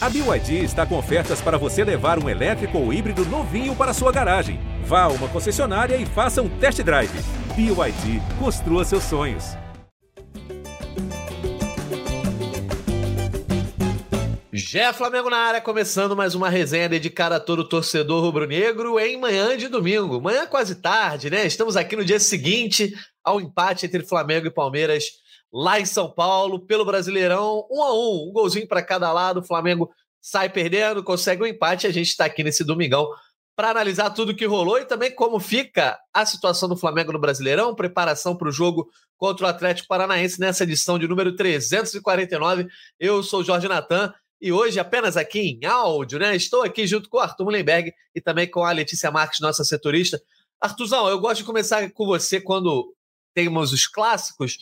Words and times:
A 0.00 0.08
BYD 0.08 0.62
está 0.62 0.86
com 0.86 0.96
ofertas 0.96 1.40
para 1.40 1.58
você 1.58 1.82
levar 1.82 2.22
um 2.22 2.28
elétrico 2.28 2.78
ou 2.78 2.92
híbrido 2.92 3.24
novinho 3.24 3.74
para 3.74 3.92
sua 3.92 4.12
garagem. 4.12 4.60
Vá 4.84 5.02
a 5.02 5.08
uma 5.08 5.26
concessionária 5.26 5.96
e 5.96 6.06
faça 6.06 6.40
um 6.40 6.48
test 6.60 6.80
drive. 6.84 7.10
BYD, 7.56 8.22
construa 8.38 8.84
seus 8.84 9.02
sonhos. 9.02 9.56
Jé 14.52 14.92
Flamengo 14.92 15.28
na 15.28 15.38
área, 15.38 15.60
começando 15.60 16.14
mais 16.14 16.36
uma 16.36 16.48
resenha 16.48 16.88
dedicada 16.88 17.34
a 17.34 17.40
todo 17.40 17.68
torcedor 17.68 18.22
rubro-negro 18.22 19.00
em 19.00 19.18
manhã 19.18 19.56
de 19.56 19.66
domingo. 19.66 20.20
Manhã 20.20 20.46
quase 20.46 20.76
tarde, 20.76 21.28
né? 21.28 21.44
Estamos 21.44 21.76
aqui 21.76 21.96
no 21.96 22.04
dia 22.04 22.20
seguinte 22.20 22.94
ao 23.24 23.40
empate 23.40 23.86
entre 23.86 24.06
Flamengo 24.06 24.46
e 24.46 24.50
Palmeiras 24.50 25.06
lá 25.52 25.80
em 25.80 25.86
São 25.86 26.10
Paulo, 26.10 26.60
pelo 26.60 26.84
Brasileirão, 26.84 27.66
um 27.70 27.82
a 27.82 27.92
um, 27.92 28.28
um 28.28 28.32
golzinho 28.32 28.68
para 28.68 28.82
cada 28.82 29.12
lado. 29.12 29.40
O 29.40 29.44
Flamengo 29.44 29.90
sai 30.20 30.48
perdendo, 30.48 31.02
consegue 31.02 31.42
um 31.42 31.46
empate. 31.46 31.86
A 31.86 31.92
gente 31.92 32.08
está 32.08 32.24
aqui 32.24 32.44
nesse 32.44 32.64
domingão 32.64 33.08
para 33.56 33.70
analisar 33.70 34.10
tudo 34.10 34.36
que 34.36 34.46
rolou 34.46 34.78
e 34.78 34.84
também 34.84 35.10
como 35.10 35.40
fica 35.40 35.98
a 36.14 36.24
situação 36.24 36.68
do 36.68 36.76
Flamengo 36.76 37.12
no 37.12 37.18
Brasileirão, 37.18 37.74
preparação 37.74 38.36
para 38.36 38.48
o 38.48 38.52
jogo 38.52 38.88
contra 39.16 39.46
o 39.46 39.48
Atlético 39.48 39.88
Paranaense 39.88 40.38
nessa 40.38 40.62
edição 40.62 40.96
de 40.96 41.08
número 41.08 41.34
349. 41.34 42.68
Eu 43.00 43.20
sou 43.22 43.42
Jorge 43.42 43.66
Natan 43.66 44.14
e 44.40 44.52
hoje, 44.52 44.78
apenas 44.78 45.16
aqui 45.16 45.40
em 45.40 45.66
áudio, 45.66 46.20
né? 46.20 46.36
Estou 46.36 46.62
aqui 46.62 46.86
junto 46.86 47.08
com 47.08 47.16
o 47.16 47.20
Arthur 47.20 47.44
Mullenberg 47.44 47.92
e 48.14 48.20
também 48.20 48.48
com 48.48 48.64
a 48.64 48.70
Letícia 48.70 49.10
Marques, 49.10 49.40
nossa 49.40 49.64
setorista. 49.64 50.22
Artuzão, 50.60 51.08
eu 51.08 51.18
gosto 51.18 51.38
de 51.38 51.44
começar 51.44 51.90
com 51.90 52.06
você 52.06 52.40
quando 52.40 52.94
temos 53.34 53.72
os 53.72 53.88
clássicos, 53.88 54.58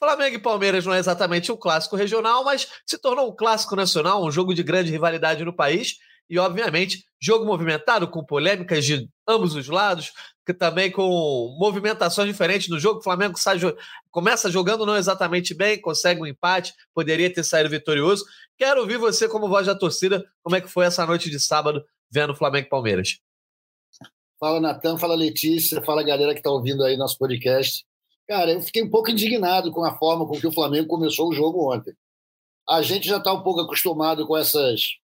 Flamengo 0.00 0.36
e 0.36 0.40
Palmeiras 0.40 0.86
não 0.86 0.94
é 0.94 0.98
exatamente 0.98 1.52
um 1.52 1.56
clássico 1.56 1.94
regional, 1.94 2.42
mas 2.42 2.66
se 2.86 2.96
tornou 2.96 3.30
um 3.30 3.36
clássico 3.36 3.76
nacional, 3.76 4.24
um 4.24 4.30
jogo 4.30 4.54
de 4.54 4.62
grande 4.62 4.90
rivalidade 4.90 5.44
no 5.44 5.54
país. 5.54 5.98
E, 6.28 6.38
obviamente, 6.38 7.04
jogo 7.20 7.44
movimentado, 7.44 8.08
com 8.08 8.24
polêmicas 8.24 8.84
de 8.84 9.08
ambos 9.28 9.56
os 9.56 9.68
lados, 9.68 10.12
que 10.46 10.54
também 10.54 10.90
com 10.90 11.54
movimentações 11.58 12.28
diferentes 12.28 12.68
no 12.68 12.78
jogo. 12.78 13.00
O 13.00 13.02
Flamengo 13.02 13.38
sai, 13.38 13.58
começa 14.10 14.48
jogando 14.48 14.86
não 14.86 14.96
exatamente 14.96 15.52
bem, 15.52 15.80
consegue 15.80 16.22
um 16.22 16.26
empate, 16.26 16.72
poderia 16.94 17.32
ter 17.32 17.42
saído 17.42 17.68
vitorioso. 17.68 18.24
Quero 18.56 18.80
ouvir 18.80 18.96
você, 18.96 19.28
como 19.28 19.48
voz 19.48 19.66
da 19.66 19.74
torcida, 19.74 20.24
como 20.42 20.56
é 20.56 20.60
que 20.60 20.68
foi 20.68 20.86
essa 20.86 21.04
noite 21.04 21.28
de 21.28 21.40
sábado 21.40 21.84
vendo 22.10 22.34
Flamengo 22.34 22.66
e 22.66 22.70
Palmeiras. 22.70 23.18
Fala, 24.38 24.60
Natan, 24.60 24.96
fala, 24.96 25.14
Letícia, 25.14 25.82
fala, 25.82 26.02
galera 26.02 26.32
que 26.32 26.40
está 26.40 26.50
ouvindo 26.50 26.82
aí 26.84 26.96
nosso 26.96 27.18
podcast. 27.18 27.84
Cara, 28.30 28.52
eu 28.52 28.62
fiquei 28.62 28.80
um 28.80 28.88
pouco 28.88 29.10
indignado 29.10 29.72
com 29.72 29.84
a 29.84 29.98
forma 29.98 30.24
com 30.24 30.38
que 30.38 30.46
o 30.46 30.52
Flamengo 30.52 30.86
começou 30.86 31.28
o 31.28 31.32
jogo 31.32 31.74
ontem. 31.74 31.92
A 32.68 32.80
gente 32.80 33.08
já 33.08 33.16
está 33.16 33.32
um 33.32 33.42
pouco 33.42 33.60
acostumado 33.60 34.24
com 34.24 34.38
essas, 34.38 34.98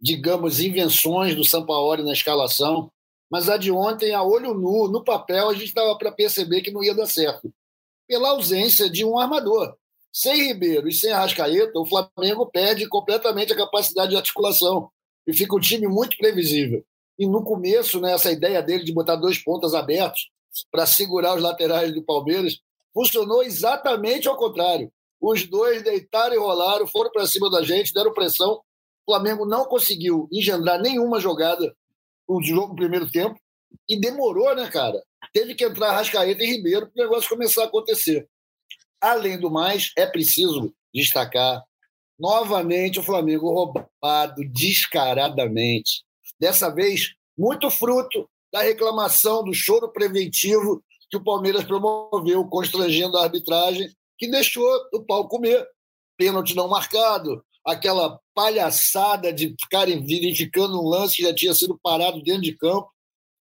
digamos, 0.00 0.58
invenções 0.58 1.36
do 1.36 1.44
Sampaoli 1.44 2.02
na 2.02 2.14
escalação, 2.14 2.90
mas 3.30 3.50
a 3.50 3.58
de 3.58 3.70
ontem, 3.70 4.14
a 4.14 4.22
olho 4.22 4.54
nu, 4.54 4.88
no 4.88 5.04
papel, 5.04 5.50
a 5.50 5.52
gente 5.52 5.66
estava 5.66 5.94
para 5.98 6.10
perceber 6.10 6.62
que 6.62 6.70
não 6.70 6.82
ia 6.82 6.94
dar 6.94 7.04
certo. 7.04 7.52
Pela 8.08 8.30
ausência 8.30 8.88
de 8.88 9.04
um 9.04 9.18
armador. 9.18 9.76
Sem 10.10 10.46
Ribeiro 10.46 10.88
e 10.88 10.94
sem 10.94 11.12
Arrascaeta, 11.12 11.78
o 11.78 11.84
Flamengo 11.84 12.46
perde 12.46 12.88
completamente 12.88 13.52
a 13.52 13.56
capacidade 13.56 14.12
de 14.12 14.16
articulação 14.16 14.90
e 15.26 15.34
fica 15.34 15.54
um 15.54 15.60
time 15.60 15.86
muito 15.86 16.16
previsível. 16.16 16.82
E 17.18 17.26
no 17.26 17.44
começo, 17.44 18.00
né, 18.00 18.14
essa 18.14 18.32
ideia 18.32 18.62
dele 18.62 18.82
de 18.82 18.94
botar 18.94 19.16
dois 19.16 19.36
pontas 19.36 19.74
abertos, 19.74 20.30
para 20.70 20.86
segurar 20.86 21.34
os 21.36 21.42
laterais 21.42 21.94
do 21.94 22.02
Palmeiras, 22.02 22.60
funcionou 22.92 23.42
exatamente 23.42 24.28
ao 24.28 24.36
contrário. 24.36 24.92
Os 25.20 25.46
dois 25.46 25.82
deitaram 25.82 26.34
e 26.34 26.38
rolaram, 26.38 26.86
foram 26.86 27.10
para 27.10 27.26
cima 27.26 27.50
da 27.50 27.62
gente, 27.62 27.92
deram 27.92 28.12
pressão. 28.12 28.60
O 29.06 29.12
Flamengo 29.12 29.44
não 29.44 29.64
conseguiu 29.64 30.28
engendrar 30.32 30.80
nenhuma 30.80 31.20
jogada 31.20 31.74
no 32.28 32.42
jogo 32.42 32.68
no 32.68 32.76
primeiro 32.76 33.10
tempo 33.10 33.38
e 33.88 33.98
demorou, 33.98 34.54
né, 34.54 34.68
cara? 34.70 35.02
Teve 35.32 35.54
que 35.54 35.64
entrar 35.64 35.92
Rascaeta 35.92 36.42
e 36.42 36.46
Ribeiro 36.46 36.90
para 36.90 37.00
o 37.00 37.04
negócio 37.04 37.28
começar 37.28 37.62
a 37.62 37.66
acontecer. 37.66 38.28
Além 39.00 39.38
do 39.38 39.50
mais, 39.50 39.92
é 39.96 40.06
preciso 40.06 40.72
destacar 40.92 41.62
novamente 42.18 42.98
o 42.98 43.02
Flamengo 43.02 43.50
roubado 43.50 44.42
descaradamente. 44.52 46.04
Dessa 46.38 46.70
vez, 46.70 47.14
muito 47.36 47.70
fruto 47.70 48.28
da 48.52 48.62
reclamação 48.62 49.44
do 49.44 49.54
choro 49.54 49.88
preventivo 49.88 50.82
que 51.10 51.16
o 51.16 51.24
Palmeiras 51.24 51.64
promoveu, 51.64 52.44
constrangendo 52.46 53.16
a 53.16 53.24
arbitragem, 53.24 53.90
que 54.16 54.30
deixou 54.30 54.68
o 54.92 55.02
pau 55.04 55.28
comer. 55.28 55.66
Pênalti 56.16 56.54
não 56.54 56.68
marcado, 56.68 57.42
aquela 57.64 58.20
palhaçada 58.34 59.32
de 59.32 59.54
ficarem 59.60 60.04
verificando 60.04 60.80
um 60.80 60.88
lance 60.88 61.16
que 61.16 61.22
já 61.22 61.34
tinha 61.34 61.54
sido 61.54 61.78
parado 61.82 62.22
dentro 62.22 62.42
de 62.42 62.56
campo. 62.56 62.90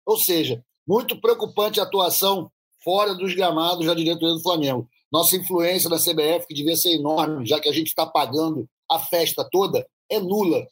Ou 0.04 0.16
seja, 0.16 0.62
muito 0.86 1.20
preocupante 1.20 1.80
a 1.80 1.82
atuação 1.82 2.50
fora 2.84 3.14
dos 3.14 3.34
gramados 3.34 3.86
da 3.86 3.94
diretoria 3.94 4.34
do 4.34 4.42
Flamengo. 4.42 4.88
Nossa 5.10 5.36
influência 5.36 5.88
na 5.88 5.98
CBF, 5.98 6.46
que 6.46 6.54
devia 6.54 6.76
ser 6.76 6.92
enorme, 6.92 7.46
já 7.46 7.58
que 7.58 7.68
a 7.68 7.72
gente 7.72 7.88
está 7.88 8.06
pagando 8.06 8.68
a 8.88 8.98
festa 8.98 9.48
toda, 9.50 9.86
é 10.10 10.20
nula. 10.20 10.66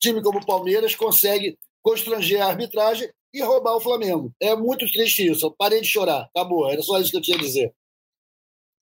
Time 0.00 0.22
como 0.22 0.40
o 0.40 0.46
Palmeiras 0.46 0.96
consegue 0.96 1.56
constranger 1.82 2.42
a 2.42 2.48
arbitragem 2.48 3.08
e 3.32 3.42
roubar 3.42 3.76
o 3.76 3.80
Flamengo. 3.80 4.32
É 4.40 4.54
muito 4.54 4.90
triste 4.90 5.30
isso. 5.30 5.46
Eu 5.46 5.50
parei 5.50 5.80
de 5.80 5.88
chorar. 5.88 6.28
Acabou. 6.34 6.70
Era 6.70 6.82
só 6.82 6.98
isso 6.98 7.10
que 7.10 7.16
eu 7.16 7.22
tinha 7.22 7.36
a 7.36 7.40
dizer. 7.40 7.72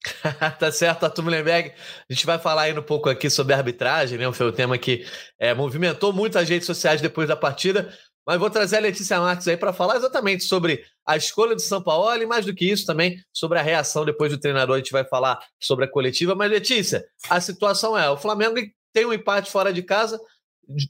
tá 0.59 0.71
certo, 0.71 1.03
Arthur 1.03 1.23
Mullenberg. 1.23 1.73
A 2.09 2.13
gente 2.13 2.25
vai 2.25 2.39
falar 2.39 2.63
ainda 2.63 2.79
um 2.79 2.83
pouco 2.83 3.09
aqui 3.09 3.29
sobre 3.29 3.53
a 3.53 3.57
arbitragem, 3.57 4.17
né? 4.17 4.31
Foi 4.33 4.47
o 4.47 4.51
tema 4.51 4.77
que 4.77 5.05
é, 5.39 5.53
movimentou 5.53 6.11
muito 6.11 6.37
as 6.37 6.49
redes 6.49 6.65
sociais 6.65 7.01
depois 7.01 7.27
da 7.27 7.35
partida. 7.35 7.93
Mas 8.25 8.39
vou 8.39 8.49
trazer 8.49 8.77
a 8.77 8.81
Letícia 8.81 9.19
Marques 9.19 9.47
aí 9.47 9.57
para 9.57 9.73
falar 9.73 9.95
exatamente 9.95 10.43
sobre 10.43 10.83
a 11.05 11.17
escolha 11.17 11.55
do 11.55 11.61
São 11.61 11.81
Paulo 11.81 12.13
e, 12.21 12.25
mais 12.25 12.45
do 12.45 12.53
que 12.53 12.69
isso, 12.69 12.85
também 12.85 13.17
sobre 13.33 13.57
a 13.57 13.63
reação 13.63 14.05
depois 14.05 14.31
do 14.31 14.39
treinador. 14.39 14.75
A 14.75 14.77
gente 14.77 14.91
vai 14.91 15.03
falar 15.03 15.39
sobre 15.59 15.85
a 15.85 15.87
coletiva. 15.87 16.35
Mas, 16.35 16.51
Letícia, 16.51 17.03
a 17.29 17.41
situação 17.41 17.97
é: 17.97 18.09
o 18.09 18.17
Flamengo 18.17 18.55
tem 18.93 19.05
um 19.05 19.13
empate 19.13 19.49
fora 19.49 19.73
de 19.73 19.81
casa, 19.81 20.19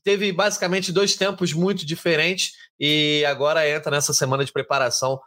teve 0.03 0.31
basicamente 0.31 0.91
dois 0.91 1.15
tempos 1.15 1.53
muito 1.53 1.85
diferentes 1.85 2.53
e 2.79 3.23
agora 3.25 3.69
entra 3.69 3.91
nessa 3.91 4.13
semana 4.13 4.43
de 4.43 4.51
preparação. 4.51 5.19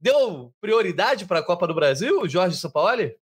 Deu 0.00 0.52
prioridade 0.60 1.26
para 1.26 1.40
a 1.40 1.44
Copa 1.44 1.66
do 1.66 1.74
Brasil, 1.74 2.28
Jorge 2.28 2.56
Sampaoli? 2.56 3.14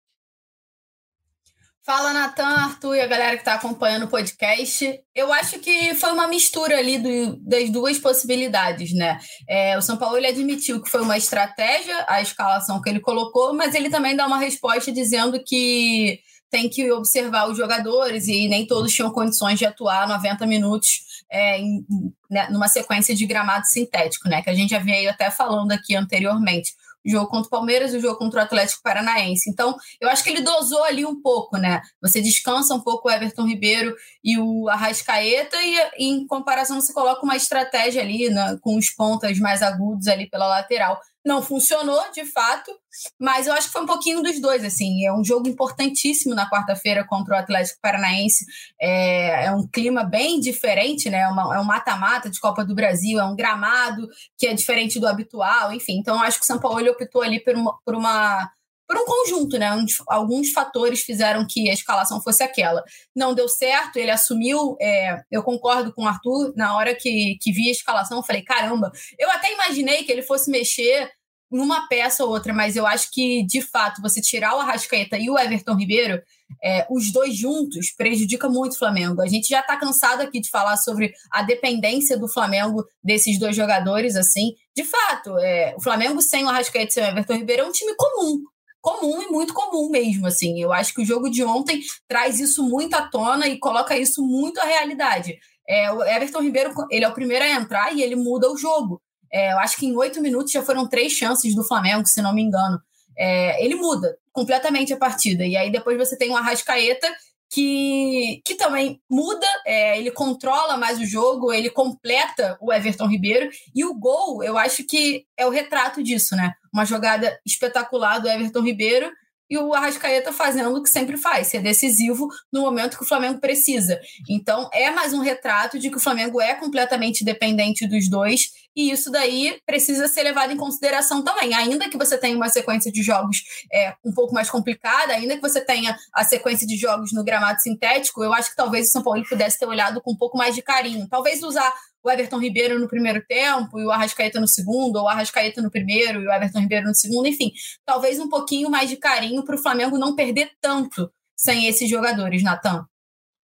Fala, 1.88 2.12
Natan, 2.12 2.44
Arthur 2.44 2.96
e 2.96 3.00
a 3.00 3.06
galera 3.06 3.34
que 3.34 3.40
está 3.40 3.54
acompanhando 3.54 4.02
o 4.02 4.08
podcast. 4.08 5.00
Eu 5.14 5.32
acho 5.32 5.58
que 5.58 5.94
foi 5.94 6.12
uma 6.12 6.28
mistura 6.28 6.76
ali 6.76 6.98
do, 6.98 7.36
das 7.36 7.70
duas 7.70 7.98
possibilidades, 7.98 8.92
né? 8.92 9.18
É, 9.48 9.78
o 9.78 9.80
São 9.80 9.96
Paulo 9.96 10.18
ele 10.18 10.26
admitiu 10.26 10.82
que 10.82 10.90
foi 10.90 11.00
uma 11.00 11.16
estratégia 11.16 12.04
a 12.06 12.20
escalação 12.20 12.82
que 12.82 12.90
ele 12.90 13.00
colocou, 13.00 13.54
mas 13.54 13.74
ele 13.74 13.88
também 13.88 14.14
dá 14.14 14.26
uma 14.26 14.36
resposta 14.36 14.92
dizendo 14.92 15.42
que 15.42 16.20
tem 16.50 16.68
que 16.68 16.90
observar 16.92 17.48
os 17.48 17.56
jogadores 17.56 18.28
e 18.28 18.48
nem 18.48 18.66
todos 18.66 18.92
tinham 18.92 19.10
condições 19.10 19.58
de 19.58 19.66
atuar 19.66 20.08
90 20.08 20.46
minutos 20.46 21.00
é, 21.30 21.58
em, 21.58 21.84
né, 22.30 22.48
numa 22.50 22.68
sequência 22.68 23.14
de 23.14 23.26
gramado 23.26 23.66
sintético, 23.66 24.28
né? 24.28 24.42
Que 24.42 24.50
a 24.50 24.54
gente 24.54 24.70
já 24.70 24.78
veio 24.78 25.10
até 25.10 25.30
falando 25.30 25.72
aqui 25.72 25.94
anteriormente. 25.94 26.74
O 27.06 27.10
jogo 27.10 27.28
contra 27.28 27.46
o 27.46 27.50
Palmeiras 27.50 27.94
e 27.94 27.96
o 27.96 28.00
jogo 28.00 28.18
contra 28.18 28.40
o 28.40 28.42
Atlético 28.42 28.82
Paranaense. 28.82 29.48
Então, 29.48 29.76
eu 30.00 30.08
acho 30.08 30.22
que 30.22 30.30
ele 30.30 30.40
dosou 30.40 30.82
ali 30.84 31.06
um 31.06 31.20
pouco, 31.22 31.56
né? 31.56 31.80
Você 32.02 32.20
descansa 32.20 32.74
um 32.74 32.80
pouco 32.80 33.08
o 33.08 33.10
Everton 33.10 33.46
Ribeiro 33.46 33.94
e 34.22 34.38
o 34.38 34.68
Arrascaeta, 34.68 35.56
e, 35.62 35.76
e 35.98 36.08
em 36.08 36.26
comparação, 36.26 36.80
você 36.80 36.92
coloca 36.92 37.22
uma 37.22 37.36
estratégia 37.36 38.02
ali 38.02 38.28
né, 38.28 38.58
com 38.60 38.76
os 38.76 38.90
pontas 38.90 39.38
mais 39.38 39.62
agudos 39.62 40.08
ali 40.08 40.28
pela 40.28 40.48
lateral 40.48 41.00
não 41.28 41.42
funcionou, 41.42 42.02
de 42.10 42.24
fato, 42.24 42.72
mas 43.20 43.46
eu 43.46 43.52
acho 43.52 43.66
que 43.66 43.72
foi 43.74 43.82
um 43.82 43.86
pouquinho 43.86 44.22
dos 44.22 44.40
dois, 44.40 44.64
assim. 44.64 45.04
É 45.04 45.12
um 45.12 45.22
jogo 45.22 45.46
importantíssimo 45.46 46.34
na 46.34 46.48
quarta-feira 46.50 47.06
contra 47.06 47.36
o 47.36 47.38
Atlético 47.38 47.78
Paranaense. 47.82 48.46
É, 48.80 49.44
é, 49.44 49.52
um 49.52 49.68
clima 49.68 50.02
bem 50.02 50.40
diferente, 50.40 51.10
né? 51.10 51.18
É, 51.18 51.28
uma, 51.28 51.54
é 51.54 51.60
um 51.60 51.64
mata-mata 51.64 52.30
de 52.30 52.40
Copa 52.40 52.64
do 52.64 52.74
Brasil, 52.74 53.20
é 53.20 53.24
um 53.24 53.36
gramado 53.36 54.08
que 54.38 54.46
é 54.46 54.54
diferente 54.54 54.98
do 54.98 55.06
habitual, 55.06 55.70
enfim. 55.72 55.98
Então, 55.98 56.16
eu 56.16 56.22
acho 56.22 56.38
que 56.38 56.44
o 56.44 56.46
São 56.46 56.58
Paulo 56.58 56.90
optou 56.90 57.22
ali 57.22 57.38
por 57.38 57.54
uma, 57.54 57.78
por 57.84 57.94
uma 57.94 58.50
por 58.88 58.96
um 58.96 59.04
conjunto, 59.04 59.58
né? 59.58 59.68
alguns 60.06 60.50
fatores 60.50 61.02
fizeram 61.02 61.46
que 61.46 61.68
a 61.68 61.74
escalação 61.74 62.22
fosse 62.22 62.42
aquela. 62.42 62.82
Não 63.14 63.34
deu 63.34 63.46
certo, 63.46 63.98
ele 63.98 64.10
assumiu. 64.10 64.78
É, 64.80 65.20
eu 65.30 65.42
concordo 65.42 65.92
com 65.92 66.04
o 66.04 66.08
Arthur, 66.08 66.54
na 66.56 66.74
hora 66.74 66.94
que, 66.94 67.36
que 67.38 67.52
vi 67.52 67.68
a 67.68 67.72
escalação, 67.72 68.16
eu 68.16 68.22
falei: 68.22 68.42
caramba, 68.42 68.90
eu 69.18 69.30
até 69.30 69.52
imaginei 69.52 70.04
que 70.04 70.10
ele 70.10 70.22
fosse 70.22 70.50
mexer 70.50 71.10
numa 71.50 71.88
peça 71.88 72.24
ou 72.24 72.30
outra, 72.30 72.52
mas 72.52 72.76
eu 72.76 72.86
acho 72.86 73.10
que, 73.10 73.44
de 73.46 73.62
fato, 73.62 74.02
você 74.02 74.20
tirar 74.20 74.54
o 74.54 74.60
Arrascaeta 74.60 75.16
e 75.16 75.30
o 75.30 75.38
Everton 75.38 75.74
Ribeiro, 75.74 76.22
é, 76.62 76.86
os 76.90 77.10
dois 77.10 77.36
juntos, 77.36 77.90
prejudica 77.96 78.48
muito 78.48 78.72
o 78.72 78.78
Flamengo. 78.78 79.22
A 79.22 79.26
gente 79.26 79.48
já 79.48 79.60
está 79.60 79.76
cansado 79.76 80.20
aqui 80.20 80.40
de 80.40 80.50
falar 80.50 80.76
sobre 80.76 81.12
a 81.30 81.42
dependência 81.42 82.18
do 82.18 82.28
Flamengo 82.28 82.84
desses 83.02 83.38
dois 83.38 83.56
jogadores, 83.56 84.16
assim. 84.16 84.52
De 84.76 84.84
fato, 84.84 85.38
é, 85.38 85.74
o 85.76 85.82
Flamengo 85.82 86.20
sem 86.20 86.44
o 86.44 86.48
Arrascaeta 86.48 86.90
e 86.90 86.92
sem 86.92 87.02
o 87.02 87.06
Everton 87.06 87.34
Ribeiro 87.34 87.62
é 87.62 87.66
um 87.66 87.72
time 87.72 87.94
comum. 87.96 88.42
comum 88.80 89.22
e 89.22 89.26
muito 89.28 89.52
comum 89.54 89.90
mesmo, 89.90 90.26
assim. 90.26 90.60
Eu 90.60 90.72
acho 90.72 90.94
que 90.94 91.02
o 91.02 91.04
jogo 91.04 91.30
de 91.30 91.42
ontem 91.42 91.80
traz 92.06 92.40
isso 92.40 92.62
muito 92.62 92.94
à 92.94 93.02
tona 93.02 93.48
e 93.48 93.58
coloca 93.58 93.96
isso 93.96 94.22
muito 94.22 94.58
à 94.60 94.64
realidade. 94.64 95.38
É, 95.68 95.92
o 95.92 96.02
Everton 96.02 96.40
Ribeiro, 96.40 96.72
ele 96.90 97.04
é 97.04 97.08
o 97.08 97.14
primeiro 97.14 97.44
a 97.44 97.50
entrar 97.50 97.94
e 97.94 98.02
ele 98.02 98.16
muda 98.16 98.50
o 98.50 98.56
jogo. 98.56 99.00
É, 99.32 99.52
eu 99.52 99.58
acho 99.58 99.76
que 99.76 99.86
em 99.86 99.96
oito 99.96 100.20
minutos 100.20 100.52
já 100.52 100.62
foram 100.62 100.88
três 100.88 101.12
chances 101.12 101.54
do 101.54 101.64
Flamengo, 101.64 102.06
se 102.06 102.22
não 102.22 102.34
me 102.34 102.42
engano. 102.42 102.80
É, 103.16 103.64
ele 103.64 103.74
muda 103.74 104.16
completamente 104.32 104.92
a 104.92 104.96
partida. 104.96 105.44
E 105.44 105.56
aí 105.56 105.70
depois 105.70 105.98
você 105.98 106.16
tem 106.16 106.30
o 106.30 106.36
Arrascaeta, 106.36 107.08
que, 107.50 108.42
que 108.44 108.54
também 108.54 109.00
muda, 109.10 109.46
é, 109.66 109.98
ele 109.98 110.10
controla 110.10 110.76
mais 110.76 110.98
o 110.98 111.06
jogo, 111.06 111.52
ele 111.52 111.70
completa 111.70 112.58
o 112.60 112.72
Everton 112.72 113.06
Ribeiro. 113.06 113.50
E 113.74 113.84
o 113.84 113.94
gol, 113.94 114.42
eu 114.42 114.56
acho 114.58 114.84
que 114.84 115.24
é 115.36 115.46
o 115.46 115.50
retrato 115.50 116.02
disso, 116.02 116.36
né? 116.36 116.52
Uma 116.72 116.84
jogada 116.84 117.38
espetacular 117.44 118.18
do 118.18 118.28
Everton 118.28 118.62
Ribeiro 118.62 119.10
e 119.50 119.56
o 119.56 119.72
Arrascaeta 119.72 120.32
fazendo 120.32 120.76
o 120.76 120.82
que 120.82 120.90
sempre 120.90 121.16
faz, 121.16 121.46
ser 121.46 121.62
decisivo 121.62 122.28
no 122.52 122.60
momento 122.60 122.98
que 122.98 123.04
o 123.04 123.08
Flamengo 123.08 123.40
precisa. 123.40 123.98
Então, 124.28 124.68
é 124.72 124.90
mais 124.90 125.14
um 125.14 125.20
retrato 125.20 125.78
de 125.78 125.88
que 125.88 125.96
o 125.96 126.00
Flamengo 126.00 126.40
é 126.40 126.54
completamente 126.54 127.24
dependente 127.24 127.86
dos 127.86 128.10
dois, 128.10 128.50
e 128.76 128.90
isso 128.90 129.10
daí 129.10 129.58
precisa 129.66 130.06
ser 130.08 130.22
levado 130.22 130.52
em 130.52 130.56
consideração 130.56 131.22
também. 131.22 131.54
Ainda 131.54 131.88
que 131.88 131.98
você 131.98 132.16
tenha 132.16 132.36
uma 132.36 132.48
sequência 132.48 132.92
de 132.92 133.02
jogos 133.02 133.38
é, 133.72 133.94
um 134.04 134.12
pouco 134.12 134.34
mais 134.34 134.50
complicada, 134.50 135.12
ainda 135.12 135.36
que 135.36 135.42
você 135.42 135.60
tenha 135.60 135.96
a 136.14 136.24
sequência 136.24 136.66
de 136.66 136.76
jogos 136.76 137.12
no 137.12 137.24
gramado 137.24 137.60
sintético, 137.60 138.22
eu 138.22 138.32
acho 138.32 138.50
que 138.50 138.56
talvez 138.56 138.88
o 138.88 138.92
São 138.92 139.02
Paulo 139.02 139.24
pudesse 139.28 139.58
ter 139.58 139.66
olhado 139.66 140.00
com 140.00 140.12
um 140.12 140.16
pouco 140.16 140.36
mais 140.36 140.54
de 140.54 140.62
carinho. 140.62 141.08
Talvez 141.08 141.42
usar 141.42 141.72
o 142.02 142.10
Everton 142.10 142.38
Ribeiro 142.38 142.78
no 142.78 142.88
primeiro 142.88 143.22
tempo 143.26 143.78
e 143.78 143.84
o 143.84 143.90
Arrascaeta 143.90 144.40
no 144.40 144.48
segundo, 144.48 144.96
ou 144.96 145.04
o 145.04 145.08
Arrascaeta 145.08 145.60
no 145.60 145.70
primeiro 145.70 146.22
e 146.22 146.26
o 146.26 146.32
Everton 146.32 146.60
Ribeiro 146.60 146.86
no 146.86 146.94
segundo, 146.94 147.26
enfim, 147.26 147.52
talvez 147.84 148.18
um 148.18 148.28
pouquinho 148.28 148.70
mais 148.70 148.88
de 148.88 148.96
carinho 148.96 149.44
para 149.44 149.56
o 149.56 149.62
Flamengo 149.62 149.98
não 149.98 150.14
perder 150.14 150.50
tanto 150.60 151.10
sem 151.36 151.66
esses 151.66 151.88
jogadores, 151.88 152.42
Natan. 152.42 152.84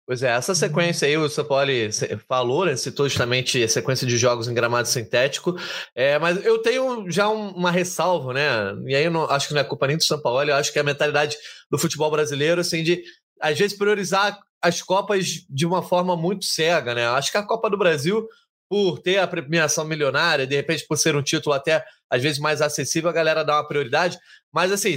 Pois 0.07 0.21
é, 0.21 0.29
essa 0.29 0.53
sequência 0.53 1.07
aí, 1.07 1.17
o 1.17 1.27
Sapoli 1.27 1.89
falou, 2.27 2.63
né, 2.63 2.75
citou 2.75 3.09
justamente 3.09 3.63
a 3.63 3.67
sequência 3.67 4.05
de 4.05 4.17
jogos 4.19 4.47
em 4.47 4.53
gramado 4.53 4.87
sintético, 4.87 5.55
é, 5.95 6.19
mas 6.19 6.45
eu 6.45 6.59
tenho 6.59 7.09
já 7.09 7.27
um, 7.27 7.49
uma 7.49 7.71
ressalva, 7.71 8.31
né, 8.31 8.75
e 8.85 8.95
aí 8.95 9.05
eu 9.05 9.11
não, 9.11 9.23
acho 9.31 9.47
que 9.47 9.55
não 9.55 9.61
é 9.61 9.63
culpa 9.63 9.87
nem 9.87 9.97
do 9.97 10.03
São 10.03 10.21
Paulo, 10.21 10.43
eu 10.43 10.53
acho 10.53 10.71
que 10.71 10.77
é 10.77 10.81
a 10.81 10.85
mentalidade 10.85 11.35
do 11.71 11.79
futebol 11.79 12.11
brasileiro, 12.11 12.61
assim, 12.61 12.83
de 12.83 13.03
às 13.41 13.57
vezes 13.57 13.75
priorizar 13.75 14.37
as 14.61 14.79
Copas 14.79 15.25
de 15.49 15.65
uma 15.65 15.81
forma 15.81 16.15
muito 16.15 16.45
cega, 16.45 16.93
né, 16.93 17.07
acho 17.07 17.31
que 17.31 17.37
a 17.39 17.43
Copa 17.43 17.67
do 17.67 17.77
Brasil, 17.77 18.27
por 18.69 18.99
ter 18.99 19.17
a 19.17 19.25
premiação 19.25 19.85
milionária, 19.85 20.45
de 20.45 20.55
repente 20.55 20.85
por 20.87 20.97
ser 20.99 21.15
um 21.15 21.23
título 21.23 21.55
até 21.55 21.83
às 22.11 22.21
vezes 22.21 22.37
mais 22.37 22.61
acessível, 22.61 23.09
a 23.09 23.13
galera 23.13 23.43
dá 23.43 23.55
uma 23.55 23.67
prioridade, 23.67 24.19
mas 24.53 24.71
assim, 24.71 24.95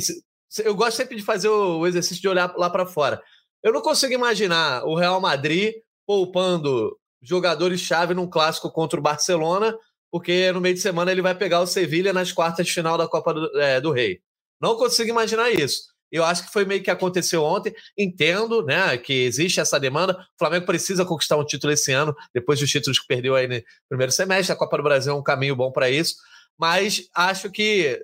eu 0.62 0.75
gosto 0.75 0.99
sempre 0.99 1.16
de 1.16 1.22
fazer 1.22 1.49
o 1.49 1.87
exercício 1.87 2.20
de 2.20 2.28
olhar 2.28 2.52
lá 2.58 2.69
para 2.69 2.84
fora, 2.84 3.22
eu 3.68 3.72
não 3.72 3.82
consigo 3.82 4.12
imaginar 4.12 4.84
o 4.84 4.94
Real 4.94 5.20
Madrid 5.20 5.74
poupando 6.06 6.96
jogadores-chave 7.20 8.14
num 8.14 8.28
clássico 8.28 8.70
contra 8.70 8.98
o 8.98 9.02
Barcelona, 9.02 9.76
porque 10.10 10.50
no 10.52 10.60
meio 10.60 10.74
de 10.74 10.80
semana 10.80 11.12
ele 11.12 11.20
vai 11.20 11.34
pegar 11.34 11.60
o 11.60 11.66
Sevilha 11.66 12.12
nas 12.12 12.32
quartas 12.32 12.66
de 12.66 12.72
final 12.72 12.96
da 12.96 13.06
Copa 13.06 13.34
do, 13.34 13.60
é, 13.60 13.80
do 13.80 13.92
Rei. 13.92 14.20
Não 14.60 14.76
consigo 14.76 15.10
imaginar 15.10 15.50
isso. 15.50 15.82
Eu 16.10 16.24
acho 16.24 16.46
que 16.46 16.52
foi 16.52 16.64
meio 16.64 16.82
que 16.82 16.90
aconteceu 16.90 17.44
ontem. 17.44 17.74
Entendo, 17.96 18.64
né, 18.64 18.96
que 18.96 19.12
existe 19.12 19.60
essa 19.60 19.78
demanda. 19.78 20.14
O 20.14 20.38
Flamengo 20.38 20.64
precisa 20.64 21.04
conquistar 21.04 21.36
um 21.36 21.44
título 21.44 21.72
esse 21.72 21.92
ano, 21.92 22.16
depois 22.34 22.58
dos 22.58 22.70
títulos 22.70 22.98
que 22.98 23.06
perdeu 23.06 23.34
aí 23.34 23.46
no 23.46 23.62
primeiro 23.88 24.12
semestre. 24.12 24.52
A 24.52 24.56
Copa 24.56 24.78
do 24.78 24.82
Brasil 24.82 25.12
é 25.12 25.14
um 25.16 25.22
caminho 25.22 25.54
bom 25.54 25.70
para 25.70 25.90
isso. 25.90 26.14
Mas 26.58 27.06
acho 27.14 27.50
que 27.50 28.02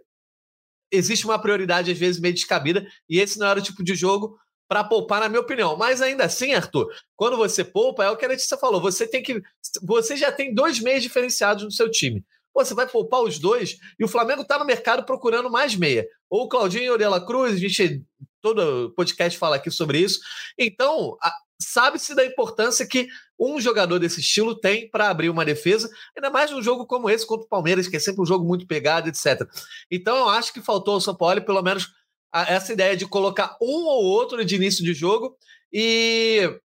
existe 0.93 1.25
uma 1.25 1.39
prioridade, 1.39 1.91
às 1.91 1.99
vezes, 1.99 2.21
meio 2.21 2.35
descabida, 2.35 2.87
e 3.09 3.19
esse 3.19 3.39
não 3.39 3.47
era 3.47 3.59
o 3.59 3.63
tipo 3.63 3.83
de 3.83 3.95
jogo 3.95 4.39
para 4.69 4.85
poupar, 4.85 5.21
na 5.21 5.29
minha 5.29 5.41
opinião. 5.41 5.77
Mas 5.77 6.01
ainda 6.01 6.25
assim, 6.25 6.55
Arthur, 6.55 6.89
quando 7.17 7.37
você 7.37 7.65
poupa, 7.65 8.05
é 8.05 8.11
o 8.11 8.17
que 8.17 8.25
a 8.25 8.29
Letícia 8.29 8.57
falou. 8.57 8.81
Você 8.81 9.07
tem 9.07 9.23
que. 9.23 9.43
Você 9.83 10.17
já 10.17 10.33
tem 10.33 10.55
dois 10.55 10.81
meios 10.81 11.03
diferenciados 11.03 11.65
no 11.65 11.71
seu 11.71 11.91
time. 11.91 12.25
Pô, 12.53 12.65
você 12.65 12.73
vai 12.73 12.87
poupar 12.87 13.21
os 13.23 13.39
dois 13.39 13.77
e 13.99 14.05
o 14.05 14.09
Flamengo 14.09 14.43
está 14.43 14.59
no 14.59 14.65
mercado 14.65 15.05
procurando 15.05 15.51
mais 15.51 15.75
meia. 15.75 16.07
Ou 16.31 16.45
o 16.45 16.49
Claudinho 16.49 16.93
Orela 16.93 17.25
Cruz, 17.25 17.55
a 17.55 17.57
gente 17.57 18.05
todo 18.41 18.93
podcast 18.95 19.39
fala 19.39 19.57
aqui 19.57 19.71
sobre 19.71 19.99
isso. 19.99 20.21
Então, 20.59 21.17
sabe-se 21.61 22.15
da 22.15 22.25
importância 22.25 22.87
que 22.87 23.09
um 23.41 23.61
jogador 23.61 23.99
desse 23.99 24.21
estilo 24.21 24.55
tem 24.55 24.89
para 24.89 25.09
abrir 25.09 25.31
uma 25.31 25.45
defesa, 25.45 25.91
ainda 26.17 26.31
mais 26.31 26.51
num 26.51 26.63
jogo 26.63 26.87
como 26.87 27.09
esse 27.11 27.27
contra 27.27 27.47
o 27.47 27.49
Palmeiras, 27.49 27.89
que 27.89 27.97
é 27.97 27.99
sempre 27.99 28.23
um 28.23 28.27
jogo 28.27 28.45
muito 28.45 28.67
pegado, 28.67 29.09
etc. 29.09 29.49
Então, 29.91 30.17
eu 30.17 30.29
acho 30.29 30.53
que 30.53 30.61
faltou 30.61 30.95
ao 30.95 31.01
São 31.01 31.17
Paulo, 31.17 31.43
pelo 31.43 31.63
menos 31.63 31.89
essa 32.35 32.73
ideia 32.73 32.97
de 32.97 33.07
colocar 33.07 33.57
um 33.61 33.87
ou 33.87 34.05
outro 34.05 34.45
de 34.45 34.57
início 34.57 34.85
de 34.85 34.93
jogo 34.93 35.37
e 35.73 36.59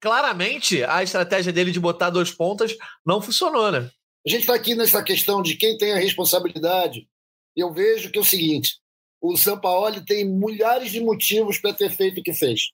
claramente 0.00 0.82
a 0.84 1.02
estratégia 1.02 1.52
dele 1.52 1.70
de 1.70 1.80
botar 1.80 2.10
dois 2.10 2.30
pontas 2.30 2.76
não 3.04 3.20
funcionou, 3.20 3.70
né? 3.70 3.90
A 4.26 4.30
gente 4.30 4.40
está 4.40 4.54
aqui 4.54 4.74
nessa 4.74 5.02
questão 5.02 5.42
de 5.42 5.56
quem 5.56 5.76
tem 5.76 5.92
a 5.92 5.98
responsabilidade. 5.98 7.06
Eu 7.54 7.72
vejo 7.72 8.10
que 8.10 8.18
é 8.18 8.22
o 8.22 8.24
seguinte: 8.24 8.78
o 9.20 9.36
Sampaoli 9.36 10.04
tem 10.04 10.24
milhares 10.24 10.90
de 10.90 11.00
motivos 11.00 11.58
para 11.58 11.74
ter 11.74 11.90
feito 11.90 12.20
o 12.20 12.22
que 12.22 12.32
fez. 12.32 12.70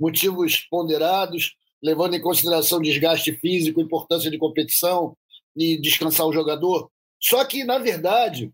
Motivos 0.00 0.66
ponderados, 0.70 1.54
levando 1.82 2.14
em 2.14 2.20
consideração 2.20 2.80
desgaste 2.80 3.32
físico, 3.38 3.80
importância 3.80 4.30
de 4.30 4.38
competição 4.38 5.16
e 5.54 5.78
descansar 5.80 6.26
o 6.26 6.32
jogador. 6.32 6.90
Só 7.20 7.44
que, 7.44 7.64
na 7.64 7.78
verdade, 7.78 8.50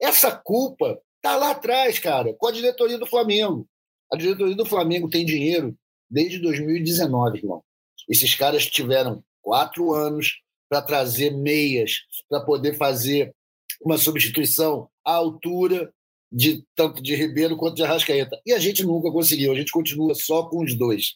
essa 0.00 0.30
culpa 0.30 0.98
Está 1.24 1.36
lá 1.36 1.52
atrás, 1.52 1.98
cara, 1.98 2.34
com 2.34 2.46
a 2.46 2.52
diretoria 2.52 2.98
do 2.98 3.06
Flamengo. 3.06 3.66
A 4.12 4.16
diretoria 4.18 4.54
do 4.54 4.66
Flamengo 4.66 5.08
tem 5.08 5.24
dinheiro 5.24 5.74
desde 6.10 6.38
2019, 6.38 7.38
irmão. 7.38 7.64
Esses 8.06 8.34
caras 8.34 8.66
tiveram 8.66 9.24
quatro 9.40 9.94
anos 9.94 10.42
para 10.68 10.82
trazer 10.82 11.30
meias, 11.30 12.00
para 12.28 12.44
poder 12.44 12.76
fazer 12.76 13.34
uma 13.80 13.96
substituição 13.96 14.90
à 15.02 15.14
altura 15.14 15.90
de 16.30 16.62
tanto 16.76 17.02
de 17.02 17.14
Ribeiro 17.14 17.56
quanto 17.56 17.76
de 17.76 17.82
Arrascaeta. 17.82 18.38
E 18.44 18.52
a 18.52 18.58
gente 18.58 18.84
nunca 18.84 19.10
conseguiu, 19.10 19.50
a 19.50 19.56
gente 19.56 19.72
continua 19.72 20.14
só 20.14 20.46
com 20.46 20.62
os 20.62 20.76
dois. 20.76 21.14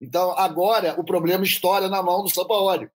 Então, 0.00 0.30
agora, 0.38 0.98
o 0.98 1.04
problema 1.04 1.44
estoura 1.44 1.86
na 1.86 2.02
mão 2.02 2.22
do 2.22 2.30
São 2.30 2.46
Paulo. 2.46 2.88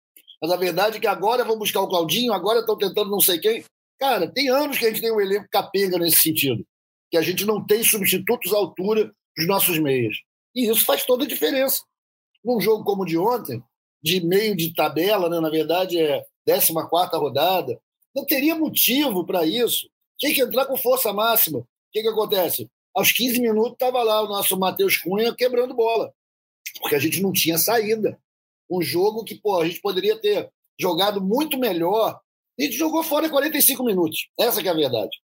Mas 0.42 0.50
a 0.50 0.56
verdade 0.56 0.96
é 0.96 1.00
que 1.02 1.08
agora 1.08 1.44
vão 1.44 1.60
buscar 1.60 1.82
o 1.82 1.90
Claudinho, 1.90 2.32
agora 2.32 2.62
estão 2.62 2.78
tentando 2.78 3.12
não 3.12 3.20
sei 3.20 3.38
quem. 3.38 3.66
Cara, 4.02 4.28
tem 4.28 4.50
anos 4.50 4.80
que 4.80 4.86
a 4.88 4.90
gente 4.90 5.00
tem 5.00 5.12
um 5.12 5.22
elenco 5.22 5.48
capenga 5.52 6.00
nesse 6.00 6.18
sentido, 6.18 6.66
que 7.12 7.18
a 7.18 7.22
gente 7.22 7.46
não 7.46 7.64
tem 7.64 7.84
substitutos 7.84 8.52
à 8.52 8.58
altura 8.58 9.14
dos 9.38 9.46
nossos 9.46 9.78
meias. 9.78 10.16
E 10.56 10.68
isso 10.68 10.84
faz 10.86 11.06
toda 11.06 11.24
a 11.24 11.28
diferença. 11.28 11.84
Num 12.44 12.60
jogo 12.60 12.84
como 12.84 13.04
o 13.04 13.06
de 13.06 13.16
ontem, 13.16 13.64
de 14.02 14.20
meio 14.26 14.58
de 14.58 14.74
tabela, 14.74 15.30
né, 15.30 15.40
na 15.40 15.52
verdade 15.52 16.00
é 16.00 16.26
14 16.48 17.16
rodada, 17.16 17.80
não 18.16 18.26
teria 18.26 18.56
motivo 18.56 19.24
para 19.24 19.46
isso. 19.46 19.88
Tinha 20.18 20.34
que 20.34 20.42
entrar 20.42 20.66
com 20.66 20.76
força 20.76 21.14
máxima. 21.14 21.60
O 21.60 21.68
que, 21.94 22.02
que 22.02 22.08
acontece? 22.08 22.68
Aos 22.96 23.12
15 23.12 23.40
minutos 23.40 23.74
estava 23.74 24.02
lá 24.02 24.24
o 24.24 24.28
nosso 24.28 24.58
Matheus 24.58 24.98
Cunha 24.98 25.36
quebrando 25.36 25.76
bola, 25.76 26.12
porque 26.80 26.96
a 26.96 27.00
gente 27.00 27.22
não 27.22 27.32
tinha 27.32 27.60
saída. 27.60 28.20
Um 28.68 28.82
jogo 28.82 29.24
que 29.24 29.36
pô, 29.36 29.62
a 29.62 29.68
gente 29.68 29.80
poderia 29.80 30.20
ter 30.20 30.52
jogado 30.80 31.22
muito 31.22 31.60
melhor 31.60 32.20
gente 32.60 32.74
jogou 32.76 33.04
fora 33.04 33.30
45 33.30 33.84
minutos. 33.84 34.28
Essa 34.40 34.62
é 34.62 34.70
a 34.70 34.74
verdade. 34.74 35.18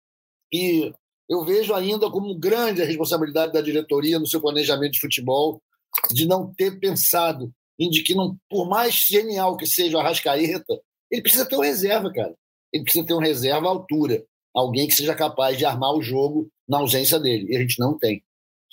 E 0.52 0.92
eu 1.28 1.44
vejo 1.44 1.74
ainda 1.74 2.10
como 2.10 2.38
grande 2.38 2.82
a 2.82 2.84
responsabilidade 2.84 3.52
da 3.52 3.60
diretoria 3.60 4.18
no 4.18 4.26
seu 4.26 4.40
planejamento 4.40 4.92
de 4.92 5.00
futebol 5.00 5.62
de 6.12 6.26
não 6.26 6.52
ter 6.54 6.78
pensado 6.78 7.52
em 7.78 7.88
de 7.88 8.02
que, 8.02 8.14
não, 8.14 8.36
por 8.48 8.68
mais 8.68 8.94
genial 8.94 9.56
que 9.56 9.66
seja 9.66 9.96
o 9.96 10.00
Arrascaeta, 10.00 10.80
ele 11.10 11.22
precisa 11.22 11.46
ter 11.46 11.56
um 11.56 11.60
reserva, 11.60 12.12
cara. 12.12 12.34
Ele 12.72 12.84
precisa 12.84 13.06
ter 13.06 13.14
um 13.14 13.18
reserva 13.18 13.66
à 13.66 13.70
altura. 13.70 14.24
Alguém 14.54 14.86
que 14.86 14.94
seja 14.94 15.14
capaz 15.14 15.58
de 15.58 15.64
armar 15.64 15.92
o 15.94 16.02
jogo 16.02 16.48
na 16.68 16.78
ausência 16.78 17.18
dele. 17.18 17.52
E 17.52 17.56
a 17.56 17.60
gente 17.60 17.78
não 17.78 17.96
tem. 17.98 18.22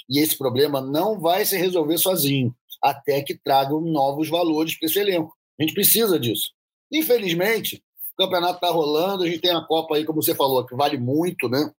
E 0.10 0.20
esse 0.20 0.38
problema 0.38 0.82
não 0.82 1.20
vai 1.20 1.46
se 1.46 1.58
resolver 1.58 1.98
sozinho, 1.98 2.54
até 2.84 3.22
que 3.22 3.38
tragam 3.38 3.80
novos 3.80 4.30
valores 4.30 4.78
para 4.78 4.88
esse 4.88 5.00
elenco. 5.00 5.36
A 5.60 5.64
gente 5.64 5.74
precisa 5.74 6.20
disso. 6.20 6.50
Infelizmente, 6.92 7.82
o 8.14 8.24
campeonato 8.24 8.56
está 8.56 8.70
rolando, 8.70 9.24
a 9.24 9.28
gente 9.28 9.42
tem 9.42 9.52
a 9.52 9.62
Copa 9.62 9.96
aí, 9.96 10.06
como 10.06 10.22
você 10.22 10.36
falou, 10.36 10.66
que 10.66 10.76
vale 10.76 10.98
muito, 10.98 11.50
né? 11.50 11.72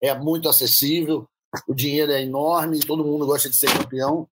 É 0.00 0.14
muito 0.14 0.48
acessível, 0.48 1.28
o 1.66 1.74
dinheiro 1.74 2.12
é 2.12 2.22
enorme, 2.22 2.80
todo 2.80 3.04
mundo 3.04 3.26
gosta 3.26 3.48
de 3.48 3.56
ser 3.56 3.72
campeão. 3.72 4.28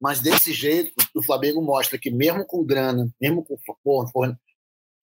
Mas 0.00 0.20
desse 0.20 0.52
jeito, 0.52 0.92
o 1.14 1.22
Flamengo 1.22 1.62
mostra 1.62 1.98
que, 1.98 2.10
mesmo 2.10 2.44
com 2.46 2.64
grana, 2.64 3.08
mesmo 3.20 3.44
com 3.44 3.56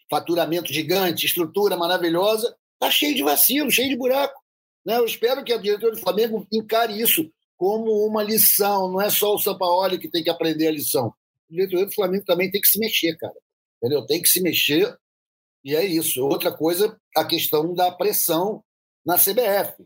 faturamento 0.10 0.72
gigante, 0.72 1.26
estrutura 1.26 1.78
maravilhosa, 1.78 2.56
tá 2.78 2.92
cheio 2.92 3.16
de 3.16 3.24
vacilo, 3.24 3.72
cheio 3.72 3.90
de 3.90 3.96
buraco. 3.96 4.40
Né? 4.86 4.98
Eu 4.98 5.06
espero 5.06 5.44
que 5.44 5.54
a 5.54 5.58
diretoria 5.58 5.96
do 5.96 6.02
Flamengo 6.02 6.46
encare 6.52 7.00
isso 7.00 7.32
como 7.58 8.06
uma 8.06 8.24
lição, 8.24 8.92
não 8.92 9.00
é 9.00 9.10
só 9.10 9.36
o 9.36 9.40
Sampaoli 9.40 10.00
que 10.00 10.10
tem 10.10 10.24
que 10.24 10.30
aprender 10.30 10.68
a 10.68 10.72
lição. 10.72 11.14
A 11.50 11.54
diretoria 11.54 11.86
do 11.86 11.94
Flamengo 11.94 12.26
também 12.26 12.50
tem 12.50 12.60
que 12.60 12.68
se 12.68 12.80
mexer, 12.80 13.16
cara. 13.18 13.36
Entendeu? 13.78 14.06
Tem 14.06 14.22
que 14.22 14.30
se 14.30 14.42
mexer 14.42 14.98
e 15.64 15.76
é 15.76 15.86
isso. 15.86 16.26
Outra 16.26 16.52
coisa, 16.52 16.98
a 17.16 17.26
questão 17.26 17.74
da 17.74 17.92
pressão 17.92 18.64
na 19.06 19.16
CBF. 19.16 19.84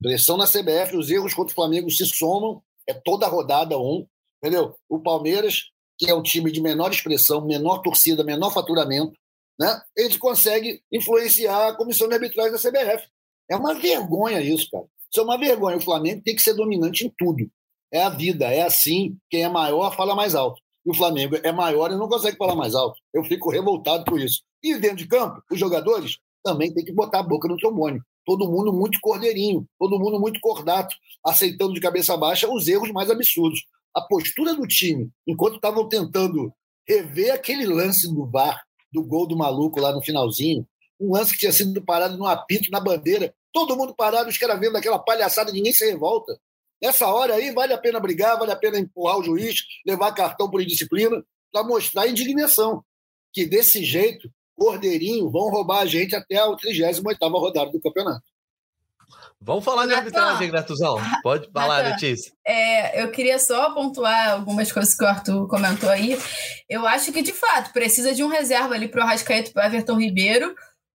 Pressão 0.00 0.36
na 0.36 0.46
CBF, 0.46 0.96
os 0.96 1.10
erros 1.10 1.34
contra 1.34 1.52
o 1.52 1.54
Flamengo 1.54 1.90
se 1.90 2.04
somam, 2.06 2.62
é 2.86 2.92
toda 2.92 3.26
rodada 3.26 3.78
um, 3.78 4.06
entendeu? 4.42 4.76
O 4.88 5.00
Palmeiras, 5.00 5.70
que 5.98 6.10
é 6.10 6.14
um 6.14 6.22
time 6.22 6.50
de 6.50 6.60
menor 6.60 6.90
expressão, 6.90 7.46
menor 7.46 7.78
torcida, 7.78 8.24
menor 8.24 8.50
faturamento, 8.50 9.18
né? 9.58 9.80
Ele 9.96 10.18
consegue 10.18 10.82
influenciar 10.92 11.68
a 11.68 11.76
comissão 11.76 12.08
de 12.08 12.14
arbitragem 12.14 12.52
da 12.52 12.58
CBF. 12.58 13.08
É 13.48 13.56
uma 13.56 13.74
vergonha 13.74 14.40
isso, 14.40 14.68
cara. 14.70 14.84
Isso 15.10 15.20
é 15.20 15.22
uma 15.22 15.38
vergonha. 15.38 15.76
O 15.76 15.80
Flamengo 15.80 16.22
tem 16.22 16.34
que 16.34 16.42
ser 16.42 16.54
dominante 16.54 17.06
em 17.06 17.12
tudo. 17.16 17.48
É 17.92 18.02
a 18.02 18.08
vida, 18.08 18.52
é 18.52 18.62
assim. 18.62 19.16
Quem 19.30 19.44
é 19.44 19.48
maior 19.48 19.94
fala 19.94 20.14
mais 20.14 20.34
alto. 20.34 20.60
E 20.84 20.90
o 20.90 20.94
Flamengo 20.94 21.36
é 21.42 21.52
maior 21.52 21.90
e 21.90 21.96
não 21.96 22.08
consegue 22.08 22.36
falar 22.36 22.54
mais 22.54 22.74
alto. 22.74 22.98
Eu 23.12 23.24
fico 23.24 23.50
revoltado 23.50 24.04
por 24.04 24.20
isso. 24.20 24.42
E 24.62 24.76
dentro 24.76 24.98
de 24.98 25.06
campo, 25.06 25.42
os 25.50 25.58
jogadores 25.58 26.18
também 26.42 26.72
têm 26.72 26.84
que 26.84 26.92
botar 26.92 27.20
a 27.20 27.22
boca 27.22 27.48
no 27.48 27.56
trombone. 27.56 28.00
Todo 28.24 28.50
mundo 28.50 28.72
muito 28.72 28.98
cordeirinho, 29.00 29.66
todo 29.78 29.98
mundo 29.98 30.18
muito 30.18 30.40
cordato, 30.40 30.94
aceitando 31.24 31.74
de 31.74 31.80
cabeça 31.80 32.16
baixa 32.16 32.50
os 32.50 32.68
erros 32.68 32.90
mais 32.90 33.10
absurdos. 33.10 33.60
A 33.94 34.00
postura 34.00 34.54
do 34.54 34.66
time, 34.66 35.10
enquanto 35.26 35.56
estavam 35.56 35.88
tentando 35.88 36.52
rever 36.86 37.32
aquele 37.32 37.66
lance 37.66 38.12
do 38.12 38.26
VAR, 38.26 38.62
do 38.92 39.02
gol 39.02 39.26
do 39.26 39.36
maluco 39.36 39.80
lá 39.80 39.92
no 39.92 40.02
finalzinho, 40.02 40.66
um 41.00 41.12
lance 41.12 41.32
que 41.32 41.40
tinha 41.40 41.52
sido 41.52 41.82
parado 41.82 42.16
no 42.16 42.26
apito, 42.26 42.70
na 42.70 42.80
bandeira, 42.80 43.34
todo 43.52 43.76
mundo 43.76 43.94
parado, 43.94 44.28
os 44.28 44.38
caras 44.38 44.58
vendo 44.58 44.76
aquela 44.76 44.98
palhaçada, 44.98 45.52
ninguém 45.52 45.72
se 45.72 45.84
revolta. 45.84 46.38
Nessa 46.82 47.06
hora 47.06 47.34
aí, 47.34 47.50
vale 47.52 47.72
a 47.72 47.78
pena 47.78 48.00
brigar, 48.00 48.38
vale 48.38 48.52
a 48.52 48.56
pena 48.56 48.78
empurrar 48.78 49.18
o 49.18 49.24
juiz, 49.24 49.62
levar 49.86 50.12
cartão 50.12 50.50
por 50.50 50.60
indisciplina, 50.60 51.24
para 51.52 51.64
mostrar 51.64 52.02
a 52.02 52.08
indignação. 52.08 52.84
Que 53.32 53.46
desse 53.46 53.84
jeito, 53.84 54.30
Cordeirinho 54.56 55.30
vão 55.30 55.50
roubar 55.50 55.80
a 55.80 55.86
gente 55.86 56.14
até 56.14 56.36
a 56.36 56.54
38 56.56 57.02
rodada 57.38 57.70
do 57.70 57.80
campeonato. 57.80 58.22
Vamos 59.40 59.64
falar 59.64 59.86
de 59.86 59.92
arbitragem, 59.92 60.50
Gratuzão. 60.50 60.96
Pode 61.22 61.50
falar, 61.52 61.82
Nathan, 61.82 61.90
Letícia. 61.90 62.32
É, 62.46 63.02
eu 63.02 63.10
queria 63.10 63.38
só 63.38 63.74
pontuar 63.74 64.30
algumas 64.30 64.72
coisas 64.72 64.94
que 64.94 65.04
o 65.04 65.06
Arthur 65.06 65.46
comentou 65.48 65.90
aí. 65.90 66.18
Eu 66.68 66.86
acho 66.86 67.12
que, 67.12 67.20
de 67.20 67.32
fato, 67.32 67.70
precisa 67.72 68.14
de 68.14 68.24
um 68.24 68.28
reserva 68.28 68.74
ali 68.74 68.88
para 68.88 69.00
o 69.00 69.02
Arrascaeta 69.04 69.50
e 69.50 69.52
para 69.52 69.64
o 69.64 69.66
Everton 69.66 69.98
Ribeiro, 69.98 70.54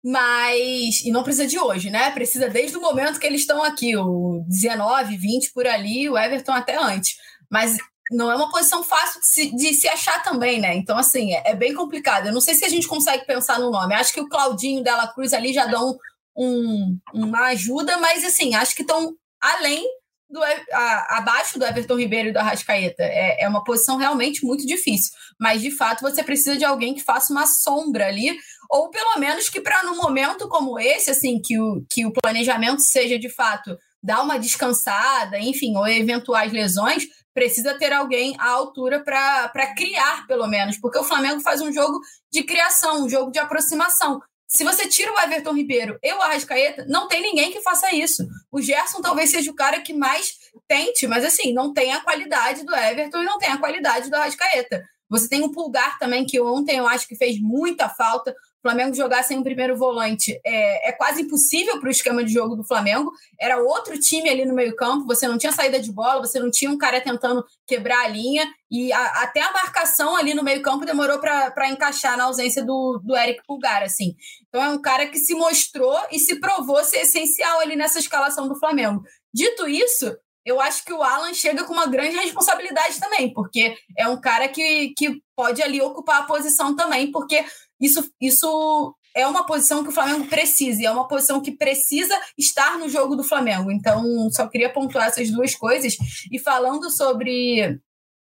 mas. 0.04 1.00
E 1.02 1.10
não 1.10 1.22
precisa 1.22 1.46
de 1.46 1.58
hoje, 1.58 1.88
né? 1.88 2.10
Precisa 2.10 2.50
desde 2.50 2.76
o 2.76 2.80
momento 2.80 3.18
que 3.18 3.26
eles 3.26 3.40
estão 3.40 3.62
aqui, 3.62 3.96
o 3.96 4.44
19, 4.46 5.16
20 5.16 5.52
por 5.52 5.66
ali, 5.66 6.10
o 6.10 6.18
Everton 6.18 6.52
até 6.52 6.76
antes. 6.76 7.16
Mas 7.50 7.78
não 8.10 8.30
é 8.30 8.36
uma 8.36 8.50
posição 8.50 8.82
fácil 8.82 9.20
de 9.20 9.26
se, 9.26 9.56
de 9.56 9.72
se 9.72 9.88
achar 9.88 10.22
também, 10.22 10.60
né? 10.60 10.74
Então, 10.74 10.98
assim, 10.98 11.32
é, 11.32 11.42
é, 11.46 11.54
bem 11.54 11.72
complicado. 11.72 12.26
Eu 12.26 12.32
não 12.34 12.40
sei 12.40 12.54
se 12.54 12.64
a 12.64 12.68
gente 12.68 12.86
consegue 12.86 13.24
pensar 13.24 13.58
no 13.58 13.70
nome. 13.70 13.94
Acho 13.94 14.12
que 14.12 14.20
o 14.20 14.28
Claudinho 14.28 14.82
Dela 14.82 15.08
Cruz 15.08 15.32
ali 15.32 15.54
já 15.54 15.64
dão 15.66 15.96
um, 16.36 16.98
uma 17.14 17.46
ajuda, 17.46 17.96
mas, 17.96 18.24
assim, 18.24 18.54
acho 18.54 18.74
que 18.74 18.82
estão 18.82 19.14
além 19.40 19.86
do, 20.34 20.42
a, 20.42 21.18
abaixo 21.18 21.58
do 21.58 21.64
Everton 21.64 21.96
Ribeiro 21.96 22.28
e 22.28 22.32
do 22.32 22.38
Arrascaeta. 22.38 23.04
É, 23.04 23.44
é 23.44 23.48
uma 23.48 23.62
posição 23.62 23.96
realmente 23.96 24.44
muito 24.44 24.66
difícil. 24.66 25.12
Mas, 25.40 25.62
de 25.62 25.70
fato, 25.70 26.02
você 26.02 26.22
precisa 26.22 26.56
de 26.56 26.64
alguém 26.64 26.94
que 26.94 27.04
faça 27.04 27.32
uma 27.32 27.46
sombra 27.46 28.08
ali 28.08 28.36
ou 28.68 28.90
pelo 28.90 29.18
menos 29.18 29.48
que 29.48 29.60
para 29.60 29.84
num 29.84 29.96
momento 29.96 30.48
como 30.48 30.80
esse, 30.80 31.10
assim, 31.10 31.40
que 31.40 31.60
o, 31.60 31.84
que 31.88 32.04
o 32.04 32.12
planejamento 32.12 32.80
seja 32.80 33.16
de 33.18 33.28
fato 33.28 33.78
dar 34.02 34.22
uma 34.22 34.38
descansada, 34.38 35.38
enfim, 35.38 35.76
ou 35.76 35.86
eventuais 35.86 36.52
lesões, 36.52 37.04
precisa 37.32 37.74
ter 37.74 37.92
alguém 37.92 38.34
à 38.38 38.50
altura 38.50 39.02
para 39.02 39.74
criar, 39.76 40.26
pelo 40.26 40.46
menos, 40.46 40.76
porque 40.78 40.98
o 40.98 41.04
Flamengo 41.04 41.40
faz 41.40 41.60
um 41.60 41.72
jogo 41.72 42.00
de 42.32 42.42
criação, 42.42 43.04
um 43.04 43.08
jogo 43.08 43.30
de 43.30 43.38
aproximação. 43.38 44.20
Se 44.56 44.62
você 44.62 44.86
tira 44.86 45.12
o 45.12 45.18
Everton 45.18 45.52
Ribeiro 45.52 45.98
e 46.00 46.12
o 46.12 46.22
Arrascaeta, 46.22 46.86
não 46.88 47.08
tem 47.08 47.20
ninguém 47.20 47.50
que 47.50 47.60
faça 47.60 47.92
isso. 47.92 48.24
O 48.52 48.62
Gerson 48.62 49.00
talvez 49.00 49.30
seja 49.30 49.50
o 49.50 49.54
cara 49.54 49.80
que 49.80 49.92
mais 49.92 50.38
tente, 50.68 51.08
mas 51.08 51.24
assim, 51.24 51.52
não 51.52 51.72
tem 51.72 51.92
a 51.92 52.00
qualidade 52.00 52.64
do 52.64 52.72
Everton 52.72 53.22
e 53.22 53.24
não 53.24 53.36
tem 53.36 53.48
a 53.48 53.58
qualidade 53.58 54.08
do 54.08 54.14
Arrascaeta. 54.14 54.84
Você 55.10 55.28
tem 55.28 55.42
o 55.42 55.50
Pulgar 55.50 55.98
também, 55.98 56.24
que 56.24 56.40
ontem 56.40 56.78
eu 56.78 56.86
acho 56.86 57.08
que 57.08 57.16
fez 57.16 57.40
muita 57.40 57.88
falta. 57.88 58.32
Flamengo 58.64 58.96
jogar 58.96 59.22
sem 59.22 59.38
um 59.38 59.42
primeiro 59.42 59.76
volante 59.76 60.40
é, 60.42 60.88
é 60.88 60.92
quase 60.92 61.20
impossível 61.20 61.78
para 61.78 61.86
o 61.86 61.90
esquema 61.90 62.24
de 62.24 62.32
jogo 62.32 62.56
do 62.56 62.64
Flamengo. 62.64 63.12
Era 63.38 63.58
outro 63.58 64.00
time 64.00 64.30
ali 64.30 64.46
no 64.46 64.54
meio-campo, 64.54 65.04
você 65.04 65.28
não 65.28 65.36
tinha 65.36 65.52
saída 65.52 65.78
de 65.78 65.92
bola, 65.92 66.20
você 66.20 66.40
não 66.40 66.50
tinha 66.50 66.70
um 66.70 66.78
cara 66.78 66.98
tentando 66.98 67.44
quebrar 67.66 68.06
a 68.06 68.08
linha, 68.08 68.50
e 68.70 68.90
a, 68.90 69.04
até 69.22 69.42
a 69.42 69.52
marcação 69.52 70.16
ali 70.16 70.32
no 70.32 70.42
meio-campo 70.42 70.86
demorou 70.86 71.18
para 71.18 71.68
encaixar 71.68 72.16
na 72.16 72.24
ausência 72.24 72.64
do, 72.64 72.98
do 73.04 73.14
Eric 73.14 73.42
Pulgar. 73.46 73.82
assim. 73.82 74.14
Então 74.48 74.64
é 74.64 74.70
um 74.70 74.80
cara 74.80 75.06
que 75.08 75.18
se 75.18 75.34
mostrou 75.34 75.98
e 76.10 76.18
se 76.18 76.40
provou 76.40 76.82
ser 76.84 77.00
essencial 77.00 77.60
ali 77.60 77.76
nessa 77.76 77.98
escalação 77.98 78.48
do 78.48 78.58
Flamengo. 78.58 79.04
Dito 79.32 79.68
isso, 79.68 80.16
eu 80.44 80.60
acho 80.60 80.84
que 80.84 80.92
o 80.92 81.02
Alan 81.02 81.32
chega 81.32 81.64
com 81.64 81.72
uma 81.72 81.86
grande 81.86 82.16
responsabilidade 82.16 83.00
também, 83.00 83.32
porque 83.32 83.76
é 83.96 84.06
um 84.08 84.20
cara 84.20 84.46
que, 84.48 84.94
que 84.96 85.22
pode 85.34 85.62
ali 85.62 85.80
ocupar 85.80 86.22
a 86.22 86.26
posição 86.26 86.76
também, 86.76 87.10
porque 87.10 87.44
isso, 87.80 88.08
isso 88.20 88.94
é 89.14 89.26
uma 89.26 89.46
posição 89.46 89.82
que 89.82 89.90
o 89.90 89.92
Flamengo 89.92 90.26
precisa, 90.26 90.82
e 90.82 90.86
é 90.86 90.90
uma 90.90 91.06
posição 91.06 91.40
que 91.40 91.52
precisa 91.52 92.14
estar 92.36 92.78
no 92.78 92.88
jogo 92.88 93.14
do 93.14 93.22
Flamengo. 93.22 93.70
Então, 93.70 94.28
só 94.32 94.46
queria 94.48 94.72
pontuar 94.72 95.06
essas 95.06 95.30
duas 95.30 95.54
coisas. 95.54 95.96
E 96.32 96.38
falando 96.38 96.90
sobre 96.90 97.80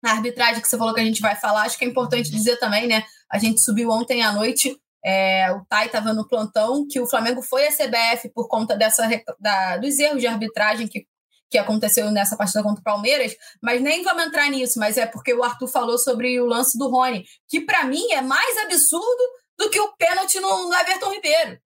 a 0.03 0.11
arbitragem 0.11 0.61
que 0.61 0.67
você 0.67 0.77
falou 0.77 0.93
que 0.93 0.99
a 1.01 1.05
gente 1.05 1.21
vai 1.21 1.35
falar, 1.35 1.63
acho 1.63 1.77
que 1.77 1.85
é 1.85 1.87
importante 1.87 2.31
dizer 2.31 2.57
também, 2.57 2.87
né? 2.87 3.03
A 3.31 3.37
gente 3.37 3.61
subiu 3.61 3.91
ontem 3.91 4.23
à 4.23 4.31
noite, 4.31 4.75
é, 5.05 5.51
o 5.51 5.63
Tai 5.65 5.85
estava 5.85 6.13
no 6.13 6.27
plantão, 6.27 6.87
que 6.87 6.99
o 6.99 7.07
Flamengo 7.07 7.41
foi 7.41 7.67
à 7.67 7.71
CBF 7.71 8.29
por 8.33 8.47
conta 8.47 8.75
dessa, 8.75 9.07
da, 9.39 9.77
dos 9.77 9.97
erros 9.99 10.19
de 10.19 10.27
arbitragem 10.27 10.87
que 10.87 11.05
que 11.51 11.57
aconteceu 11.57 12.09
nessa 12.09 12.37
partida 12.37 12.63
contra 12.63 12.79
o 12.79 12.83
Palmeiras, 12.83 13.35
mas 13.61 13.81
nem 13.81 14.01
vamos 14.03 14.23
entrar 14.23 14.49
nisso, 14.49 14.79
mas 14.79 14.97
é 14.97 15.05
porque 15.05 15.33
o 15.33 15.43
Arthur 15.43 15.67
falou 15.67 15.97
sobre 15.97 16.39
o 16.39 16.45
lance 16.45 16.77
do 16.77 16.89
Rony, 16.89 17.25
que 17.49 17.59
para 17.59 17.83
mim 17.83 18.09
é 18.13 18.21
mais 18.21 18.57
absurdo 18.59 19.21
do 19.59 19.69
que 19.69 19.79
o 19.79 19.93
pênalti 19.97 20.39
no, 20.39 20.69
no 20.69 20.73
Everton 20.73 21.11
Ribeiro. 21.11 21.59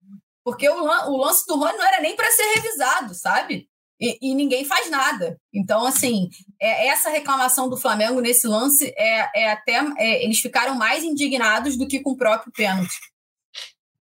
Porque 0.44 0.68
o, 0.68 0.74
o, 0.74 1.16
lance 1.16 1.46
do 1.46 1.56
Rony 1.56 1.78
não 1.78 1.86
era 1.86 2.00
nem 2.00 2.16
para 2.16 2.30
ser 2.32 2.54
revisado, 2.54 3.14
sabe? 3.14 3.68
E, 4.00 4.18
e, 4.20 4.34
ninguém 4.34 4.64
faz 4.64 4.90
nada. 4.90 5.40
Então, 5.54 5.86
assim, 5.86 6.28
é, 6.60 6.88
essa 6.88 7.08
reclamação 7.08 7.68
do 7.68 7.76
Flamengo 7.76 8.20
nesse 8.20 8.46
lance 8.46 8.92
é, 8.96 9.42
é 9.42 9.52
até. 9.52 9.80
É, 9.96 10.24
eles 10.24 10.40
ficaram 10.40 10.74
mais 10.74 11.02
indignados 11.02 11.76
do 11.78 11.86
que 11.86 12.00
com 12.00 12.10
o 12.10 12.16
próprio 12.16 12.52
pênalti. 12.52 12.94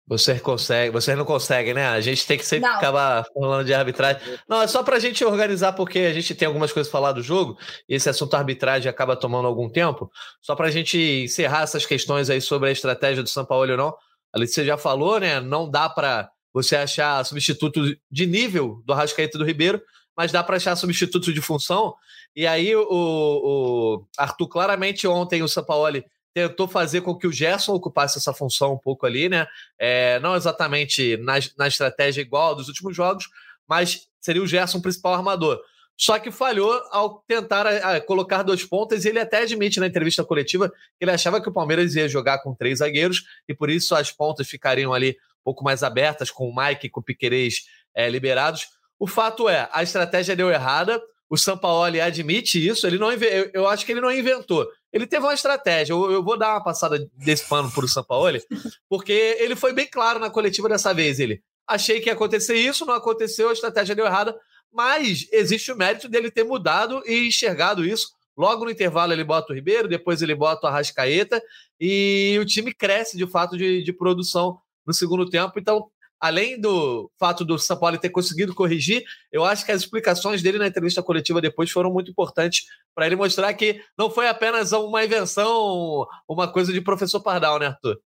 Você 0.06 0.38
consegue, 0.38 0.90
vocês 0.90 1.16
não 1.16 1.24
conseguem, 1.24 1.72
né? 1.72 1.88
A 1.88 2.00
gente 2.00 2.26
tem 2.26 2.36
que 2.36 2.44
sempre 2.44 2.68
não. 2.68 2.76
acabar 2.76 3.24
falando 3.32 3.64
de 3.64 3.72
arbitragem. 3.72 4.20
Não, 4.46 4.60
é 4.60 4.66
só 4.66 4.82
para 4.82 4.96
a 4.96 5.00
gente 5.00 5.24
organizar, 5.24 5.72
porque 5.72 6.00
a 6.00 6.12
gente 6.12 6.34
tem 6.34 6.46
algumas 6.46 6.72
coisas 6.72 6.90
para 6.90 7.00
falar 7.00 7.12
do 7.12 7.22
jogo, 7.22 7.56
e 7.88 7.94
esse 7.94 8.08
assunto 8.10 8.34
arbitragem 8.34 8.90
acaba 8.90 9.16
tomando 9.16 9.48
algum 9.48 9.70
tempo. 9.70 10.10
Só 10.42 10.54
para 10.54 10.66
a 10.66 10.70
gente 10.70 10.98
encerrar 10.98 11.62
essas 11.62 11.86
questões 11.86 12.28
aí 12.28 12.40
sobre 12.40 12.68
a 12.68 12.72
estratégia 12.72 13.22
do 13.22 13.30
São 13.30 13.46
Paulo 13.46 13.70
ou 13.70 13.78
não. 13.78 13.94
A 14.30 14.38
Letícia 14.38 14.64
já 14.64 14.76
falou, 14.76 15.18
né? 15.18 15.40
Não 15.40 15.70
dá 15.70 15.88
para 15.88 16.28
você 16.52 16.76
achar 16.76 17.24
substituto 17.24 17.96
de 18.10 18.26
nível 18.26 18.82
do 18.84 18.92
Arrascaeta 18.92 19.38
do 19.38 19.44
Ribeiro, 19.44 19.80
mas 20.14 20.30
dá 20.30 20.42
para 20.44 20.56
achar 20.56 20.76
substituto 20.76 21.32
de 21.32 21.40
função. 21.40 21.94
E 22.36 22.46
aí 22.46 22.76
o, 22.76 22.86
o 22.90 24.06
Arthur 24.18 24.48
claramente 24.48 25.06
ontem 25.06 25.42
o 25.42 25.48
São 25.48 25.64
Paulo 25.64 25.86
tentou 26.34 26.66
fazer 26.66 27.00
com 27.02 27.16
que 27.16 27.28
o 27.28 27.32
Gerson 27.32 27.72
ocupasse 27.72 28.18
essa 28.18 28.34
função 28.34 28.74
um 28.74 28.78
pouco 28.78 29.06
ali, 29.06 29.28
né? 29.28 29.46
É, 29.78 30.18
não 30.18 30.34
exatamente 30.34 31.16
na, 31.18 31.34
na 31.56 31.68
estratégia 31.68 32.20
igual 32.20 32.56
dos 32.56 32.66
últimos 32.66 32.94
jogos, 32.94 33.28
mas 33.68 34.08
seria 34.20 34.42
o 34.42 34.46
Gerson 34.46 34.78
o 34.78 34.82
principal 34.82 35.14
armador. 35.14 35.60
Só 35.96 36.18
que 36.18 36.32
falhou 36.32 36.72
ao 36.90 37.20
tentar 37.20 37.66
a, 37.68 37.72
é, 37.72 37.96
a, 37.96 38.00
colocar 38.00 38.42
dois 38.42 38.64
pontas, 38.64 39.04
e 39.04 39.08
ele 39.08 39.20
até 39.20 39.42
admite 39.42 39.78
na 39.78 39.86
entrevista 39.86 40.24
coletiva 40.24 40.68
que 40.68 41.04
ele 41.04 41.12
achava 41.12 41.40
que 41.40 41.48
o 41.48 41.52
Palmeiras 41.52 41.94
ia 41.94 42.08
jogar 42.08 42.40
com 42.42 42.52
três 42.52 42.80
zagueiros, 42.80 43.22
e 43.48 43.54
por 43.54 43.70
isso 43.70 43.94
as 43.94 44.10
pontas 44.10 44.48
ficariam 44.48 44.92
ali 44.92 45.10
um 45.10 45.44
pouco 45.44 45.62
mais 45.62 45.84
abertas, 45.84 46.32
com 46.32 46.48
o 46.48 46.54
Mike 46.54 46.88
e 46.88 46.90
com 46.90 46.98
o 46.98 47.02
Piquerez 47.02 47.66
é, 47.94 48.10
liberados. 48.10 48.66
O 48.98 49.06
fato 49.06 49.48
é, 49.48 49.68
a 49.72 49.84
estratégia 49.84 50.34
deu 50.34 50.50
errada, 50.50 51.00
o 51.28 51.36
Sampaoli 51.36 52.00
admite 52.00 52.64
isso, 52.64 52.86
ele 52.86 52.98
não 52.98 53.12
eu, 53.12 53.50
eu 53.52 53.68
acho 53.68 53.84
que 53.84 53.92
ele 53.92 54.00
não 54.00 54.12
inventou. 54.12 54.68
Ele 54.92 55.06
teve 55.06 55.24
uma 55.24 55.34
estratégia. 55.34 55.92
Eu, 55.92 56.10
eu 56.10 56.22
vou 56.22 56.38
dar 56.38 56.52
uma 56.54 56.62
passada 56.62 57.08
desse 57.14 57.48
pano 57.48 57.70
para 57.70 57.84
o 57.84 57.88
Sampaoli, 57.88 58.42
porque 58.88 59.36
ele 59.40 59.56
foi 59.56 59.72
bem 59.72 59.86
claro 59.86 60.18
na 60.18 60.30
coletiva 60.30 60.68
dessa 60.68 60.92
vez. 60.92 61.18
Ele 61.18 61.42
achei 61.66 62.00
que 62.00 62.08
ia 62.08 62.12
acontecer 62.12 62.54
isso, 62.54 62.86
não 62.86 62.94
aconteceu, 62.94 63.48
a 63.48 63.52
estratégia 63.52 63.94
deu 63.94 64.06
errada, 64.06 64.38
mas 64.72 65.26
existe 65.32 65.72
o 65.72 65.76
mérito 65.76 66.08
dele 66.08 66.30
ter 66.30 66.44
mudado 66.44 67.02
e 67.06 67.28
enxergado 67.28 67.84
isso. 67.84 68.08
Logo 68.36 68.64
no 68.64 68.70
intervalo 68.70 69.12
ele 69.12 69.24
bota 69.24 69.52
o 69.52 69.54
Ribeiro, 69.54 69.88
depois 69.88 70.20
ele 70.20 70.34
bota 70.34 70.66
o 70.66 70.70
Arrascaeta 70.70 71.40
e 71.80 72.36
o 72.40 72.44
time 72.44 72.74
cresce 72.74 73.16
de 73.16 73.26
fato 73.26 73.56
de, 73.56 73.82
de 73.82 73.92
produção 73.92 74.58
no 74.84 74.92
segundo 74.92 75.28
tempo. 75.28 75.58
Então 75.58 75.88
além 76.20 76.60
do 76.60 77.10
fato 77.18 77.44
do 77.44 77.58
São 77.58 77.78
Paulo 77.78 77.98
ter 77.98 78.10
conseguido 78.10 78.54
corrigir, 78.54 79.04
eu 79.30 79.44
acho 79.44 79.64
que 79.64 79.72
as 79.72 79.82
explicações 79.82 80.42
dele 80.42 80.58
na 80.58 80.66
entrevista 80.66 81.02
coletiva 81.02 81.40
depois 81.40 81.70
foram 81.70 81.92
muito 81.92 82.10
importantes 82.10 82.64
para 82.94 83.06
ele 83.06 83.16
mostrar 83.16 83.52
que 83.54 83.82
não 83.98 84.10
foi 84.10 84.28
apenas 84.28 84.72
uma 84.72 85.04
invenção, 85.04 86.06
uma 86.28 86.50
coisa 86.50 86.72
de 86.72 86.80
professor 86.80 87.20
Pardal, 87.20 87.58
né, 87.58 87.66
Arthur? 87.66 88.00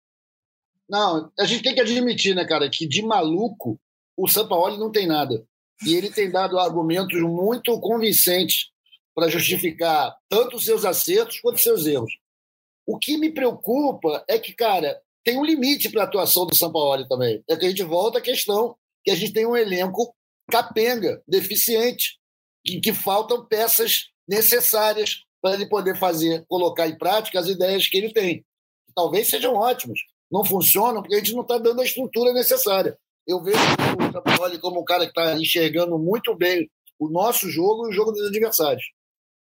Não, 0.90 1.32
a 1.38 1.46
gente 1.46 1.64
tem 1.64 1.74
que 1.74 1.82
admitir, 1.82 2.36
né, 2.36 2.46
cara, 2.46 2.70
que 2.70 2.88
de 2.88 3.02
maluco 3.02 3.80
o 4.16 4.28
São 4.28 4.48
Paulo 4.48 4.78
não 4.78 4.92
tem 4.92 5.08
nada. 5.08 5.46
E 5.86 5.94
ele 5.94 6.10
tem 6.10 6.32
dado 6.32 6.58
argumentos 6.58 7.20
muito 7.22 7.78
convincentes 7.82 8.70
para 9.14 9.30
justificar 9.30 10.16
tanto 10.30 10.60
seus 10.60 10.86
acertos 10.86 11.40
quanto 11.40 11.60
seus 11.60 11.86
erros. 11.86 12.12
O 12.86 12.98
que 13.00 13.18
me 13.18 13.34
preocupa 13.34 14.24
é 14.28 14.38
que, 14.38 14.54
cara, 14.54 15.02
tem 15.25 15.39
um 15.39 15.44
limite 15.44 15.89
para 15.89 16.03
a 16.03 16.05
atuação 16.05 16.46
do 16.46 16.55
Sampaoli 16.55 17.08
também. 17.10 17.44
É 17.50 17.58
que 17.58 17.65
a 17.65 17.70
gente 17.70 17.84
volta 17.84 18.20
à 18.20 18.22
questão 18.22 18.77
que 19.03 19.10
a 19.10 19.15
gente 19.15 19.34
tem 19.34 19.46
um 19.46 19.58
elenco 19.58 20.15
capenga, 20.50 21.22
deficiente, 21.27 22.20
em 22.65 22.79
que 22.79 22.94
faltam 22.94 23.44
peças 23.46 24.10
necessárias 24.27 25.24
para 25.41 25.55
ele 25.55 25.67
poder 25.67 25.98
fazer, 25.98 26.46
colocar 26.48 26.88
em 26.88 26.98
prática 26.98 27.39
as 27.39 27.48
ideias 27.48 27.88
que 27.88 27.98
ele 27.98 28.13
tem. 28.13 28.46
Talvez 28.96 29.27
sejam 29.27 29.55
ótimas, 29.55 30.00
não 30.32 30.44
funcionam 30.44 31.01
porque 31.01 31.15
a 31.15 31.17
gente 31.17 31.34
não 31.34 31.41
está 31.41 31.58
dando 31.58 31.82
a 31.82 31.86
estrutura 31.86 32.32
necessária. 32.32 32.98
Eu 33.27 33.41
vejo 33.41 33.58
o 33.60 34.13
Sampaoli 34.13 34.60
como 34.60 34.79
um 34.79 34.86
cara 34.86 35.05
que 35.05 35.10
está 35.10 35.36
enxergando 35.36 35.98
muito 35.98 36.36
bem 36.36 36.70
o 37.00 37.10
nosso 37.10 37.50
jogo 37.50 37.88
e 37.88 37.89
o 37.89 37.94
jogo 37.94 38.12
dos 38.12 38.27
adversários. 38.27 38.86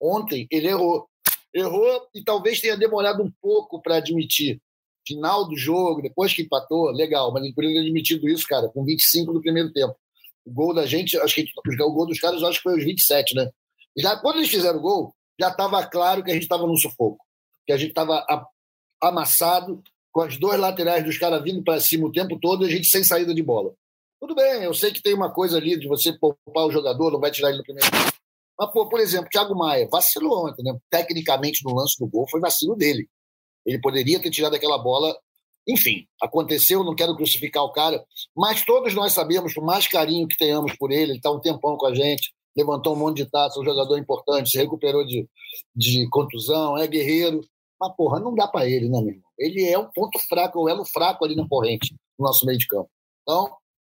Ontem 0.01 0.47
ele 0.49 0.69
errou. 0.69 1.07
Errou 1.53 2.07
e 2.15 2.23
talvez 2.23 2.61
tenha 2.61 2.77
demorado 2.77 3.21
um 3.21 3.31
pouco 3.41 3.81
para 3.81 3.97
admitir. 3.97 4.61
Final 5.07 5.48
do 5.48 5.57
jogo, 5.57 6.01
depois 6.01 6.33
que 6.33 6.43
empatou, 6.43 6.91
legal, 6.91 7.31
mas 7.31 7.43
ele 7.43 7.53
poderia 7.53 7.81
ter 7.81 7.88
admitido 7.88 8.27
isso, 8.29 8.48
cara, 8.48 8.69
com 8.69 8.86
25 8.86 9.33
do 9.33 9.41
primeiro 9.41 9.72
tempo. 9.72 9.95
O 10.45 10.51
gol 10.51 10.74
da 10.74 10.86
gente, 10.86 11.17
acho 11.17 11.36
que 11.36 11.45
o 11.81 11.91
gol 11.91 12.05
dos 12.05 12.19
caras, 12.19 12.41
acho 12.43 12.57
que 12.57 12.63
foi 12.63 12.77
os 12.77 12.83
27, 12.83 13.36
né? 13.36 13.50
Já 13.98 14.17
quando 14.17 14.38
eles 14.38 14.50
fizeram 14.50 14.79
o 14.79 14.81
gol, 14.81 15.13
já 15.39 15.50
estava 15.50 15.86
claro 15.86 16.24
que 16.24 16.31
a 16.31 16.33
gente 16.33 16.43
estava 16.43 16.65
no 16.65 16.77
sufoco, 16.77 17.24
que 17.65 17.74
a 17.74 17.77
gente 17.77 17.89
estava 17.89 18.25
amassado, 19.01 19.81
com 20.12 20.22
as 20.22 20.38
duas 20.38 20.60
laterais 20.60 21.03
dos 21.03 21.17
caras 21.17 21.43
vindo 21.43 21.63
para 21.63 21.81
cima 21.81 22.07
o 22.07 22.12
tempo 22.12 22.39
todo 22.39 22.63
e 22.63 22.67
a 22.67 22.72
gente 22.72 22.88
sem 22.88 23.03
saída 23.03 23.33
de 23.33 23.41
bola. 23.41 23.74
Tudo 24.22 24.36
bem, 24.36 24.63
eu 24.63 24.74
sei 24.74 24.91
que 24.91 25.01
tem 25.01 25.13
uma 25.13 25.33
coisa 25.33 25.57
ali 25.57 25.77
de 25.77 25.88
você 25.88 26.13
poupar 26.13 26.65
o 26.65 26.72
jogador, 26.72 27.12
não 27.12 27.19
vai 27.19 27.31
tirar 27.31 27.50
ele 27.50 27.57
no 27.57 27.63
primeiro 27.63 27.89
tempo. 27.91 28.13
Mas, 28.57 28.72
pô, 28.72 28.88
por 28.88 29.00
exemplo, 29.00 29.29
Thiago 29.29 29.55
Maia 29.55 29.88
vacilou 29.91 30.48
ontem, 30.48 30.63
né? 30.63 30.77
Tecnicamente, 30.89 31.63
no 31.65 31.75
lance 31.75 31.98
do 32.00 32.07
gol, 32.07 32.27
foi 32.29 32.39
vacilo 32.39 32.75
dele. 32.75 33.10
Ele 33.65 33.79
poderia 33.79 34.22
ter 34.22 34.29
tirado 34.29 34.55
aquela 34.55 34.77
bola. 34.77 35.15
Enfim, 35.67 36.05
aconteceu, 36.22 36.84
não 36.84 36.96
quero 36.96 37.15
crucificar 37.15 37.63
o 37.63 37.72
cara, 37.72 38.03
mas 38.36 38.65
todos 38.65 38.93
nós 38.93 39.13
sabemos, 39.13 39.53
por 39.53 39.63
mais 39.63 39.88
carinho 39.88 40.27
que 40.27 40.38
tenhamos 40.38 40.75
por 40.75 40.91
ele, 40.91 41.12
ele 41.12 41.17
está 41.17 41.32
um 41.32 41.39
tempão 41.39 41.77
com 41.77 41.86
a 41.86 41.96
gente, 41.96 42.34
levantou 42.55 42.93
um 42.93 43.00
monte 43.00 43.17
de 43.17 43.25
taça, 43.29 43.60
um 43.60 43.63
jogador 43.63 43.98
importante, 43.98 44.50
se 44.50 44.58
recuperou 44.58 45.05
de, 45.05 45.27
de 45.75 46.08
contusão, 46.10 46.77
é 46.77 46.86
guerreiro. 46.86 47.41
Mas, 47.79 47.96
porra, 47.96 48.20
não 48.20 48.36
dá 48.36 48.48
para 48.48 48.67
ele, 48.70 48.89
né, 48.89 49.00
meu 49.00 49.13
irmão? 49.13 49.29
Ele 49.38 49.63
é 49.65 49.77
um 49.77 49.89
ponto 49.93 50.20
fraco, 50.27 50.63
um 50.63 50.70
elo 50.70 50.86
fraco 50.86 51.24
ali 51.24 51.36
na 51.36 51.48
corrente, 51.48 51.96
no 52.20 52.25
nosso 52.25 52.46
meio 52.46 52.58
de 52.58 52.67
campo. 52.67 52.89
Então, 53.22 53.50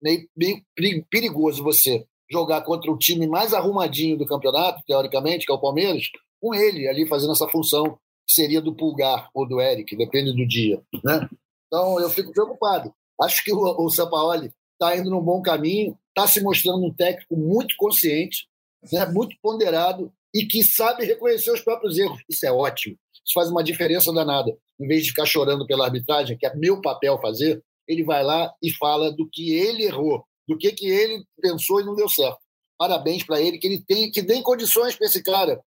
meio, 0.03 0.29
meio 0.37 1.07
perigoso 1.11 1.63
você 1.63 2.07
jogar 2.31 2.63
contra 2.63 2.91
o 2.91 2.99
time 2.99 3.27
mais 3.27 3.53
arrumadinho 3.53 4.17
do 4.17 4.27
campeonato, 4.27 4.83
teoricamente, 4.87 5.47
que 5.47 5.53
é 5.53 5.55
o 5.55 5.61
Palmeiras, 5.61 6.05
com 6.41 6.55
ele 6.55 6.89
ali 6.89 7.07
fazendo 7.07 7.33
essa 7.33 7.49
função 7.49 7.99
seria 8.27 8.61
do 8.61 8.75
Pulgar 8.75 9.29
ou 9.35 9.47
do 9.47 9.61
Eric, 9.61 9.97
depende 9.97 10.33
do 10.33 10.47
dia. 10.47 10.83
Né? 11.05 11.29
Então, 11.67 12.01
eu 12.01 12.09
fico 12.11 12.33
preocupado. 12.33 12.95
Acho 13.21 13.45
que 13.45 13.53
o, 13.53 13.59
o 13.59 13.91
Sampaoli 13.91 14.53
está 14.73 14.97
indo 14.97 15.11
num 15.11 15.23
bom 15.23 15.43
caminho, 15.43 15.99
está 16.09 16.27
se 16.27 16.41
mostrando 16.41 16.85
um 16.85 16.93
técnico 16.93 17.37
muito 17.37 17.75
consciente, 17.77 18.47
né, 18.93 19.07
muito 19.07 19.37
ponderado 19.43 20.13
e 20.35 20.47
que 20.47 20.63
sabe 20.65 21.05
reconhecer 21.05 21.53
os 21.53 21.61
próprios 21.61 21.99
erros. 21.99 22.23
Isso 22.29 22.45
é 22.45 22.53
ótimo. 22.53 22.97
Isso 23.25 23.33
faz 23.33 23.49
uma 23.51 23.63
diferença 23.63 24.13
danada. 24.13 24.57
Em 24.79 24.87
vez 24.87 25.05
de 25.05 25.11
ficar 25.11 25.27
chorando 25.27 25.67
pela 25.67 25.87
arbitragem, 25.87 26.37
que 26.37 26.47
é 26.47 26.55
meu 26.55 26.81
papel 26.81 27.19
fazer, 27.21 27.63
ele 27.87 28.03
vai 28.03 28.23
lá 28.25 28.53
e 28.63 28.73
fala 28.73 29.13
do 29.13 29.29
que 29.31 29.55
ele 29.55 29.85
errou, 29.85 30.25
do 30.49 30.59
que, 30.59 30.73
que 30.73 30.87
ele 30.87 31.25
pensou 31.41 31.81
e 31.81 31.85
não 31.85 31.95
deu 31.95 32.09
certo. 32.09 32.39
Parabéns 32.77 33.23
para 33.23 33.41
ele, 33.41 33.59
que 33.59 33.67
ele 33.67 33.85
tem 33.85 34.11
que 34.11 34.21
dê 34.21 34.43
condições 34.43 34.97
para 34.97 35.07
esse 35.07 35.23
cara 35.23 35.63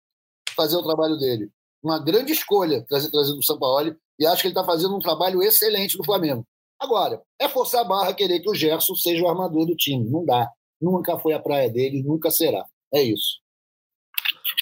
fazer 0.56 0.76
o 0.76 0.82
trabalho 0.82 1.16
dele. 1.16 1.50
Uma 1.84 1.98
grande 1.98 2.32
escolha 2.32 2.84
trazer, 2.88 3.10
trazer 3.10 3.34
do 3.34 3.44
São 3.44 3.58
Paulo 3.58 3.94
e 4.18 4.26
acho 4.26 4.40
que 4.40 4.48
ele 4.48 4.54
está 4.54 4.64
fazendo 4.64 4.96
um 4.96 5.00
trabalho 5.00 5.42
excelente 5.42 5.98
no 5.98 6.04
Flamengo. 6.04 6.46
Agora, 6.80 7.20
é 7.38 7.48
forçar 7.48 7.82
a 7.82 7.84
barra 7.84 8.14
querer 8.14 8.40
que 8.40 8.48
o 8.48 8.54
Gerson 8.54 8.94
seja 8.94 9.22
o 9.22 9.28
armador 9.28 9.66
do 9.66 9.76
time. 9.76 10.08
Não 10.08 10.24
dá. 10.24 10.48
Nunca 10.80 11.18
foi 11.18 11.34
a 11.34 11.38
praia 11.38 11.70
dele, 11.70 12.02
nunca 12.02 12.30
será. 12.30 12.64
É 12.92 13.02
isso. 13.02 13.40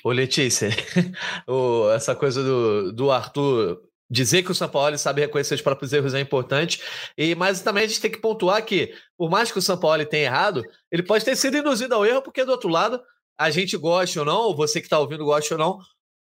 Ô, 0.04 0.10
Letícia, 0.10 0.68
essa 1.94 2.14
coisa 2.14 2.42
do, 2.42 2.92
do 2.92 3.10
Arthur 3.10 3.80
dizer 4.10 4.42
que 4.42 4.50
o 4.50 4.54
São 4.54 4.68
Paulo 4.68 4.98
sabe 4.98 5.22
reconhecer 5.22 5.54
os 5.54 5.62
próprios 5.62 5.92
erros 5.92 6.12
é 6.12 6.20
importante. 6.20 6.82
E 7.16 7.34
mas 7.34 7.62
também 7.62 7.84
a 7.84 7.86
gente 7.86 8.00
tem 8.00 8.10
que 8.10 8.20
pontuar 8.20 8.64
que, 8.64 8.94
por 9.16 9.30
mais 9.30 9.50
que 9.50 9.58
o 9.58 9.62
São 9.62 9.78
Paulo 9.78 10.04
tenha 10.04 10.24
errado, 10.24 10.62
ele 10.90 11.02
pode 11.02 11.24
ter 11.24 11.36
sido 11.36 11.56
induzido 11.56 11.94
ao 11.94 12.04
erro, 12.04 12.20
porque 12.20 12.44
do 12.44 12.50
outro 12.50 12.68
lado, 12.68 13.00
a 13.38 13.50
gente 13.50 13.76
gosta 13.76 14.20
ou 14.20 14.26
não, 14.26 14.40
ou 14.42 14.56
você 14.56 14.80
que 14.80 14.86
está 14.86 14.98
ouvindo 14.98 15.24
gosta 15.24 15.54
ou 15.54 15.58
não, 15.58 15.78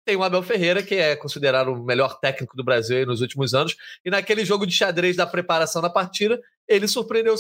tem 0.07 0.15
o 0.15 0.23
Abel 0.23 0.41
Ferreira, 0.41 0.81
que 0.81 0.95
é 0.95 1.17
considerado 1.17 1.67
o 1.67 1.83
melhor 1.83 2.17
técnico 2.17 2.55
do 2.55 2.63
Brasil 2.63 3.05
nos 3.05 3.19
últimos 3.19 3.53
anos, 3.53 3.75
e 4.05 4.09
naquele 4.09 4.45
jogo 4.45 4.65
de 4.65 4.73
xadrez 4.73 5.17
da 5.17 5.27
preparação 5.27 5.81
da 5.81 5.89
partida, 5.89 6.39
ele 6.65 6.87
surpreendeu 6.87 7.33
o 7.33 7.37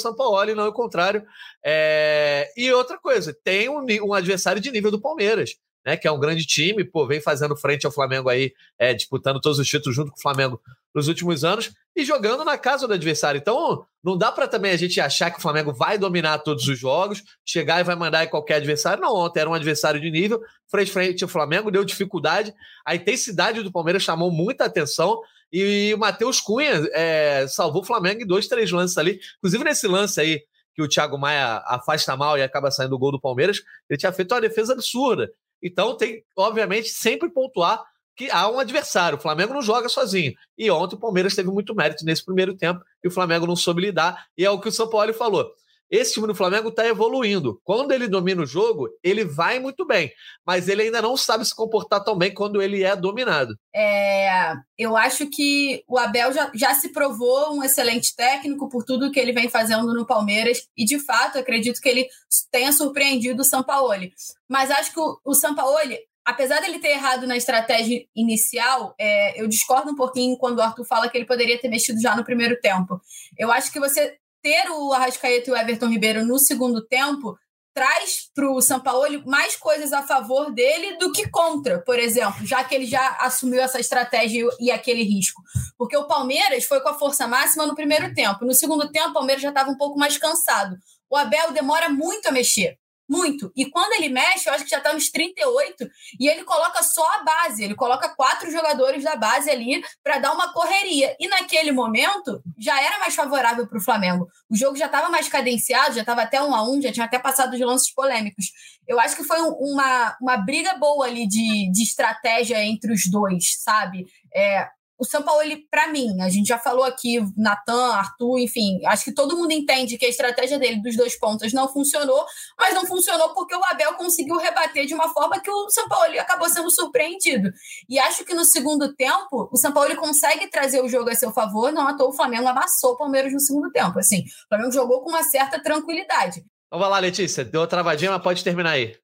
e 0.51 0.53
não 0.53 0.67
o 0.67 0.73
contrário. 0.73 1.23
É... 1.65 2.51
E 2.57 2.69
outra 2.73 2.97
coisa, 2.97 3.33
tem 3.41 3.69
um, 3.69 3.85
um 4.03 4.13
adversário 4.13 4.61
de 4.61 4.69
nível 4.69 4.91
do 4.91 4.99
Palmeiras 4.99 5.55
né, 5.87 5.95
que 5.95 6.05
é 6.05 6.11
um 6.11 6.19
grande 6.19 6.45
time, 6.45 6.83
pô, 6.83 7.07
vem 7.07 7.21
fazendo 7.21 7.55
frente 7.55 7.85
ao 7.85 7.91
Flamengo 7.93 8.27
aí, 8.27 8.51
é, 8.77 8.93
disputando 8.93 9.39
todos 9.39 9.57
os 9.57 9.65
títulos 9.65 9.95
junto 9.95 10.11
com 10.11 10.17
o 10.17 10.21
Flamengo 10.21 10.59
nos 10.93 11.07
últimos 11.07 11.45
anos 11.45 11.71
e 11.95 12.03
jogando 12.03 12.43
na 12.43 12.57
casa 12.57 12.85
do 12.85 12.93
adversário. 12.93 13.39
Então, 13.39 13.85
não 14.03 14.17
dá 14.17 14.29
para 14.29 14.49
também 14.49 14.71
a 14.73 14.75
gente 14.75 14.99
achar 14.99 15.31
que 15.31 15.39
o 15.39 15.41
Flamengo 15.41 15.73
vai 15.73 15.97
dominar 15.97 16.39
todos 16.39 16.67
os 16.67 16.77
jogos, 16.77 17.23
chegar 17.45 17.79
e 17.79 17.85
vai 17.85 17.95
mandar 17.95 18.25
em 18.25 18.27
qualquer 18.27 18.55
adversário. 18.55 19.01
Não, 19.01 19.15
ontem 19.15 19.39
era 19.39 19.49
um 19.49 19.53
adversário 19.53 20.01
de 20.01 20.11
nível, 20.11 20.41
frente 20.69 20.91
frente 20.91 21.23
ao 21.23 21.29
Flamengo, 21.29 21.71
deu 21.71 21.85
dificuldade. 21.85 22.53
A 22.85 22.93
intensidade 22.93 23.63
do 23.63 23.71
Palmeiras 23.71 24.03
chamou 24.03 24.29
muita 24.29 24.65
atenção. 24.65 25.21
E 25.53 25.93
o 25.93 25.97
Matheus 25.97 26.41
Cunha 26.41 26.85
é, 26.91 27.47
salvou 27.47 27.81
o 27.81 27.85
Flamengo 27.85 28.23
em 28.23 28.27
dois, 28.27 28.49
três 28.49 28.69
lances 28.71 28.97
ali. 28.97 29.21
Inclusive 29.37 29.63
nesse 29.63 29.87
lance 29.87 30.19
aí, 30.19 30.41
que 30.75 30.81
o 30.81 30.87
Thiago 30.87 31.17
Maia 31.17 31.63
afasta 31.65 32.15
mal 32.17 32.37
e 32.37 32.43
acaba 32.43 32.69
saindo 32.71 32.93
o 32.93 32.99
gol 32.99 33.13
do 33.13 33.21
Palmeiras, 33.21 33.63
ele 33.89 33.97
tinha 33.97 34.11
feito 34.11 34.35
uma 34.35 34.41
defesa 34.41 34.73
absurda. 34.73 35.31
Então 35.61 35.95
tem, 35.95 36.23
obviamente, 36.35 36.89
sempre 36.89 37.29
pontuar 37.29 37.83
que 38.15 38.29
há 38.31 38.49
um 38.49 38.59
adversário. 38.59 39.17
O 39.17 39.21
Flamengo 39.21 39.53
não 39.53 39.61
joga 39.61 39.87
sozinho. 39.87 40.33
E 40.57 40.69
ontem 40.71 40.95
o 40.95 40.99
Palmeiras 40.99 41.35
teve 41.35 41.49
muito 41.49 41.75
mérito 41.75 42.03
nesse 42.03 42.25
primeiro 42.25 42.55
tempo 42.55 42.83
e 43.03 43.07
o 43.07 43.11
Flamengo 43.11 43.45
não 43.45 43.55
soube 43.55 43.81
lidar. 43.81 44.25
E 44.35 44.43
é 44.43 44.49
o 44.49 44.59
que 44.59 44.69
o 44.69 44.71
São 44.71 44.89
Paulo 44.89 45.13
falou. 45.13 45.47
Esse 45.89 46.13
time 46.13 46.27
do 46.27 46.35
Flamengo 46.35 46.69
está 46.69 46.85
evoluindo. 46.85 47.59
Quando 47.63 47.91
ele 47.91 48.07
domina 48.07 48.41
o 48.41 48.45
jogo, 48.45 48.89
ele 49.01 49.23
vai 49.23 49.59
muito 49.59 49.85
bem, 49.85 50.11
mas 50.45 50.67
ele 50.67 50.83
ainda 50.83 51.01
não 51.01 51.15
sabe 51.15 51.45
se 51.45 51.55
comportar 51.55 52.03
tão 52.03 52.17
bem 52.17 52.33
quando 52.33 52.61
ele 52.61 52.83
é 52.83 52.95
dominado. 52.95 53.55
É, 53.73 54.53
eu 54.77 54.97
acho 54.97 55.29
que 55.29 55.83
o 55.87 55.97
Abel 55.97 56.33
já, 56.33 56.51
já 56.53 56.75
se 56.75 56.89
provou 56.91 57.53
um 57.53 57.63
excelente 57.63 58.15
técnico 58.15 58.67
por 58.69 58.83
tudo 58.83 59.11
que 59.11 59.19
ele 59.19 59.31
vem 59.31 59.49
fazendo 59.49 59.93
no 59.93 60.05
Palmeiras 60.05 60.67
e, 60.75 60.83
de 60.83 60.99
fato, 60.99 61.37
acredito 61.37 61.79
que 61.79 61.87
ele 61.87 62.07
tenha 62.51 62.73
surpreendido 62.73 63.41
o 63.41 63.45
Sampaoli. 63.45 64.11
Mas 64.49 64.69
acho 64.69 64.93
que 64.93 64.99
o, 64.99 65.17
o 65.23 65.33
Sampaoli, 65.33 65.97
apesar 66.25 66.59
dele 66.59 66.79
ter 66.79 66.89
errado 66.89 67.25
na 67.25 67.37
estratégia 67.37 68.05
inicial, 68.13 68.93
é, 68.99 69.41
eu 69.41 69.47
discordo 69.47 69.91
um 69.91 69.95
pouquinho 69.95 70.37
quando 70.37 70.59
o 70.59 70.61
Arthur 70.61 70.85
fala 70.85 71.09
que 71.09 71.17
ele 71.17 71.25
poderia 71.25 71.59
ter 71.59 71.69
mexido 71.69 72.01
já 72.01 72.13
no 72.13 72.25
primeiro 72.25 72.59
tempo. 72.59 72.99
Eu 73.37 73.51
acho 73.51 73.71
que 73.71 73.79
você 73.79 74.17
ter 74.41 74.69
o 74.69 74.93
Arrascaeta 74.93 75.49
e 75.49 75.53
o 75.53 75.57
Everton 75.57 75.87
Ribeiro 75.87 76.25
no 76.25 76.37
segundo 76.39 76.85
tempo 76.85 77.37
traz 77.77 78.31
para 78.33 78.49
o 78.49 78.59
São 78.59 78.79
Paulo 78.79 79.23
mais 79.27 79.55
coisas 79.55 79.93
a 79.93 80.01
favor 80.01 80.51
dele 80.51 80.97
do 80.97 81.11
que 81.11 81.29
contra, 81.29 81.79
por 81.83 81.99
exemplo, 81.99 82.43
já 82.43 82.63
que 82.63 82.73
ele 82.73 82.87
já 82.87 83.17
assumiu 83.21 83.61
essa 83.61 83.79
estratégia 83.79 84.47
e 84.59 84.71
aquele 84.71 85.03
risco. 85.03 85.43
Porque 85.77 85.95
o 85.95 86.07
Palmeiras 86.07 86.65
foi 86.65 86.81
com 86.81 86.89
a 86.89 86.97
força 86.97 87.27
máxima 87.27 87.67
no 87.67 87.75
primeiro 87.75 88.11
tempo. 88.15 88.45
No 88.45 88.53
segundo 88.55 88.91
tempo, 88.91 89.09
o 89.09 89.13
Palmeiras 89.13 89.43
já 89.43 89.49
estava 89.49 89.69
um 89.69 89.77
pouco 89.77 89.99
mais 89.99 90.17
cansado. 90.17 90.75
O 91.07 91.15
Abel 91.15 91.51
demora 91.51 91.87
muito 91.87 92.27
a 92.27 92.31
mexer. 92.31 92.79
Muito. 93.09 93.51
E 93.55 93.65
quando 93.69 93.93
ele 93.93 94.09
mexe, 94.09 94.49
eu 94.49 94.53
acho 94.53 94.63
que 94.63 94.69
já 94.69 94.79
está 94.79 94.93
nos 94.93 95.09
38, 95.09 95.89
e 96.19 96.27
ele 96.27 96.43
coloca 96.43 96.83
só 96.83 97.05
a 97.13 97.23
base, 97.23 97.63
ele 97.63 97.75
coloca 97.75 98.09
quatro 98.09 98.51
jogadores 98.51 99.03
da 99.03 99.15
base 99.15 99.49
ali 99.49 99.81
para 100.03 100.17
dar 100.19 100.33
uma 100.33 100.51
correria. 100.51 101.15
E 101.19 101.27
naquele 101.27 101.71
momento 101.71 102.41
já 102.57 102.81
era 102.81 102.99
mais 102.99 103.15
favorável 103.15 103.67
para 103.67 103.77
o 103.77 103.83
Flamengo. 103.83 104.27
O 104.49 104.55
jogo 104.55 104.75
já 104.75 104.87
estava 104.87 105.09
mais 105.09 105.29
cadenciado, 105.29 105.95
já 105.95 106.01
estava 106.01 106.23
até 106.23 106.41
um 106.41 106.53
a 106.53 106.69
um, 106.69 106.81
já 106.81 106.91
tinha 106.91 107.05
até 107.05 107.17
passado 107.17 107.55
de 107.55 107.63
lances 107.63 107.93
polêmicos. 107.93 108.45
Eu 108.85 108.99
acho 108.99 109.15
que 109.15 109.23
foi 109.23 109.39
uma, 109.41 110.17
uma 110.21 110.37
briga 110.37 110.73
boa 110.75 111.05
ali 111.05 111.27
de, 111.27 111.71
de 111.71 111.83
estratégia 111.83 112.63
entre 112.63 112.93
os 112.93 113.09
dois, 113.09 113.61
sabe? 113.61 114.05
É, 114.33 114.67
o 114.97 115.05
São 115.05 115.21
Paulo, 115.21 115.43
para 115.69 115.87
mim, 115.87 116.19
a 116.21 116.29
gente 116.29 116.47
já 116.47 116.57
falou 116.57 116.83
aqui, 116.83 117.19
Natan, 117.35 117.93
Arthur, 117.93 118.39
enfim, 118.39 118.83
acho 118.85 119.05
que 119.05 119.13
todo 119.13 119.37
mundo 119.37 119.51
entende 119.51 119.97
que 119.97 120.05
a 120.05 120.09
estratégia 120.09 120.57
dele 120.57 120.81
dos 120.81 120.95
dois 120.95 121.17
pontos 121.17 121.53
não 121.53 121.67
funcionou, 121.67 122.25
mas 122.57 122.73
não 122.73 122.85
funcionou 122.85 123.33
porque 123.33 123.55
o 123.55 123.63
Abel 123.65 123.93
conseguiu 123.93 124.37
rebater 124.37 124.85
de 124.85 124.93
uma 124.93 125.09
forma 125.09 125.39
que 125.39 125.51
o 125.51 125.69
São 125.69 125.87
Paulo 125.87 126.19
acabou 126.19 126.49
sendo 126.49 126.71
surpreendido. 126.71 127.51
E 127.87 127.99
acho 127.99 128.25
que 128.25 128.33
no 128.33 128.43
segundo 128.43 128.93
tempo, 128.95 129.49
o 129.51 129.57
São 129.57 129.71
Paulo 129.71 129.95
consegue 129.95 130.49
trazer 130.49 130.81
o 130.81 130.89
jogo 130.89 131.09
a 131.09 131.15
seu 131.15 131.31
favor, 131.31 131.71
não 131.71 131.87
à 131.87 131.95
toa 131.95 132.09
o 132.09 132.13
Flamengo 132.13 132.47
amassou 132.47 132.91
o 132.91 132.97
Palmeiras 132.97 133.31
no 133.31 133.39
segundo 133.39 133.71
tempo. 133.71 133.99
Assim, 133.99 134.21
o 134.21 134.47
Flamengo 134.49 134.71
jogou 134.71 135.01
com 135.01 135.09
uma 135.09 135.23
certa 135.23 135.61
tranquilidade. 135.61 136.43
Então 136.67 136.79
vai 136.79 136.89
lá, 136.89 136.99
Letícia. 136.99 137.45
Deu 137.45 137.61
uma 137.61 137.67
travadinha, 137.67 138.11
mas 138.11 138.21
pode 138.21 138.43
terminar 138.43 138.71
aí. 138.71 138.95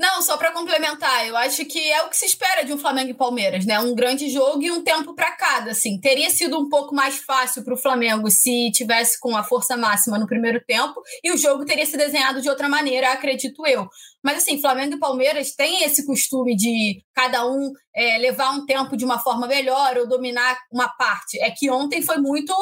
Não, 0.00 0.22
só 0.22 0.38
para 0.38 0.50
complementar, 0.50 1.26
eu 1.28 1.36
acho 1.36 1.62
que 1.66 1.78
é 1.92 2.02
o 2.02 2.08
que 2.08 2.16
se 2.16 2.24
espera 2.24 2.64
de 2.64 2.72
um 2.72 2.78
Flamengo 2.78 3.10
e 3.10 3.14
Palmeiras, 3.14 3.66
né? 3.66 3.78
Um 3.80 3.94
grande 3.94 4.30
jogo 4.30 4.62
e 4.62 4.70
um 4.70 4.82
tempo 4.82 5.14
para 5.14 5.30
cada, 5.32 5.72
assim. 5.72 6.00
Teria 6.00 6.30
sido 6.30 6.58
um 6.58 6.70
pouco 6.70 6.94
mais 6.94 7.18
fácil 7.18 7.62
para 7.62 7.74
o 7.74 7.76
Flamengo 7.76 8.30
se 8.30 8.70
tivesse 8.72 9.20
com 9.20 9.36
a 9.36 9.44
força 9.44 9.76
máxima 9.76 10.18
no 10.18 10.26
primeiro 10.26 10.58
tempo 10.66 11.02
e 11.22 11.30
o 11.30 11.36
jogo 11.36 11.66
teria 11.66 11.84
se 11.84 11.98
desenhado 11.98 12.40
de 12.40 12.48
outra 12.48 12.66
maneira, 12.66 13.12
acredito 13.12 13.66
eu. 13.66 13.90
Mas 14.22 14.38
assim, 14.38 14.58
Flamengo 14.58 14.94
e 14.94 14.98
Palmeiras 14.98 15.54
têm 15.54 15.84
esse 15.84 16.06
costume 16.06 16.56
de 16.56 17.04
cada 17.14 17.46
um 17.46 17.70
é, 17.94 18.16
levar 18.16 18.52
um 18.52 18.64
tempo 18.64 18.96
de 18.96 19.04
uma 19.04 19.18
forma 19.18 19.46
melhor 19.46 19.98
ou 19.98 20.08
dominar 20.08 20.58
uma 20.72 20.88
parte. 20.88 21.38
É 21.42 21.50
que 21.50 21.70
ontem 21.70 22.00
foi 22.00 22.16
muito 22.16 22.54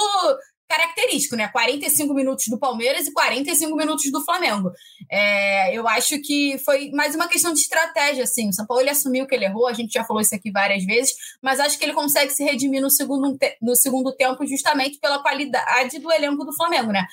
característico, 0.68 1.35
né? 1.35 1.48
45 1.48 2.12
minutos 2.12 2.46
do 2.48 2.59
Palmeiras 2.59 3.07
e 3.07 3.12
45 3.12 3.74
minutos 3.74 4.11
do 4.12 4.22
Flamengo. 4.24 4.70
É, 5.11 5.74
eu 5.74 5.88
acho 5.88 6.20
que 6.20 6.59
foi 6.59 6.90
mais 6.90 7.14
uma 7.14 7.26
questão 7.26 7.52
de 7.52 7.61
estratégia, 7.61 8.24
assim. 8.24 8.48
O 8.50 8.52
São 8.52 8.66
Paulo 8.66 8.83
ele 8.83 8.90
assumiu 8.90 9.26
que 9.26 9.35
ele 9.35 9.46
errou, 9.46 9.66
a 9.66 9.72
gente 9.72 9.92
já 9.92 10.04
falou 10.04 10.20
isso 10.20 10.35
aqui 10.35 10.50
várias 10.50 10.85
vezes, 10.85 11.14
mas 11.42 11.59
acho 11.59 11.78
que 11.78 11.85
ele 11.85 11.94
consegue 11.94 12.31
se 12.33 12.44
redimir 12.44 12.83
no 12.83 12.90
segundo, 12.90 13.38
no 13.62 13.74
segundo 13.74 14.14
tempo 14.14 14.46
justamente 14.46 14.98
pela 14.98 15.22
qualidade 15.22 15.98
do 15.98 16.12
elenco 16.12 16.44
do 16.44 16.54
Flamengo, 16.54 16.92
né? 16.92 17.07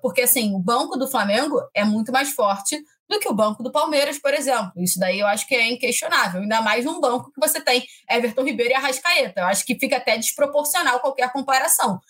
porque, 0.00 0.22
assim, 0.22 0.54
o 0.54 0.58
banco 0.58 0.96
do 0.96 1.06
Flamengo 1.06 1.60
é 1.74 1.84
muito 1.84 2.10
mais 2.10 2.30
forte 2.30 2.82
do 3.08 3.18
que 3.18 3.28
o 3.28 3.34
banco 3.34 3.62
do 3.62 3.72
Palmeiras, 3.72 4.18
por 4.18 4.34
exemplo. 4.34 4.72
Isso 4.76 4.98
daí 4.98 5.20
eu 5.20 5.26
acho 5.26 5.46
que 5.46 5.54
é 5.54 5.70
inquestionável, 5.70 6.42
ainda 6.42 6.60
mais 6.60 6.84
num 6.84 7.00
banco 7.00 7.30
que 7.32 7.40
você 7.40 7.60
tem 7.60 7.84
Everton 8.10 8.44
Ribeiro 8.44 8.72
e 8.72 8.74
Arrascaeta. 8.74 9.40
Eu 9.40 9.46
acho 9.46 9.64
que 9.64 9.78
fica 9.78 9.96
até 9.96 10.16
desproporcional 10.16 11.00
qualquer 11.00 11.30
comparação. 11.32 12.00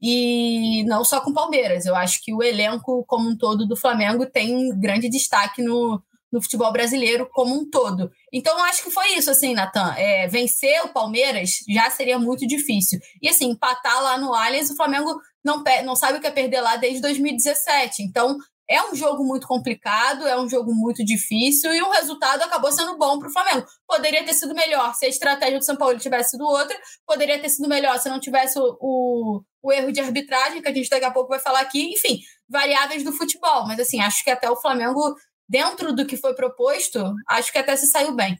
E 0.00 0.84
não 0.84 1.04
só 1.04 1.20
com 1.20 1.30
o 1.30 1.34
Palmeiras, 1.34 1.86
eu 1.86 1.94
acho 1.94 2.22
que 2.22 2.32
o 2.32 2.42
elenco 2.42 3.04
como 3.06 3.28
um 3.28 3.36
todo 3.36 3.66
do 3.66 3.76
Flamengo 3.76 4.26
tem 4.26 4.78
grande 4.78 5.08
destaque 5.08 5.62
no, 5.62 6.02
no 6.30 6.42
futebol 6.42 6.72
brasileiro 6.72 7.28
como 7.32 7.54
um 7.54 7.68
todo. 7.68 8.10
Então, 8.32 8.62
acho 8.64 8.82
que 8.82 8.90
foi 8.90 9.14
isso, 9.14 9.30
assim, 9.30 9.54
Natan. 9.54 9.94
É, 9.96 10.28
vencer 10.28 10.84
o 10.84 10.88
Palmeiras 10.88 11.50
já 11.68 11.90
seria 11.90 12.18
muito 12.18 12.46
difícil. 12.46 12.98
E, 13.22 13.28
assim, 13.28 13.50
empatar 13.50 14.02
lá 14.02 14.18
no 14.18 14.34
Allianz, 14.34 14.70
o 14.70 14.76
Flamengo 14.76 15.20
não, 15.42 15.62
não 15.84 15.96
sabe 15.96 16.18
o 16.18 16.20
que 16.20 16.26
é 16.26 16.30
perder 16.30 16.60
lá 16.60 16.76
desde 16.76 17.00
2017. 17.00 18.02
Então, 18.02 18.38
é 18.68 18.82
um 18.82 18.94
jogo 18.94 19.24
muito 19.24 19.46
complicado, 19.46 20.26
é 20.26 20.38
um 20.38 20.48
jogo 20.48 20.74
muito 20.74 21.04
difícil 21.04 21.74
e 21.74 21.80
o 21.80 21.90
resultado 21.90 22.42
acabou 22.42 22.70
sendo 22.70 22.98
bom 22.98 23.18
para 23.18 23.28
o 23.28 23.32
Flamengo. 23.32 23.66
Poderia 23.86 24.24
ter 24.24 24.34
sido 24.34 24.54
melhor 24.54 24.94
se 24.94 25.06
a 25.06 25.08
estratégia 25.08 25.58
do 25.58 25.64
São 25.64 25.76
Paulo 25.76 25.98
tivesse 25.98 26.30
sido 26.30 26.44
outra, 26.44 26.76
poderia 27.06 27.40
ter 27.40 27.48
sido 27.48 27.68
melhor 27.68 27.98
se 27.98 28.10
não 28.10 28.20
tivesse 28.20 28.58
o, 28.58 28.76
o, 28.80 29.42
o 29.62 29.72
erro 29.72 29.90
de 29.90 30.00
arbitragem, 30.00 30.60
que 30.60 30.68
a 30.68 30.74
gente 30.74 30.90
daqui 30.90 31.04
a 31.06 31.10
pouco 31.10 31.30
vai 31.30 31.38
falar 31.38 31.60
aqui. 31.60 31.92
Enfim, 31.94 32.20
variáveis 32.48 33.02
do 33.02 33.12
futebol. 33.12 33.66
Mas, 33.66 33.80
assim, 33.80 34.00
acho 34.00 34.22
que 34.22 34.30
até 34.30 34.50
o 34.50 34.56
Flamengo, 34.56 35.16
dentro 35.48 35.94
do 35.94 36.06
que 36.06 36.16
foi 36.16 36.34
proposto, 36.34 37.14
acho 37.28 37.50
que 37.50 37.58
até 37.58 37.74
se 37.74 37.86
saiu 37.86 38.14
bem. 38.14 38.38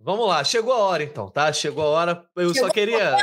Vamos 0.00 0.26
lá, 0.26 0.42
chegou 0.42 0.72
a 0.72 0.78
hora 0.78 1.04
então, 1.04 1.30
tá? 1.30 1.52
Chegou 1.52 1.84
a 1.84 1.88
hora. 1.88 2.26
Eu 2.34 2.52
Chegou 2.52 2.68
só 2.68 2.74
queria. 2.74 3.16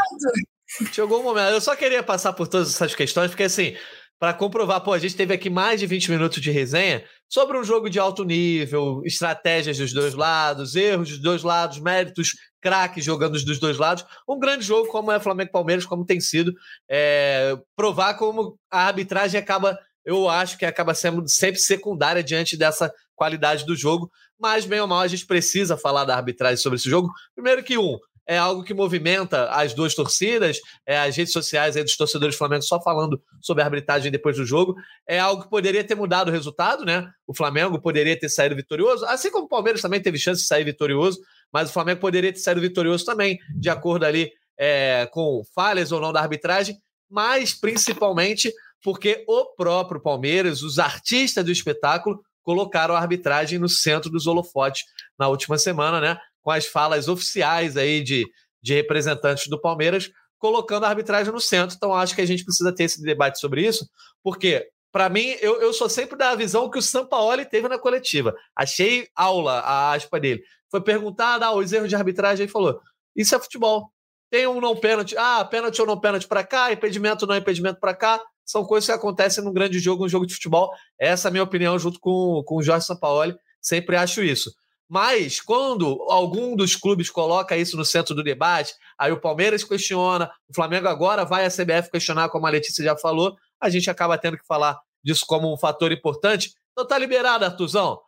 Chegou 0.94 1.20
o 1.20 1.24
momento. 1.24 1.50
Eu 1.50 1.60
só 1.60 1.76
queria 1.76 2.04
passar 2.04 2.32
por 2.34 2.48
todas 2.48 2.74
essas 2.74 2.96
questões, 2.96 3.32
porque 3.32 3.44
assim, 3.44 3.76
para 4.20 4.34
comprovar, 4.34 4.82
pô, 4.82 4.92
a 4.92 5.00
gente 5.00 5.16
teve 5.16 5.34
aqui 5.34 5.50
mais 5.50 5.80
de 5.80 5.88
20 5.88 6.12
minutos 6.12 6.42
de 6.42 6.52
resenha 6.52 7.06
sobre 7.28 7.58
um 7.58 7.64
jogo 7.64 7.90
de 7.90 8.00
alto 8.00 8.26
nível, 8.26 9.02
estratégias 9.06 9.78
dos 9.78 9.94
dois 9.94 10.14
lados, 10.14 10.76
erros 10.76 11.10
dos 11.10 11.20
dois 11.20 11.42
lados, 11.42 11.80
méritos, 11.80 12.34
craques 12.60 13.06
jogando 13.06 13.42
dos 13.42 13.60
dois 13.60 13.78
lados. 13.78 14.06
Um 14.28 14.38
grande 14.38 14.66
jogo 14.66 14.90
como 14.90 15.10
é 15.10 15.20
Flamengo 15.22 15.52
Palmeiras, 15.52 15.86
como 15.86 16.06
tem 16.06 16.20
sido. 16.20 16.54
É, 16.90 17.58
provar 17.78 18.16
como 18.16 18.60
a 18.70 18.88
arbitragem 18.88 19.40
acaba, 19.40 19.80
eu 20.04 20.28
acho 20.28 20.58
que 20.58 20.66
acaba 20.66 20.94
sendo 20.94 21.26
sempre 21.30 21.62
secundária 21.62 22.22
diante 22.22 22.58
dessa 22.58 22.94
qualidade 23.16 23.66
do 23.66 23.76
jogo. 23.76 24.12
Mas, 24.38 24.66
bem 24.66 24.80
ou 24.82 24.88
mal, 24.88 25.00
a 25.00 25.08
gente 25.08 25.26
precisa 25.26 25.78
falar 25.78 26.04
da 26.06 26.16
arbitragem 26.16 26.58
sobre 26.58 26.78
esse 26.78 26.90
jogo. 26.90 27.10
Primeiro 27.36 27.64
que, 27.64 27.78
um, 27.78 27.98
é 28.30 28.38
algo 28.38 28.64
que 28.64 28.76
movimenta 28.76 29.50
as 29.50 29.74
duas 29.74 29.96
torcidas, 29.96 30.60
é, 30.86 31.00
as 31.00 31.18
redes 31.18 31.34
sociais 31.34 31.74
dos 31.74 31.98
torcedores 31.98 32.36
do 32.36 32.38
Flamengo 32.38 32.62
só 32.62 32.80
falando 32.80 33.20
sobre 33.42 33.64
a 33.64 33.66
arbitragem 33.66 34.12
depois 34.12 34.38
do 34.38 34.46
jogo. 34.46 34.76
É 35.08 35.18
algo 35.18 35.42
que 35.42 35.50
poderia 35.50 35.84
ter 35.84 35.96
mudado 35.96 36.28
o 36.28 36.32
resultado, 36.32 36.86
né? 36.86 37.10
O 37.26 37.34
Flamengo 37.34 37.82
poderia 37.82 38.18
ter 38.18 38.30
saído 38.30 38.56
vitorioso, 38.56 39.04
assim 39.06 39.32
como 39.32 39.46
o 39.46 39.50
Palmeiras 39.50 39.82
também 39.82 40.00
teve 40.00 40.20
chance 40.20 40.42
de 40.42 40.48
sair 40.48 40.64
vitorioso, 40.64 41.20
mas 41.52 41.72
o 41.72 41.74
Flamengo 41.74 42.00
poderia 42.02 42.32
ter 42.32 42.38
saído 42.38 42.62
vitorioso 42.62 43.04
também, 43.04 43.40
de 43.60 43.68
acordo 43.68 44.06
ali 44.06 44.32
é, 44.60 45.08
com 45.08 45.42
falhas 45.56 45.92
ou 45.92 46.00
não 46.00 46.14
da 46.14 46.22
arbitragem, 46.22 46.78
mas 47.10 47.56
principalmente 47.56 48.54
porque 48.84 49.26
o 49.28 49.56
próprio 49.56 50.00
Palmeiras, 50.00 50.62
os 50.62 50.78
artistas 50.78 51.44
do 51.44 51.52
espetáculo, 51.52 52.24
colocaram 52.44 52.96
a 52.96 53.00
arbitragem 53.00 53.58
no 53.58 53.68
centro 53.68 54.10
dos 54.10 54.28
holofotes 54.28 54.84
na 55.18 55.28
última 55.28 55.58
semana, 55.58 56.00
né? 56.00 56.18
Com 56.42 56.52
as 56.52 56.66
falas 56.66 57.08
oficiais 57.08 57.78
aí 57.78 58.02
de, 58.02 58.26
de 58.62 58.74
representantes 58.74 59.48
do 59.48 59.60
Palmeiras, 59.60 60.12
colocando 60.38 60.86
a 60.86 60.90
arbitragem 60.90 61.32
no 61.32 61.40
centro. 61.40 61.76
Então, 61.76 61.94
acho 61.94 62.16
que 62.16 62.22
a 62.22 62.26
gente 62.26 62.44
precisa 62.44 62.74
ter 62.74 62.86
esse 62.86 63.02
debate 63.02 63.40
sobre 63.40 63.66
isso, 63.66 63.88
porque, 64.24 64.68
para 64.92 65.10
mim, 65.10 65.36
eu, 65.42 65.62
eu 65.62 65.74
sou 65.74 65.90
sempre 65.90 66.18
da 66.18 66.34
visão 66.36 66.70
que 66.70 66.80
o 66.80 66.82
Sampaoli 66.82 67.46
teve 67.46 67.68
na 67.68 67.78
coletiva. 67.78 68.34
Achei 68.56 69.08
aula 69.16 69.60
a 69.60 69.94
aspa 69.94 70.20
dele. 70.20 70.42
Foi 70.72 70.82
perguntado 70.82 71.44
ah, 71.44 71.54
os 71.54 71.72
erros 71.74 71.90
de 71.90 71.96
arbitragem 71.96 72.46
e 72.46 72.50
falou: 72.50 72.80
Isso 73.16 73.36
é 73.36 73.40
futebol. 73.40 73.92
Tem 74.32 74.46
um 74.48 74.62
não 74.62 74.76
pênalti, 74.76 75.18
ah, 75.18 75.44
pênalti 75.44 75.82
ou 75.82 75.88
não 75.88 76.00
pênalti 76.00 76.28
para 76.28 76.44
cá, 76.44 76.72
impedimento 76.72 77.26
ou 77.26 77.30
não 77.30 77.36
impedimento 77.36 77.80
para 77.80 77.96
cá. 77.96 78.22
São 78.46 78.64
coisas 78.64 78.88
que 78.88 78.94
acontecem 78.94 79.44
num 79.44 79.54
grande 79.54 79.80
jogo, 79.80 80.06
um 80.06 80.10
jogo 80.10 80.26
de 80.26 80.34
futebol. 80.34 80.72
Essa 81.00 81.28
é 81.28 81.30
a 81.30 81.32
minha 81.32 81.44
opinião, 81.44 81.78
junto 81.78 82.00
com, 82.00 82.44
com 82.46 82.56
o 82.56 82.64
Jorge 82.64 82.86
Sampaoli. 82.86 83.36
Sempre 83.62 83.96
acho 83.96 84.24
isso. 84.24 84.52
Mas 84.90 85.40
quando 85.40 86.02
algum 86.10 86.56
dos 86.56 86.76
clubes 86.76 87.12
coloca 87.12 87.56
isso 87.56 87.78
no 87.78 87.86
centro 87.86 88.16
do 88.16 88.24
debate, 88.24 88.74
aí 88.98 89.12
o 89.12 89.22
Palmeiras 89.22 89.64
questiona, 89.64 90.32
o 90.50 90.54
Flamengo 90.54 90.88
agora 90.88 91.24
vai 91.24 91.46
à 91.46 91.50
CBF 91.50 91.92
questionar, 91.92 92.30
como 92.30 92.48
a 92.48 92.50
Letícia 92.50 92.84
já 92.84 92.98
falou, 92.98 93.38
a 93.62 93.70
gente 93.70 93.88
acaba 93.88 94.18
tendo 94.18 94.38
que 94.38 94.48
falar 94.48 94.80
disso 95.04 95.26
como 95.28 95.54
um 95.54 95.58
fator 95.58 95.92
importante. 95.92 96.54
Então 96.72 96.88
tá 96.88 96.98
liberado, 96.98 97.46
Artuzão. 97.46 98.02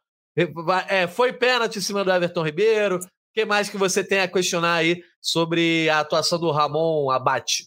É, 0.89 1.05
foi 1.05 1.31
pênalti 1.31 1.77
em 1.77 1.81
cima 1.81 2.03
do 2.03 2.11
Everton 2.11 2.43
Ribeiro. 2.43 2.97
O 2.97 2.99
que 3.33 3.45
mais 3.45 3.69
que 3.69 3.77
você 3.77 4.03
tem 4.03 4.21
a 4.21 4.27
questionar 4.27 4.75
aí 4.75 5.03
sobre 5.21 5.87
a 5.87 5.99
atuação 5.99 6.39
do 6.39 6.49
Ramon 6.49 7.11
Abate? 7.11 7.63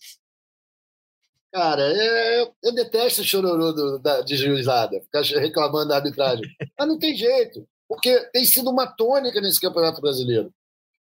Cara, 1.53 1.83
é, 1.83 2.43
eu 2.65 2.75
detesto 2.75 3.21
o 3.21 3.25
chororô 3.25 3.73
do, 3.73 3.99
da, 4.01 4.23
de 4.23 4.37
juizada, 4.37 5.01
ficar 5.03 5.23
reclamando 5.39 5.91
da 5.91 5.97
arbitragem. 5.97 6.45
Mas 6.77 6.89
não 6.89 6.99
tem 6.99 7.15
jeito 7.15 7.65
porque 7.95 8.21
tem 8.33 8.45
sido 8.45 8.71
uma 8.71 8.87
tônica 8.87 9.41
nesse 9.41 9.61
Campeonato 9.61 10.01
Brasileiro. 10.01 10.53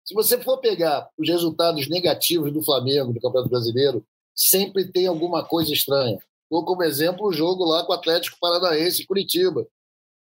Se 0.03 0.13
você 0.13 0.37
for 0.41 0.59
pegar 0.59 1.09
os 1.17 1.27
resultados 1.27 1.87
negativos 1.87 2.51
do 2.51 2.61
Flamengo 2.61 3.13
no 3.13 3.21
Campeonato 3.21 3.49
Brasileiro, 3.49 4.05
sempre 4.35 4.91
tem 4.91 5.07
alguma 5.07 5.43
coisa 5.43 5.71
estranha. 5.71 6.19
Ou 6.49 6.65
como 6.65 6.83
exemplo 6.83 7.27
o 7.27 7.33
jogo 7.33 7.63
lá 7.63 7.85
com 7.85 7.91
o 7.91 7.95
Atlético 7.95 8.37
Paranaense 8.39 9.05
Curitiba, 9.05 9.65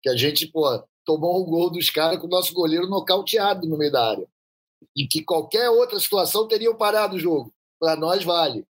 que 0.02 0.08
a 0.08 0.16
gente 0.16 0.46
pô, 0.46 0.82
tomou 1.04 1.42
um 1.42 1.44
gol 1.44 1.70
dos 1.70 1.90
caras 1.90 2.18
com 2.18 2.26
o 2.26 2.30
nosso 2.30 2.52
goleiro 2.52 2.88
nocauteado 2.88 3.66
no 3.66 3.76
meio 3.76 3.90
da 3.90 4.10
área. 4.10 4.28
E 4.96 5.06
que 5.06 5.24
qualquer 5.24 5.70
outra 5.70 5.98
situação 5.98 6.46
teriam 6.46 6.76
parado 6.76 7.16
o 7.16 7.20
jogo. 7.20 7.52
Para 7.80 7.96
nós 7.96 8.22
vale. 8.24 8.64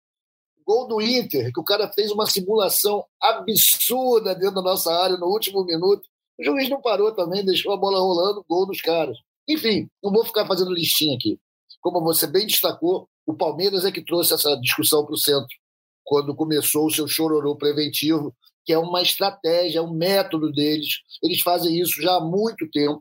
Gol 0.64 0.86
do 0.86 1.00
Inter, 1.00 1.52
que 1.52 1.60
o 1.60 1.64
cara 1.64 1.92
fez 1.92 2.10
uma 2.12 2.26
simulação 2.26 3.04
absurda 3.20 4.34
dentro 4.34 4.54
da 4.54 4.62
nossa 4.62 4.94
área 4.94 5.16
no 5.16 5.26
último 5.26 5.64
minuto 5.64 6.08
o 6.38 6.44
juiz 6.44 6.68
não 6.68 6.80
parou 6.80 7.12
também, 7.14 7.44
deixou 7.44 7.72
a 7.72 7.76
bola 7.76 7.98
rolando, 7.98 8.44
gol 8.48 8.66
dos 8.66 8.80
caras. 8.80 9.16
Enfim, 9.48 9.88
não 10.02 10.12
vou 10.12 10.24
ficar 10.24 10.46
fazendo 10.46 10.72
listinha 10.72 11.16
aqui. 11.16 11.38
Como 11.80 12.00
você 12.02 12.26
bem 12.26 12.46
destacou, 12.46 13.08
o 13.26 13.34
Palmeiras 13.34 13.84
é 13.84 13.92
que 13.92 14.04
trouxe 14.04 14.34
essa 14.34 14.56
discussão 14.56 15.04
para 15.04 15.14
o 15.14 15.18
centro, 15.18 15.56
quando 16.04 16.34
começou 16.34 16.86
o 16.86 16.90
seu 16.90 17.06
chororô 17.06 17.56
preventivo, 17.56 18.34
que 18.64 18.72
é 18.72 18.78
uma 18.78 19.02
estratégia, 19.02 19.78
é 19.78 19.82
um 19.82 19.92
método 19.92 20.52
deles. 20.52 21.00
Eles 21.22 21.40
fazem 21.40 21.80
isso 21.80 22.00
já 22.00 22.16
há 22.16 22.20
muito 22.20 22.68
tempo. 22.70 23.00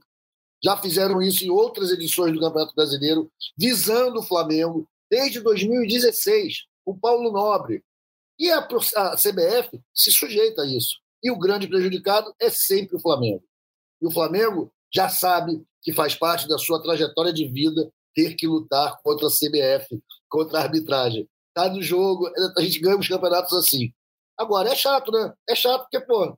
Já 0.63 0.77
fizeram 0.77 1.21
isso 1.21 1.43
em 1.43 1.49
outras 1.49 1.91
edições 1.91 2.33
do 2.33 2.39
Campeonato 2.39 2.75
Brasileiro, 2.75 3.31
visando 3.57 4.19
o 4.19 4.23
Flamengo 4.23 4.87
desde 5.09 5.41
2016, 5.41 6.65
o 6.85 6.95
Paulo 6.97 7.31
Nobre. 7.31 7.83
E 8.37 8.49
a, 8.49 8.59
a 8.59 9.15
CBF 9.15 9.79
se 9.93 10.11
sujeita 10.11 10.61
a 10.61 10.65
isso. 10.65 11.00
E 11.23 11.29
o 11.29 11.37
grande 11.37 11.67
prejudicado 11.67 12.33
é 12.39 12.49
sempre 12.49 12.95
o 12.95 12.99
Flamengo. 12.99 13.43
E 14.01 14.07
o 14.07 14.11
Flamengo 14.11 14.71
já 14.93 15.07
sabe 15.09 15.63
que 15.81 15.93
faz 15.93 16.15
parte 16.15 16.47
da 16.47 16.57
sua 16.57 16.81
trajetória 16.81 17.31
de 17.31 17.47
vida 17.47 17.91
ter 18.13 18.35
que 18.35 18.47
lutar 18.47 18.99
contra 19.03 19.27
a 19.27 19.29
CBF, 19.29 20.01
contra 20.29 20.59
a 20.59 20.63
arbitragem. 20.63 21.27
Tá 21.53 21.69
no 21.69 21.81
jogo, 21.81 22.29
a 22.57 22.61
gente 22.61 22.79
ganha 22.79 22.97
os 22.97 23.07
campeonatos 23.07 23.53
assim. 23.53 23.91
Agora, 24.37 24.69
é 24.69 24.75
chato, 24.75 25.11
né? 25.11 25.33
É 25.47 25.55
chato 25.55 25.81
porque, 25.81 25.99
pô, 25.99 26.37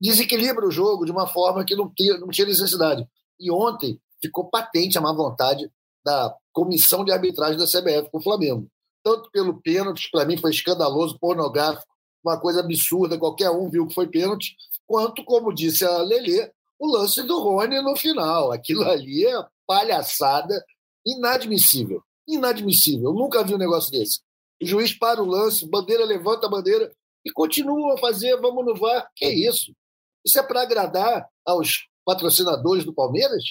desequilibra 0.00 0.66
o 0.66 0.70
jogo 0.70 1.04
de 1.04 1.12
uma 1.12 1.26
forma 1.26 1.64
que 1.64 1.74
não 1.74 1.92
tinha, 1.94 2.18
não 2.18 2.28
tinha 2.28 2.46
necessidade. 2.46 3.06
E 3.38 3.50
ontem 3.50 4.00
ficou 4.20 4.50
patente 4.50 4.98
a 4.98 5.00
má 5.00 5.12
vontade 5.12 5.70
da 6.04 6.34
comissão 6.52 7.04
de 7.04 7.12
arbitragem 7.12 7.56
da 7.56 7.66
CBF 7.66 8.10
com 8.10 8.18
o 8.18 8.22
Flamengo. 8.22 8.68
Tanto 9.04 9.30
pelo 9.30 9.60
pênalti, 9.60 10.08
para 10.10 10.24
mim 10.24 10.36
foi 10.36 10.50
escandaloso, 10.50 11.18
pornográfico, 11.18 11.91
uma 12.24 12.38
coisa 12.38 12.60
absurda, 12.60 13.18
qualquer 13.18 13.50
um 13.50 13.68
viu 13.68 13.86
que 13.86 13.94
foi 13.94 14.06
pênalti, 14.06 14.56
quanto, 14.86 15.24
como 15.24 15.52
disse 15.52 15.84
a 15.84 15.98
Lelê, 15.98 16.50
o 16.78 16.86
lance 16.86 17.22
do 17.22 17.40
Rony 17.40 17.80
no 17.80 17.96
final. 17.96 18.52
Aquilo 18.52 18.82
ali 18.84 19.26
é 19.26 19.46
palhaçada 19.66 20.64
inadmissível. 21.06 22.02
Inadmissível. 22.26 23.10
Eu 23.10 23.14
nunca 23.14 23.44
vi 23.44 23.54
um 23.54 23.58
negócio 23.58 23.90
desse. 23.90 24.20
O 24.60 24.66
juiz 24.66 24.92
para 24.92 25.22
o 25.22 25.26
lance, 25.26 25.68
bandeira 25.68 26.04
levanta 26.04 26.46
a 26.46 26.50
bandeira 26.50 26.92
e 27.24 27.30
continua 27.32 27.94
a 27.94 27.98
fazer, 27.98 28.36
vamos 28.40 28.64
no 28.64 28.74
VAR. 28.74 29.08
Que 29.14 29.28
isso? 29.28 29.72
Isso 30.24 30.38
é 30.38 30.42
para 30.42 30.62
agradar 30.62 31.28
aos 31.44 31.86
patrocinadores 32.04 32.84
do 32.84 32.92
Palmeiras? 32.92 33.42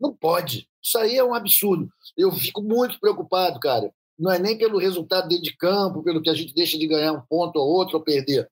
Não 0.00 0.14
pode. 0.14 0.68
Isso 0.82 0.98
aí 0.98 1.16
é 1.16 1.24
um 1.24 1.34
absurdo. 1.34 1.88
Eu 2.16 2.30
fico 2.32 2.62
muito 2.62 3.00
preocupado, 3.00 3.58
cara. 3.58 3.92
Não 4.18 4.32
é 4.32 4.38
nem 4.38 4.56
pelo 4.56 4.78
resultado 4.78 5.28
dentro 5.28 5.44
de 5.44 5.56
campo, 5.56 6.02
pelo 6.02 6.22
que 6.22 6.30
a 6.30 6.34
gente 6.34 6.54
deixa 6.54 6.78
de 6.78 6.86
ganhar 6.86 7.12
um 7.12 7.22
ponto 7.28 7.58
ou 7.58 7.68
outro 7.68 7.98
ou 7.98 8.04
perder, 8.04 8.48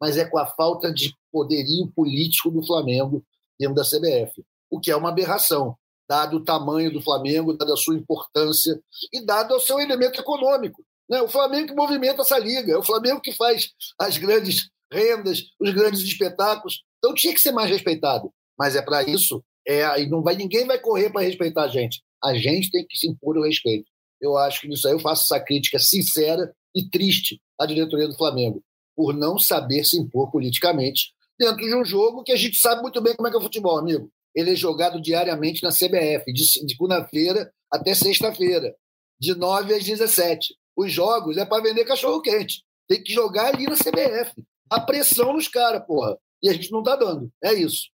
mas 0.00 0.16
é 0.16 0.24
com 0.24 0.38
a 0.38 0.46
falta 0.46 0.92
de 0.92 1.14
poderio 1.32 1.90
político 1.94 2.50
do 2.50 2.64
Flamengo 2.64 3.24
dentro 3.58 3.74
da 3.74 3.84
CBF, 3.84 4.44
o 4.70 4.80
que 4.80 4.90
é 4.90 4.96
uma 4.96 5.10
aberração, 5.10 5.76
dado 6.08 6.38
o 6.38 6.44
tamanho 6.44 6.92
do 6.92 7.02
Flamengo, 7.02 7.56
dada 7.56 7.74
a 7.74 7.76
sua 7.76 7.96
importância 7.96 8.80
e 9.12 9.24
dado 9.24 9.54
o 9.54 9.60
seu 9.60 9.78
elemento 9.78 10.20
econômico. 10.20 10.82
Né? 11.08 11.20
O 11.20 11.28
Flamengo 11.28 11.68
que 11.68 11.74
movimenta 11.74 12.22
essa 12.22 12.38
liga, 12.38 12.72
é 12.72 12.76
o 12.76 12.82
Flamengo 12.82 13.20
que 13.20 13.32
faz 13.32 13.70
as 13.98 14.16
grandes 14.16 14.70
rendas, 14.92 15.44
os 15.60 15.72
grandes 15.72 16.00
espetáculos. 16.00 16.82
Então 16.98 17.14
tinha 17.14 17.34
que 17.34 17.40
ser 17.40 17.52
mais 17.52 17.68
respeitado. 17.68 18.32
Mas 18.58 18.76
é 18.76 18.82
para 18.82 19.02
isso, 19.02 19.42
é, 19.66 20.02
e 20.02 20.08
não 20.08 20.22
vai, 20.22 20.36
ninguém 20.36 20.66
vai 20.66 20.78
correr 20.78 21.10
para 21.10 21.22
respeitar 21.22 21.64
a 21.64 21.68
gente. 21.68 22.02
A 22.22 22.34
gente 22.34 22.70
tem 22.70 22.86
que 22.86 22.96
se 22.96 23.08
impor 23.08 23.36
o 23.38 23.42
respeito. 23.42 23.89
Eu 24.20 24.36
acho 24.36 24.60
que 24.60 24.68
nisso 24.68 24.86
aí 24.86 24.94
eu 24.94 25.00
faço 25.00 25.22
essa 25.24 25.42
crítica 25.42 25.78
sincera 25.78 26.52
e 26.74 26.88
triste 26.88 27.40
à 27.58 27.66
diretoria 27.66 28.08
do 28.08 28.16
Flamengo, 28.16 28.62
por 28.94 29.14
não 29.14 29.38
saber 29.38 29.84
se 29.84 29.98
impor 29.98 30.30
politicamente 30.30 31.12
dentro 31.38 31.56
de 31.56 31.74
um 31.74 31.84
jogo 31.84 32.22
que 32.22 32.32
a 32.32 32.36
gente 32.36 32.58
sabe 32.58 32.82
muito 32.82 33.00
bem 33.00 33.14
como 33.16 33.26
é 33.26 33.30
que 33.30 33.36
é 33.36 33.40
o 33.40 33.42
futebol, 33.42 33.78
amigo. 33.78 34.10
Ele 34.34 34.52
é 34.52 34.54
jogado 34.54 35.00
diariamente 35.00 35.62
na 35.62 35.70
CBF, 35.70 36.32
de, 36.32 36.44
segunda-feira 36.68 37.50
até 37.70 37.94
sexta-feira, 37.94 38.74
de 39.18 39.34
9 39.34 39.74
às 39.74 39.84
17 39.84 40.54
os 40.80 40.92
jogos 40.92 41.36
é 41.36 41.44
para 41.44 41.62
vender 41.62 41.84
cachorro-quente. 41.84 42.62
Tem 42.88 43.02
que 43.02 43.12
jogar 43.12 43.54
ali 43.54 43.64
na 43.64 43.76
CBF. 43.76 44.42
A 44.70 44.80
pressão 44.80 45.34
nos 45.34 45.46
caras, 45.46 45.84
porra. 45.86 46.16
E 46.42 46.48
a 46.48 46.52
gente 46.52 46.70
não 46.72 46.82
tá 46.82 46.96
dando. 46.96 47.30
É 47.42 47.52
isso. 47.52 47.90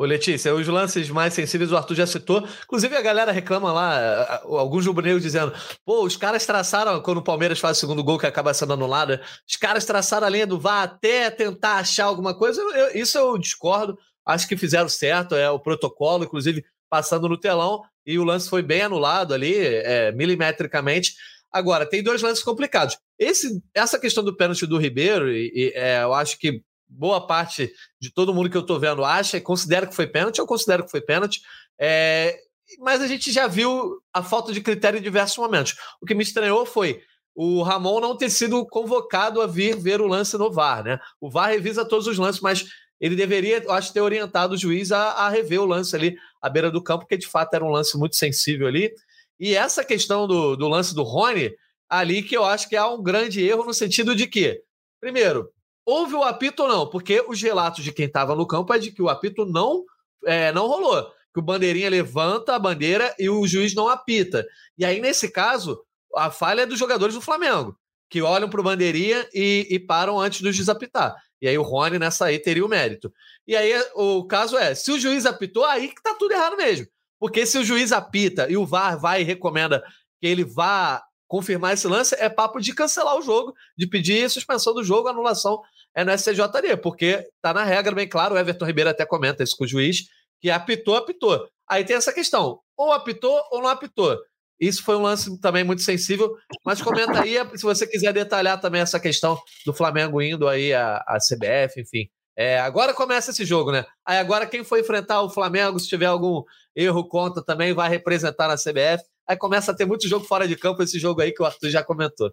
Ô, 0.00 0.06
Letícia, 0.06 0.54
os 0.54 0.66
lances 0.66 1.10
mais 1.10 1.34
sensíveis 1.34 1.70
o 1.70 1.76
Arthur 1.76 1.94
já 1.94 2.06
citou. 2.06 2.42
Inclusive, 2.64 2.96
a 2.96 3.02
galera 3.02 3.30
reclama 3.30 3.70
lá, 3.70 4.40
alguns 4.44 4.86
rubro 4.86 5.20
dizendo: 5.20 5.52
pô, 5.84 6.06
os 6.06 6.16
caras 6.16 6.46
traçaram, 6.46 7.02
quando 7.02 7.18
o 7.18 7.22
Palmeiras 7.22 7.60
faz 7.60 7.76
o 7.76 7.80
segundo 7.80 8.02
gol 8.02 8.18
que 8.18 8.24
acaba 8.24 8.54
sendo 8.54 8.72
anulado, 8.72 9.20
os 9.46 9.56
caras 9.56 9.84
traçaram 9.84 10.26
a 10.26 10.30
linha 10.30 10.46
do 10.46 10.58
VAR 10.58 10.84
até 10.84 11.28
tentar 11.30 11.74
achar 11.74 12.06
alguma 12.06 12.34
coisa. 12.34 12.62
Eu, 12.62 12.98
isso 12.98 13.18
eu 13.18 13.36
discordo. 13.36 13.98
Acho 14.24 14.48
que 14.48 14.56
fizeram 14.56 14.88
certo, 14.88 15.34
é 15.34 15.50
o 15.50 15.60
protocolo, 15.60 16.24
inclusive 16.24 16.64
passando 16.88 17.28
no 17.28 17.38
telão, 17.38 17.82
e 18.06 18.18
o 18.18 18.24
lance 18.24 18.48
foi 18.48 18.62
bem 18.62 18.80
anulado 18.80 19.34
ali, 19.34 19.54
é, 19.54 20.12
milimetricamente. 20.12 21.14
Agora, 21.52 21.84
tem 21.84 22.02
dois 22.02 22.22
lances 22.22 22.42
complicados. 22.42 22.96
Esse, 23.18 23.62
essa 23.74 23.98
questão 23.98 24.24
do 24.24 24.34
pênalti 24.34 24.66
do 24.66 24.78
Ribeiro, 24.78 25.30
e, 25.30 25.52
e 25.54 25.72
é, 25.74 26.02
eu 26.02 26.14
acho 26.14 26.38
que 26.38 26.62
boa 26.90 27.26
parte 27.26 27.72
de 28.00 28.12
todo 28.12 28.34
mundo 28.34 28.50
que 28.50 28.56
eu 28.56 28.62
estou 28.62 28.78
vendo 28.78 29.04
acha 29.04 29.36
e 29.36 29.40
considera 29.40 29.86
que 29.86 29.94
foi 29.94 30.06
pênalti, 30.06 30.38
eu 30.38 30.46
considero 30.46 30.84
que 30.84 30.90
foi 30.90 31.00
pênalti. 31.00 31.40
É, 31.78 32.38
mas 32.78 33.00
a 33.00 33.06
gente 33.06 33.32
já 33.32 33.46
viu 33.46 34.02
a 34.12 34.22
falta 34.22 34.52
de 34.52 34.60
critério 34.60 34.98
em 34.98 35.02
diversos 35.02 35.38
momentos. 35.38 35.76
O 36.00 36.06
que 36.06 36.14
me 36.14 36.22
estranhou 36.22 36.66
foi 36.66 37.02
o 37.34 37.62
Ramon 37.62 38.00
não 38.00 38.16
ter 38.16 38.28
sido 38.28 38.66
convocado 38.66 39.40
a 39.40 39.46
vir 39.46 39.76
ver 39.76 40.00
o 40.00 40.06
lance 40.06 40.36
no 40.36 40.52
VAR. 40.52 40.84
Né? 40.84 40.98
O 41.20 41.30
VAR 41.30 41.50
revisa 41.50 41.84
todos 41.84 42.06
os 42.06 42.18
lances, 42.18 42.40
mas 42.40 42.66
ele 43.00 43.16
deveria, 43.16 43.62
eu 43.62 43.72
acho, 43.72 43.92
ter 43.92 44.00
orientado 44.00 44.54
o 44.54 44.58
juiz 44.58 44.92
a, 44.92 45.12
a 45.12 45.28
rever 45.30 45.60
o 45.60 45.66
lance 45.66 45.96
ali 45.96 46.16
à 46.42 46.50
beira 46.50 46.70
do 46.70 46.82
campo, 46.82 47.04
porque 47.04 47.16
de 47.16 47.26
fato 47.26 47.54
era 47.54 47.64
um 47.64 47.70
lance 47.70 47.96
muito 47.96 48.16
sensível 48.16 48.66
ali. 48.66 48.92
E 49.38 49.54
essa 49.54 49.82
questão 49.82 50.26
do, 50.26 50.54
do 50.54 50.68
lance 50.68 50.94
do 50.94 51.02
Rony, 51.02 51.54
ali 51.88 52.22
que 52.22 52.36
eu 52.36 52.44
acho 52.44 52.68
que 52.68 52.76
há 52.76 52.86
um 52.88 53.02
grande 53.02 53.42
erro 53.42 53.64
no 53.64 53.72
sentido 53.72 54.14
de 54.14 54.26
que, 54.26 54.62
primeiro, 55.00 55.50
houve 55.84 56.14
o 56.14 56.22
apito 56.22 56.62
ou 56.62 56.68
não? 56.68 56.88
Porque 56.88 57.24
os 57.28 57.40
relatos 57.40 57.84
de 57.84 57.92
quem 57.92 58.06
estava 58.06 58.34
no 58.34 58.46
campo 58.46 58.72
é 58.72 58.78
de 58.78 58.92
que 58.92 59.02
o 59.02 59.08
apito 59.08 59.44
não, 59.44 59.84
é, 60.24 60.52
não 60.52 60.66
rolou. 60.66 61.10
Que 61.32 61.40
o 61.40 61.42
bandeirinha 61.42 61.88
levanta 61.88 62.54
a 62.54 62.58
bandeira 62.58 63.14
e 63.18 63.28
o 63.28 63.46
juiz 63.46 63.74
não 63.74 63.88
apita. 63.88 64.46
E 64.76 64.84
aí, 64.84 65.00
nesse 65.00 65.30
caso, 65.30 65.80
a 66.16 66.30
falha 66.30 66.62
é 66.62 66.66
dos 66.66 66.78
jogadores 66.78 67.14
do 67.14 67.20
Flamengo, 67.20 67.76
que 68.08 68.20
olham 68.20 68.48
para 68.48 68.60
o 68.60 68.64
bandeirinha 68.64 69.28
e, 69.32 69.66
e, 69.70 69.78
param 69.78 70.18
antes 70.18 70.40
do 70.40 70.52
juiz 70.52 70.68
apitar. 70.68 71.14
E 71.40 71.48
aí 71.48 71.56
o 71.56 71.62
Rony 71.62 71.98
nessa 71.98 72.26
aí 72.26 72.38
teria 72.38 72.64
o 72.64 72.68
mérito. 72.68 73.12
E 73.46 73.56
aí 73.56 73.72
o 73.94 74.26
caso 74.26 74.58
é, 74.58 74.74
se 74.74 74.90
o 74.90 74.98
juiz 74.98 75.24
apitou, 75.24 75.64
aí 75.64 75.88
que 75.88 76.02
tá 76.02 76.14
tudo 76.18 76.32
errado 76.32 76.56
mesmo. 76.56 76.86
Porque 77.18 77.46
se 77.46 77.58
o 77.58 77.64
juiz 77.64 77.92
apita 77.92 78.50
e 78.50 78.56
o 78.56 78.66
VAR 78.66 78.98
vai 78.98 79.20
e 79.20 79.24
recomenda 79.24 79.82
que 80.20 80.26
ele 80.26 80.44
vá 80.44 81.02
confirmar 81.30 81.74
esse 81.74 81.86
lance, 81.86 82.16
é 82.18 82.28
papo 82.28 82.58
de 82.58 82.74
cancelar 82.74 83.16
o 83.16 83.22
jogo, 83.22 83.54
de 83.78 83.86
pedir 83.86 84.28
suspensão 84.28 84.74
do 84.74 84.82
jogo, 84.82 85.06
anulação 85.06 85.62
é 85.94 86.04
no 86.04 86.10
STJD, 86.10 86.76
porque 86.82 87.24
tá 87.40 87.54
na 87.54 87.62
regra 87.62 87.94
bem 87.94 88.08
claro, 88.08 88.34
o 88.34 88.38
Everton 88.38 88.66
Ribeiro 88.66 88.90
até 88.90 89.06
comenta 89.06 89.44
isso 89.44 89.56
com 89.56 89.62
o 89.62 89.68
juiz, 89.68 90.08
que 90.40 90.50
apitou, 90.50 90.96
apitou. 90.96 91.48
Aí 91.68 91.84
tem 91.84 91.94
essa 91.94 92.12
questão, 92.12 92.58
ou 92.76 92.90
apitou 92.90 93.40
ou 93.52 93.62
não 93.62 93.68
apitou. 93.68 94.18
Isso 94.58 94.82
foi 94.82 94.96
um 94.96 95.02
lance 95.02 95.40
também 95.40 95.62
muito 95.62 95.82
sensível, 95.82 96.34
mas 96.66 96.82
comenta 96.82 97.22
aí 97.22 97.36
se 97.56 97.62
você 97.62 97.86
quiser 97.86 98.12
detalhar 98.12 98.60
também 98.60 98.80
essa 98.80 98.98
questão 98.98 99.40
do 99.64 99.72
Flamengo 99.72 100.20
indo 100.20 100.48
aí 100.48 100.74
à, 100.74 100.96
à 101.06 101.18
CBF, 101.18 101.80
enfim. 101.80 102.10
É, 102.36 102.58
agora 102.58 102.92
começa 102.92 103.30
esse 103.30 103.44
jogo, 103.44 103.70
né? 103.70 103.86
Aí 104.04 104.18
agora 104.18 104.46
quem 104.46 104.64
for 104.64 104.80
enfrentar 104.80 105.22
o 105.22 105.30
Flamengo, 105.30 105.78
se 105.78 105.88
tiver 105.88 106.06
algum 106.06 106.42
erro 106.74 107.06
conta 107.06 107.40
também, 107.40 107.72
vai 107.72 107.88
representar 107.88 108.48
na 108.48 108.56
CBF. 108.56 109.04
Aí 109.30 109.36
começa 109.36 109.70
a 109.70 109.74
ter 109.76 109.84
muito 109.84 110.08
jogo 110.08 110.24
fora 110.24 110.48
de 110.48 110.56
campo, 110.56 110.82
esse 110.82 110.98
jogo 110.98 111.20
aí 111.20 111.30
que 111.30 111.40
o 111.40 111.46
Arthur 111.46 111.70
já 111.70 111.84
comentou. 111.84 112.32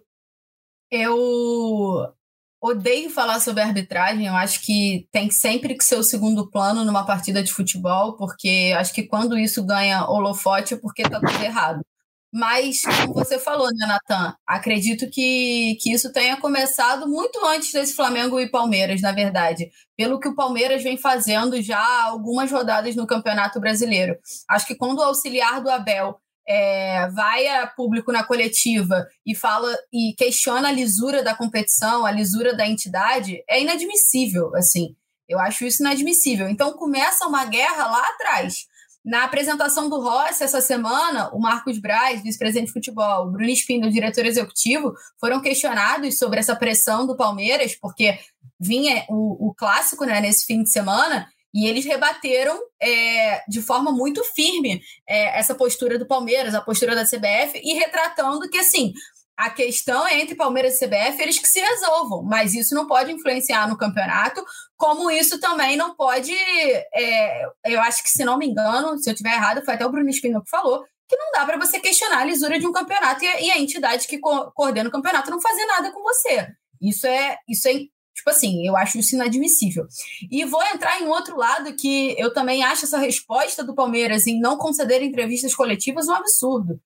Eu 0.90 2.12
odeio 2.60 3.08
falar 3.08 3.38
sobre 3.38 3.62
arbitragem, 3.62 4.26
eu 4.26 4.34
acho 4.34 4.60
que 4.62 5.06
tem 5.12 5.30
sempre 5.30 5.76
que 5.76 5.84
ser 5.84 5.94
o 5.94 6.02
segundo 6.02 6.50
plano 6.50 6.84
numa 6.84 7.06
partida 7.06 7.40
de 7.40 7.52
futebol, 7.52 8.16
porque 8.16 8.74
acho 8.76 8.92
que 8.92 9.04
quando 9.04 9.38
isso 9.38 9.64
ganha 9.64 10.08
holofote 10.10 10.74
é 10.74 10.76
porque 10.76 11.04
tá 11.04 11.20
tudo 11.20 11.40
errado. 11.40 11.82
Mas, 12.32 12.82
como 12.82 13.14
você 13.14 13.38
falou, 13.38 13.68
né, 13.72 13.86
Natan? 13.86 14.34
Acredito 14.44 15.08
que, 15.08 15.76
que 15.80 15.92
isso 15.92 16.12
tenha 16.12 16.36
começado 16.36 17.08
muito 17.08 17.38
antes 17.46 17.72
desse 17.72 17.94
Flamengo 17.94 18.40
e 18.40 18.50
Palmeiras, 18.50 19.00
na 19.00 19.12
verdade. 19.12 19.70
Pelo 19.96 20.18
que 20.18 20.26
o 20.26 20.34
Palmeiras 20.34 20.82
vem 20.82 20.96
fazendo 20.96 21.62
já 21.62 22.04
algumas 22.06 22.50
rodadas 22.50 22.96
no 22.96 23.06
Campeonato 23.06 23.60
Brasileiro. 23.60 24.18
Acho 24.48 24.66
que 24.66 24.74
quando 24.74 24.98
o 24.98 25.02
auxiliar 25.02 25.62
do 25.62 25.70
Abel 25.70 26.20
é, 26.48 27.08
vai 27.10 27.46
a 27.46 27.66
público 27.66 28.10
na 28.10 28.24
coletiva 28.24 29.06
e 29.26 29.34
fala 29.34 29.70
e 29.92 30.14
questiona 30.16 30.68
a 30.68 30.72
lisura 30.72 31.22
da 31.22 31.34
competição, 31.34 32.06
a 32.06 32.10
lisura 32.10 32.56
da 32.56 32.66
entidade, 32.66 33.44
é 33.48 33.60
inadmissível, 33.60 34.54
assim. 34.56 34.96
Eu 35.28 35.38
acho 35.38 35.66
isso 35.66 35.82
inadmissível. 35.82 36.48
Então 36.48 36.72
começa 36.72 37.26
uma 37.26 37.44
guerra 37.44 37.86
lá 37.86 38.08
atrás 38.08 38.66
na 39.04 39.24
apresentação 39.24 39.88
do 39.88 40.00
Rossi 40.00 40.42
essa 40.42 40.60
semana, 40.60 41.30
o 41.32 41.40
Marcos 41.40 41.78
Braz, 41.78 42.22
vice-presidente 42.22 42.66
de 42.66 42.72
futebol, 42.72 43.26
o 43.26 43.30
Bruno 43.30 43.48
Espino, 43.48 43.90
diretor 43.90 44.26
executivo, 44.26 44.92
foram 45.18 45.40
questionados 45.40 46.18
sobre 46.18 46.40
essa 46.40 46.54
pressão 46.54 47.06
do 47.06 47.16
Palmeiras, 47.16 47.74
porque 47.74 48.18
vinha 48.60 49.04
o, 49.08 49.48
o 49.48 49.54
clássico 49.54 50.04
né, 50.04 50.20
nesse 50.20 50.44
fim 50.44 50.62
de 50.62 50.70
semana, 50.70 51.26
e 51.54 51.66
eles 51.66 51.84
rebateram 51.84 52.58
é, 52.80 53.42
de 53.48 53.60
forma 53.62 53.90
muito 53.90 54.22
firme 54.22 54.80
é, 55.08 55.38
essa 55.38 55.54
postura 55.54 55.98
do 55.98 56.06
Palmeiras, 56.06 56.54
a 56.54 56.60
postura 56.60 56.94
da 56.94 57.04
CBF, 57.04 57.60
e 57.62 57.74
retratando 57.74 58.48
que, 58.48 58.58
assim, 58.58 58.92
a 59.36 59.50
questão 59.50 60.06
é 60.06 60.20
entre 60.20 60.34
Palmeiras 60.34 60.74
e 60.74 60.84
CBF, 60.84 61.22
eles 61.22 61.38
que 61.38 61.46
se 61.46 61.60
resolvam, 61.60 62.22
mas 62.24 62.54
isso 62.54 62.74
não 62.74 62.86
pode 62.86 63.12
influenciar 63.12 63.68
no 63.68 63.78
campeonato, 63.78 64.44
como 64.76 65.10
isso 65.10 65.38
também 65.38 65.76
não 65.76 65.94
pode. 65.94 66.32
É, 66.34 67.44
eu 67.66 67.80
acho 67.80 68.02
que, 68.02 68.10
se 68.10 68.24
não 68.24 68.36
me 68.36 68.46
engano, 68.46 68.98
se 68.98 69.08
eu 69.08 69.12
estiver 69.14 69.34
errado, 69.34 69.64
foi 69.64 69.74
até 69.74 69.86
o 69.86 69.90
Bruno 69.90 70.10
Espino 70.10 70.42
que 70.42 70.50
falou, 70.50 70.84
que 71.08 71.16
não 71.16 71.30
dá 71.32 71.46
para 71.46 71.56
você 71.56 71.78
questionar 71.78 72.18
a 72.18 72.24
lisura 72.24 72.58
de 72.58 72.66
um 72.66 72.72
campeonato 72.72 73.24
e, 73.24 73.46
e 73.46 73.50
a 73.50 73.58
entidade 73.58 74.06
que 74.06 74.18
co 74.18 74.50
coordena 74.52 74.88
o 74.88 74.92
campeonato 74.92 75.30
não 75.30 75.40
fazer 75.40 75.64
nada 75.66 75.92
com 75.92 76.02
você. 76.02 76.48
Isso 76.82 77.06
é, 77.06 77.38
isso 77.48 77.68
é 77.68 77.72
Tipo 78.18 78.30
assim, 78.30 78.66
eu 78.66 78.76
acho 78.76 78.98
isso 78.98 79.14
inadmissível. 79.14 79.86
E 80.28 80.44
vou 80.44 80.62
entrar 80.64 81.00
em 81.00 81.06
outro 81.06 81.36
lado 81.36 81.74
que 81.76 82.16
eu 82.18 82.32
também 82.32 82.64
acho 82.64 82.84
essa 82.84 82.98
resposta 82.98 83.62
do 83.62 83.76
Palmeiras 83.76 84.26
em 84.26 84.40
não 84.40 84.58
conceder 84.58 85.02
entrevistas 85.02 85.54
coletivas 85.54 86.08
um 86.08 86.14
absurdo. 86.14 86.80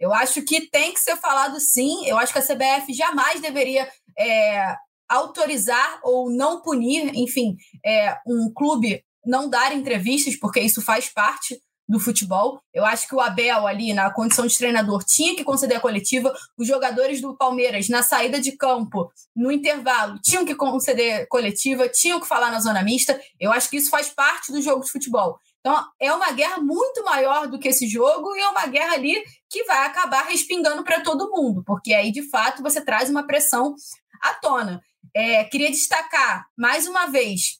Eu 0.00 0.14
acho 0.14 0.40
que 0.42 0.62
tem 0.70 0.94
que 0.94 1.00
ser 1.00 1.16
falado 1.16 1.60
sim. 1.60 2.06
Eu 2.06 2.16
acho 2.16 2.32
que 2.32 2.38
a 2.38 2.42
CBF 2.42 2.94
jamais 2.94 3.38
deveria 3.40 3.86
é, 4.18 4.74
autorizar 5.06 6.00
ou 6.02 6.30
não 6.30 6.62
punir, 6.62 7.12
enfim, 7.14 7.54
é, 7.84 8.16
um 8.26 8.50
clube 8.54 9.04
não 9.26 9.50
dar 9.50 9.74
entrevistas, 9.74 10.36
porque 10.36 10.60
isso 10.60 10.80
faz 10.80 11.10
parte 11.10 11.60
do 11.88 11.98
futebol. 11.98 12.60
Eu 12.74 12.84
acho 12.84 13.08
que 13.08 13.14
o 13.14 13.20
Abel, 13.20 13.66
ali, 13.66 13.94
na 13.94 14.10
condição 14.10 14.46
de 14.46 14.56
treinador, 14.56 15.02
tinha 15.02 15.34
que 15.34 15.42
conceder 15.42 15.78
a 15.78 15.80
coletiva. 15.80 16.32
Os 16.56 16.66
jogadores 16.66 17.20
do 17.20 17.36
Palmeiras, 17.36 17.88
na 17.88 18.02
saída 18.02 18.38
de 18.40 18.52
campo, 18.52 19.10
no 19.34 19.50
intervalo, 19.50 20.18
tinham 20.22 20.44
que 20.44 20.54
conceder 20.54 21.26
coletiva, 21.28 21.88
tinham 21.88 22.20
que 22.20 22.28
falar 22.28 22.50
na 22.50 22.60
zona 22.60 22.82
mista. 22.82 23.18
Eu 23.40 23.50
acho 23.52 23.70
que 23.70 23.78
isso 23.78 23.90
faz 23.90 24.10
parte 24.10 24.52
do 24.52 24.60
jogo 24.60 24.84
de 24.84 24.90
futebol. 24.90 25.38
Então, 25.60 25.84
é 26.00 26.12
uma 26.12 26.30
guerra 26.32 26.58
muito 26.58 27.02
maior 27.04 27.48
do 27.48 27.58
que 27.58 27.68
esse 27.68 27.88
jogo 27.88 28.34
e 28.36 28.40
é 28.40 28.48
uma 28.48 28.66
guerra 28.66 28.94
ali 28.94 29.22
que 29.50 29.64
vai 29.64 29.86
acabar 29.86 30.24
respingando 30.24 30.84
para 30.84 31.00
todo 31.00 31.30
mundo, 31.30 31.62
porque 31.66 31.92
aí, 31.92 32.12
de 32.12 32.22
fato, 32.30 32.62
você 32.62 32.80
traz 32.80 33.10
uma 33.10 33.26
pressão 33.26 33.74
à 34.22 34.34
tona. 34.34 34.80
É, 35.14 35.44
queria 35.44 35.70
destacar, 35.70 36.46
mais 36.56 36.86
uma 36.86 37.06
vez, 37.06 37.57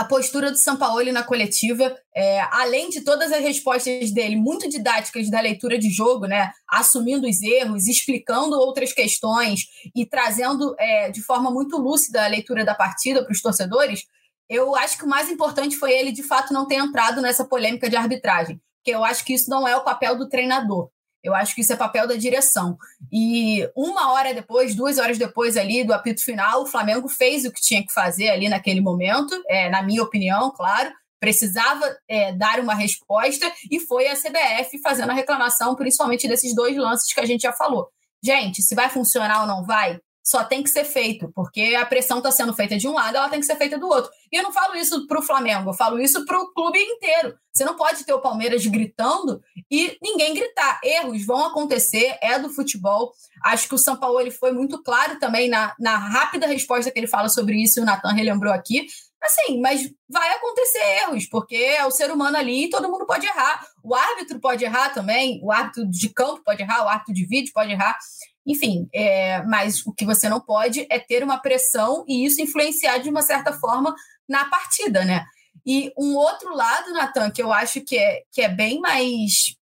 a 0.00 0.04
postura 0.06 0.50
do 0.50 0.56
Sampaoli 0.56 1.12
na 1.12 1.22
coletiva, 1.22 1.94
é, 2.16 2.40
além 2.52 2.88
de 2.88 3.02
todas 3.02 3.30
as 3.30 3.42
respostas 3.42 4.10
dele, 4.10 4.34
muito 4.34 4.66
didáticas 4.66 5.28
da 5.28 5.42
leitura 5.42 5.78
de 5.78 5.90
jogo, 5.90 6.24
né, 6.24 6.50
assumindo 6.66 7.28
os 7.28 7.42
erros, 7.42 7.86
explicando 7.86 8.58
outras 8.58 8.94
questões 8.94 9.66
e 9.94 10.06
trazendo 10.06 10.74
é, 10.78 11.10
de 11.10 11.20
forma 11.20 11.50
muito 11.50 11.76
lúcida 11.76 12.24
a 12.24 12.28
leitura 12.28 12.64
da 12.64 12.74
partida 12.74 13.22
para 13.22 13.30
os 13.30 13.42
torcedores, 13.42 14.06
eu 14.48 14.74
acho 14.74 14.96
que 14.96 15.04
o 15.04 15.08
mais 15.08 15.28
importante 15.28 15.76
foi 15.76 15.92
ele, 15.92 16.12
de 16.12 16.22
fato, 16.22 16.54
não 16.54 16.66
ter 16.66 16.76
entrado 16.76 17.20
nessa 17.20 17.44
polêmica 17.44 17.90
de 17.90 17.96
arbitragem, 17.96 18.58
porque 18.78 18.96
eu 18.96 19.04
acho 19.04 19.22
que 19.22 19.34
isso 19.34 19.50
não 19.50 19.68
é 19.68 19.76
o 19.76 19.84
papel 19.84 20.16
do 20.16 20.30
treinador. 20.30 20.88
Eu 21.22 21.34
acho 21.34 21.54
que 21.54 21.60
isso 21.60 21.72
é 21.72 21.76
papel 21.76 22.06
da 22.08 22.14
direção. 22.14 22.78
E 23.12 23.68
uma 23.76 24.12
hora 24.12 24.32
depois, 24.32 24.74
duas 24.74 24.98
horas 24.98 25.18
depois 25.18 25.56
ali 25.56 25.84
do 25.84 25.92
apito 25.92 26.24
final, 26.24 26.62
o 26.62 26.66
Flamengo 26.66 27.08
fez 27.08 27.44
o 27.44 27.52
que 27.52 27.60
tinha 27.60 27.84
que 27.84 27.92
fazer 27.92 28.30
ali 28.30 28.48
naquele 28.48 28.80
momento, 28.80 29.34
é, 29.48 29.68
na 29.68 29.82
minha 29.82 30.02
opinião, 30.02 30.50
claro. 30.50 30.90
Precisava 31.18 31.84
é, 32.08 32.32
dar 32.32 32.60
uma 32.60 32.74
resposta 32.74 33.50
e 33.70 33.78
foi 33.80 34.08
a 34.08 34.16
CBF 34.16 34.80
fazendo 34.82 35.10
a 35.10 35.14
reclamação, 35.14 35.76
principalmente 35.76 36.26
desses 36.26 36.54
dois 36.54 36.74
lances 36.76 37.12
que 37.12 37.20
a 37.20 37.26
gente 37.26 37.42
já 37.42 37.52
falou. 37.52 37.88
Gente, 38.22 38.62
se 38.62 38.74
vai 38.74 38.88
funcionar 38.88 39.42
ou 39.42 39.46
não 39.46 39.64
vai, 39.64 39.98
só 40.22 40.44
tem 40.44 40.62
que 40.62 40.70
ser 40.70 40.84
feito, 40.84 41.30
porque 41.34 41.74
a 41.74 41.86
pressão 41.86 42.18
está 42.18 42.30
sendo 42.30 42.54
feita 42.54 42.76
de 42.76 42.86
um 42.86 42.92
lado, 42.92 43.16
ela 43.16 43.28
tem 43.28 43.40
que 43.40 43.46
ser 43.46 43.56
feita 43.56 43.78
do 43.78 43.88
outro. 43.88 44.10
E 44.30 44.36
eu 44.36 44.42
não 44.42 44.52
falo 44.52 44.76
isso 44.76 45.06
para 45.06 45.18
o 45.18 45.22
Flamengo, 45.22 45.70
eu 45.70 45.74
falo 45.74 45.98
isso 45.98 46.24
para 46.24 46.38
o 46.38 46.52
clube 46.52 46.78
inteiro. 46.78 47.34
Você 47.52 47.64
não 47.64 47.76
pode 47.76 48.04
ter 48.04 48.12
o 48.12 48.20
Palmeiras 48.20 48.64
gritando 48.66 49.42
e 49.70 49.96
ninguém 50.02 50.34
gritar. 50.34 50.80
Erros 50.84 51.24
vão 51.24 51.46
acontecer, 51.46 52.16
é 52.22 52.38
do 52.38 52.50
futebol. 52.50 53.12
Acho 53.44 53.68
que 53.68 53.74
o 53.74 53.78
São 53.78 53.96
Paulo 53.96 54.20
ele 54.20 54.30
foi 54.30 54.52
muito 54.52 54.82
claro 54.82 55.18
também 55.18 55.48
na, 55.48 55.74
na 55.78 55.96
rápida 55.96 56.46
resposta 56.46 56.90
que 56.90 56.98
ele 56.98 57.06
fala 57.06 57.28
sobre 57.28 57.60
isso, 57.62 57.80
e 57.80 57.82
o 57.82 57.86
Natan 57.86 58.12
relembrou 58.12 58.52
aqui. 58.52 58.86
Assim, 59.22 59.60
mas 59.60 59.82
vai 60.08 60.30
acontecer 60.30 60.78
erros, 61.02 61.26
porque 61.26 61.54
é 61.54 61.84
o 61.84 61.90
ser 61.90 62.10
humano 62.10 62.38
ali 62.38 62.64
e 62.64 62.70
todo 62.70 62.90
mundo 62.90 63.04
pode 63.04 63.26
errar. 63.26 63.66
O 63.84 63.94
árbitro 63.94 64.40
pode 64.40 64.64
errar 64.64 64.94
também, 64.94 65.40
o 65.42 65.52
árbitro 65.52 65.86
de 65.90 66.08
campo 66.08 66.42
pode 66.42 66.62
errar, 66.62 66.84
o 66.84 66.88
árbitro 66.88 67.12
de 67.12 67.26
vídeo 67.26 67.52
pode 67.52 67.70
errar. 67.70 67.98
Enfim, 68.46 68.88
é, 68.92 69.42
mas 69.42 69.84
o 69.86 69.92
que 69.92 70.04
você 70.04 70.28
não 70.28 70.40
pode 70.40 70.86
é 70.90 70.98
ter 70.98 71.22
uma 71.22 71.38
pressão 71.38 72.04
e 72.08 72.24
isso 72.24 72.40
influenciar 72.40 72.98
de 72.98 73.08
uma 73.08 73.22
certa 73.22 73.52
forma 73.52 73.94
na 74.28 74.48
partida, 74.48 75.04
né? 75.04 75.24
E 75.66 75.92
um 75.98 76.14
outro 76.16 76.54
lado, 76.54 76.92
Natan, 76.92 77.30
que 77.30 77.42
eu 77.42 77.52
acho 77.52 77.82
que 77.82 77.98
é, 77.98 78.22
que 78.32 78.40
é 78.40 78.48
bem 78.48 78.80
mais, 78.80 79.56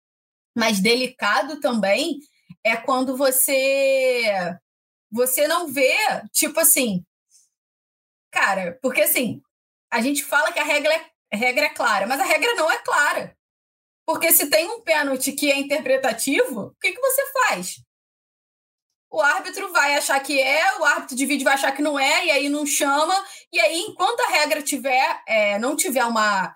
mais 0.56 0.80
delicado 0.80 1.60
também, 1.60 2.20
é 2.63 2.76
quando 2.76 3.18
você 3.18 4.58
você 5.10 5.48
não 5.48 5.72
vê, 5.72 5.96
tipo 6.34 6.60
assim, 6.60 7.04
cara, 8.30 8.78
porque 8.82 9.02
assim, 9.02 9.42
a 9.92 10.02
gente 10.02 10.24
fala 10.24 10.52
que 10.52 10.60
a 10.60 10.63
regra 10.63 10.94
é, 10.94 11.06
a 11.34 11.38
regra 11.38 11.66
é 11.66 11.70
clara, 11.70 12.06
mas 12.06 12.20
a 12.20 12.26
regra 12.26 12.54
não 12.56 12.70
é 12.70 12.78
clara. 12.80 13.36
Porque 14.06 14.32
se 14.32 14.50
tem 14.50 14.68
um 14.70 14.82
pênalti 14.82 15.34
que 15.34 15.52
é 15.52 15.58
interpretativo, 15.58 16.68
o 16.68 16.76
que, 16.80 16.94
que 16.94 17.02
você 17.02 17.22
faz? 17.34 17.76
O 19.12 19.22
árbitro 19.22 19.72
vai 19.72 19.96
achar 19.96 20.20
que 20.20 20.39
é, 20.39 20.78
o 20.80 20.84
árbitro 20.84 21.15
de 21.15 21.26
vídeo 21.26 21.43
vai 21.43 21.54
achar 21.54 21.72
que 21.72 21.82
não 21.82 21.98
é, 21.98 22.26
e 22.26 22.32
aí 22.32 22.50
não 22.50 22.65
chama. 22.65 23.15
E 23.52 23.60
aí, 23.60 23.80
enquanto 23.80 24.20
a 24.22 24.30
regra 24.30 24.62
tiver, 24.62 25.22
é, 25.28 25.58
não 25.60 25.76
tiver 25.76 26.06
uma, 26.06 26.54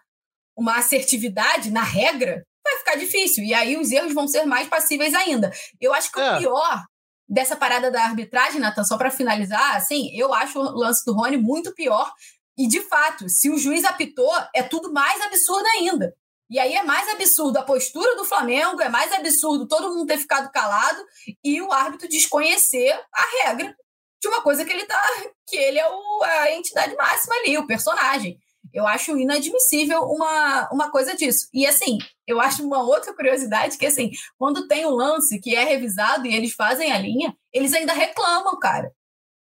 uma 0.56 0.78
assertividade 0.78 1.72
na 1.72 1.84
regra, 1.84 2.46
vai 2.64 2.78
ficar 2.78 2.96
difícil. 2.96 3.44
E 3.44 3.54
aí 3.54 3.78
os 3.78 3.92
erros 3.92 4.14
vão 4.14 4.28
ser 4.28 4.46
mais 4.46 4.68
passíveis 4.68 5.14
ainda. 5.14 5.52
Eu 5.80 5.94
acho 5.94 6.12
que 6.12 6.20
é. 6.20 6.36
o 6.36 6.38
pior 6.40 6.84
dessa 7.28 7.56
parada 7.56 7.90
da 7.90 8.04
arbitragem, 8.04 8.60
Nathan, 8.60 8.84
só 8.84 8.98
para 8.98 9.10
finalizar, 9.10 9.78
assim, 9.78 10.14
eu 10.14 10.34
acho 10.34 10.60
o 10.60 10.78
lance 10.78 11.06
do 11.06 11.14
Rony 11.14 11.38
muito 11.38 11.74
pior. 11.74 12.12
E, 12.58 12.68
de 12.68 12.82
fato, 12.82 13.30
se 13.30 13.50
o 13.50 13.58
juiz 13.58 13.86
apitou, 13.86 14.32
é 14.54 14.62
tudo 14.62 14.92
mais 14.92 15.22
absurdo 15.22 15.66
ainda. 15.78 16.14
E 16.52 16.60
aí 16.60 16.74
é 16.76 16.84
mais 16.84 17.08
absurdo 17.08 17.56
a 17.56 17.64
postura 17.64 18.14
do 18.18 18.26
Flamengo, 18.26 18.82
é 18.82 18.90
mais 18.90 19.14
absurdo 19.14 19.70
todo 19.70 19.88
mundo 19.88 20.06
ter 20.06 20.18
ficado 20.18 20.52
calado 20.52 21.02
e 21.42 21.62
o 21.62 21.72
árbitro 21.72 22.10
desconhecer 22.10 22.92
a 23.14 23.46
regra 23.48 23.74
de 24.22 24.28
uma 24.28 24.42
coisa 24.42 24.66
que 24.66 24.74
ele 24.74 24.86
tá. 24.86 25.02
que 25.48 25.56
ele 25.56 25.80
é 25.80 25.88
o, 25.88 26.24
a 26.24 26.52
entidade 26.52 26.94
máxima 26.96 27.36
ali, 27.36 27.58
o 27.58 27.66
personagem. 27.66 28.38
Eu 28.74 28.86
acho 28.86 29.18
inadmissível 29.18 30.02
uma, 30.04 30.70
uma 30.74 30.92
coisa 30.92 31.16
disso. 31.16 31.48
E 31.54 31.66
assim, 31.66 31.98
eu 32.28 32.42
acho 32.42 32.66
uma 32.68 32.84
outra 32.84 33.14
curiosidade 33.16 33.78
que 33.78 33.86
assim, 33.86 34.12
quando 34.38 34.68
tem 34.68 34.86
um 34.86 34.92
lance 34.92 35.40
que 35.40 35.56
é 35.56 35.64
revisado 35.64 36.28
e 36.28 36.36
eles 36.36 36.54
fazem 36.54 36.92
a 36.92 36.98
linha, 36.98 37.34
eles 37.54 37.74
ainda 37.74 37.94
reclamam, 37.94 38.60
cara 38.60 38.92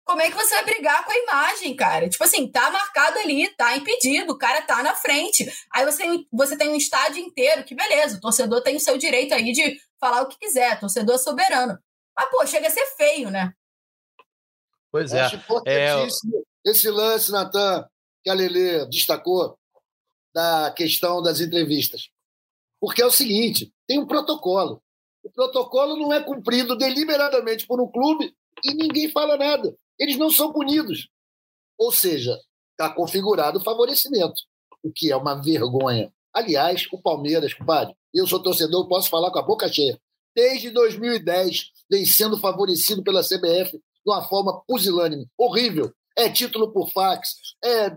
como 0.04 0.20
é 0.20 0.30
que 0.30 0.36
você 0.36 0.54
vai 0.56 0.64
brigar 0.64 1.04
com 1.04 1.10
a 1.10 1.18
imagem, 1.18 1.74
cara? 1.74 2.08
Tipo 2.08 2.24
assim, 2.24 2.46
tá 2.50 2.70
marcado 2.70 3.18
ali, 3.18 3.48
tá 3.56 3.74
impedido, 3.76 4.32
o 4.32 4.38
cara 4.38 4.60
tá 4.62 4.82
na 4.82 4.94
frente. 4.94 5.50
Aí 5.72 5.84
você, 5.84 6.04
você 6.30 6.56
tem 6.58 6.68
um 6.68 6.76
estádio 6.76 7.22
inteiro, 7.22 7.64
que 7.64 7.74
beleza, 7.74 8.18
o 8.18 8.20
torcedor 8.20 8.62
tem 8.62 8.76
o 8.76 8.80
seu 8.80 8.98
direito 8.98 9.32
aí 9.32 9.50
de 9.52 9.80
falar 9.98 10.22
o 10.22 10.28
que 10.28 10.38
quiser, 10.38 10.78
torcedor 10.78 11.18
soberano. 11.18 11.78
Mas, 12.16 12.30
pô, 12.30 12.46
chega 12.46 12.68
a 12.68 12.70
ser 12.70 12.84
feio, 12.96 13.30
né? 13.30 13.52
Pois 14.92 15.12
é. 15.12 15.22
Acho 15.22 15.36
importantíssimo 15.36 16.36
é... 16.36 16.70
esse 16.70 16.90
lance, 16.90 17.32
Natan, 17.32 17.88
que 18.22 18.30
a 18.30 18.34
Lelê 18.34 18.86
destacou, 18.86 19.58
da 20.34 20.70
questão 20.72 21.22
das 21.22 21.40
entrevistas. 21.40 22.10
Porque 22.78 23.00
é 23.00 23.06
o 23.06 23.10
seguinte, 23.10 23.72
tem 23.88 23.98
um 23.98 24.06
protocolo. 24.06 24.82
O 25.22 25.30
protocolo 25.30 25.96
não 25.96 26.12
é 26.12 26.22
cumprido 26.22 26.76
deliberadamente 26.76 27.66
por 27.66 27.80
um 27.80 27.90
clube 27.90 28.36
e 28.62 28.74
ninguém 28.74 29.10
fala 29.10 29.38
nada 29.38 29.74
eles 29.98 30.16
não 30.16 30.30
são 30.30 30.52
punidos. 30.52 31.08
Ou 31.78 31.92
seja, 31.92 32.38
está 32.70 32.92
configurado 32.92 33.58
o 33.58 33.64
favorecimento, 33.64 34.34
o 34.82 34.92
que 34.92 35.10
é 35.10 35.16
uma 35.16 35.40
vergonha. 35.40 36.12
Aliás, 36.32 36.86
o 36.92 37.00
Palmeiras, 37.00 37.54
compadre, 37.54 37.94
eu 38.12 38.26
sou 38.26 38.42
torcedor, 38.42 38.88
posso 38.88 39.08
falar 39.08 39.30
com 39.30 39.38
a 39.38 39.42
boca 39.42 39.72
cheia. 39.72 39.98
Desde 40.34 40.70
2010, 40.70 41.70
vem 41.90 42.04
sendo 42.04 42.38
favorecido 42.38 43.02
pela 43.02 43.22
CBF 43.22 43.72
de 43.72 43.80
uma 44.06 44.22
forma 44.22 44.62
pusilânime, 44.66 45.28
horrível. 45.38 45.92
É 46.16 46.28
título 46.28 46.72
por 46.72 46.90
fax, 46.92 47.34
é, 47.64 47.96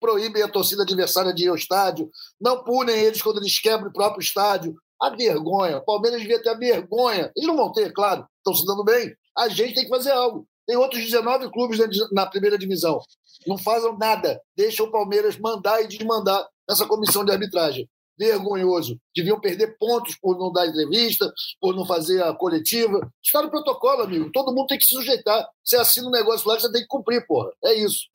proíbem 0.00 0.42
a 0.42 0.48
torcida 0.48 0.82
adversária 0.82 1.32
de 1.32 1.44
ir 1.44 1.48
ao 1.48 1.56
estádio, 1.56 2.10
não 2.38 2.62
punem 2.62 2.94
eles 2.94 3.22
quando 3.22 3.38
eles 3.38 3.58
quebram 3.58 3.88
o 3.88 3.92
próprio 3.92 4.22
estádio. 4.22 4.74
A 5.00 5.10
vergonha. 5.10 5.78
O 5.78 5.84
Palmeiras 5.84 6.20
devia 6.20 6.40
ter 6.42 6.50
a 6.50 6.58
vergonha. 6.58 7.30
Eles 7.36 7.48
não 7.48 7.56
vão 7.56 7.72
ter, 7.72 7.92
claro, 7.92 8.26
estão 8.38 8.54
se 8.54 8.64
dando 8.64 8.84
bem. 8.84 9.14
A 9.36 9.48
gente 9.48 9.74
tem 9.74 9.84
que 9.84 9.90
fazer 9.90 10.12
algo. 10.12 10.46
Tem 10.66 10.76
outros 10.76 11.02
19 11.02 11.50
clubes 11.50 11.78
na 12.12 12.26
primeira 12.26 12.58
divisão. 12.58 13.00
Não 13.46 13.58
fazem 13.58 13.96
nada. 13.98 14.40
Deixam 14.56 14.86
o 14.86 14.90
Palmeiras 14.90 15.38
mandar 15.38 15.82
e 15.82 15.88
desmandar 15.88 16.46
nessa 16.68 16.86
comissão 16.86 17.24
de 17.24 17.32
arbitragem. 17.32 17.88
Vergonhoso. 18.18 18.98
Deviam 19.14 19.40
perder 19.40 19.76
pontos 19.76 20.16
por 20.20 20.38
não 20.38 20.52
dar 20.52 20.66
entrevista, 20.66 21.30
por 21.60 21.74
não 21.74 21.84
fazer 21.84 22.22
a 22.22 22.32
coletiva. 22.32 23.10
Está 23.22 23.42
no 23.42 23.50
protocolo, 23.50 24.02
amigo. 24.02 24.30
Todo 24.32 24.54
mundo 24.54 24.68
tem 24.68 24.78
que 24.78 24.84
se 24.84 24.94
sujeitar. 24.94 25.46
Você 25.62 25.76
assina 25.76 26.06
um 26.06 26.12
negócio 26.12 26.48
lá, 26.48 26.58
você 26.58 26.70
tem 26.70 26.82
que 26.82 26.88
cumprir, 26.88 27.26
porra. 27.26 27.50
É 27.64 27.74
isso. 27.74 28.08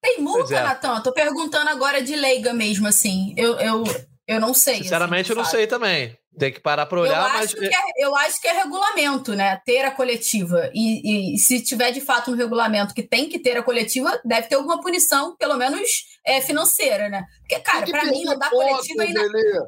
Tem 0.00 0.20
multa, 0.20 0.54
é. 0.54 0.62
Natan? 0.62 1.00
Tô 1.00 1.12
perguntando 1.12 1.70
agora 1.70 2.00
de 2.00 2.14
leiga 2.14 2.52
mesmo, 2.52 2.86
assim. 2.86 3.34
Eu, 3.36 3.58
eu, 3.58 3.82
eu 4.28 4.38
não 4.38 4.52
sei. 4.52 4.82
Sinceramente, 4.82 5.32
assim, 5.32 5.32
eu 5.32 5.42
não 5.42 5.50
sei 5.50 5.66
também. 5.66 6.14
Tem 6.38 6.52
que 6.52 6.60
parar 6.60 6.84
para 6.84 7.00
olhar, 7.00 7.26
eu 7.26 7.32
mas. 7.32 7.54
Acho 7.54 7.64
é, 7.64 7.70
eu 7.96 8.14
acho 8.14 8.40
que 8.40 8.46
é 8.46 8.52
regulamento, 8.52 9.34
né? 9.34 9.60
Ter 9.64 9.86
a 9.86 9.90
coletiva. 9.90 10.70
E, 10.74 11.34
e, 11.34 11.38
se 11.38 11.64
tiver 11.64 11.90
de 11.90 12.02
fato 12.02 12.30
no 12.30 12.36
regulamento 12.36 12.94
que 12.94 13.02
tem 13.02 13.28
que 13.28 13.38
ter 13.38 13.56
a 13.56 13.62
coletiva, 13.62 14.20
deve 14.22 14.46
ter 14.46 14.56
alguma 14.56 14.80
punição, 14.82 15.34
pelo 15.36 15.56
menos 15.56 16.04
é, 16.24 16.42
financeira, 16.42 17.08
né? 17.08 17.24
Porque, 17.40 17.58
cara, 17.60 17.86
para 17.86 18.04
mim, 18.04 18.22
não 18.22 18.38
dá 18.38 18.50
coletiva. 18.50 19.02
É 19.02 19.10
ina... 19.10 19.22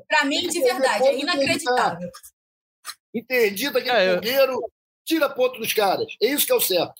Para 0.07 0.27
mim, 0.27 0.47
de 0.47 0.61
verdade, 0.61 1.09
é 1.09 1.19
inacreditável. 1.19 2.11
Interdita 3.15 3.79
aquele 3.79 3.97
é, 3.97 4.47
eu... 4.47 4.61
tira 5.05 5.29
ponto 5.31 5.59
dos 5.59 5.73
caras. 5.73 6.07
É 6.23 6.27
isso 6.27 6.45
que 6.45 6.53
é 6.53 6.55
o 6.55 6.61
certo. 6.61 6.95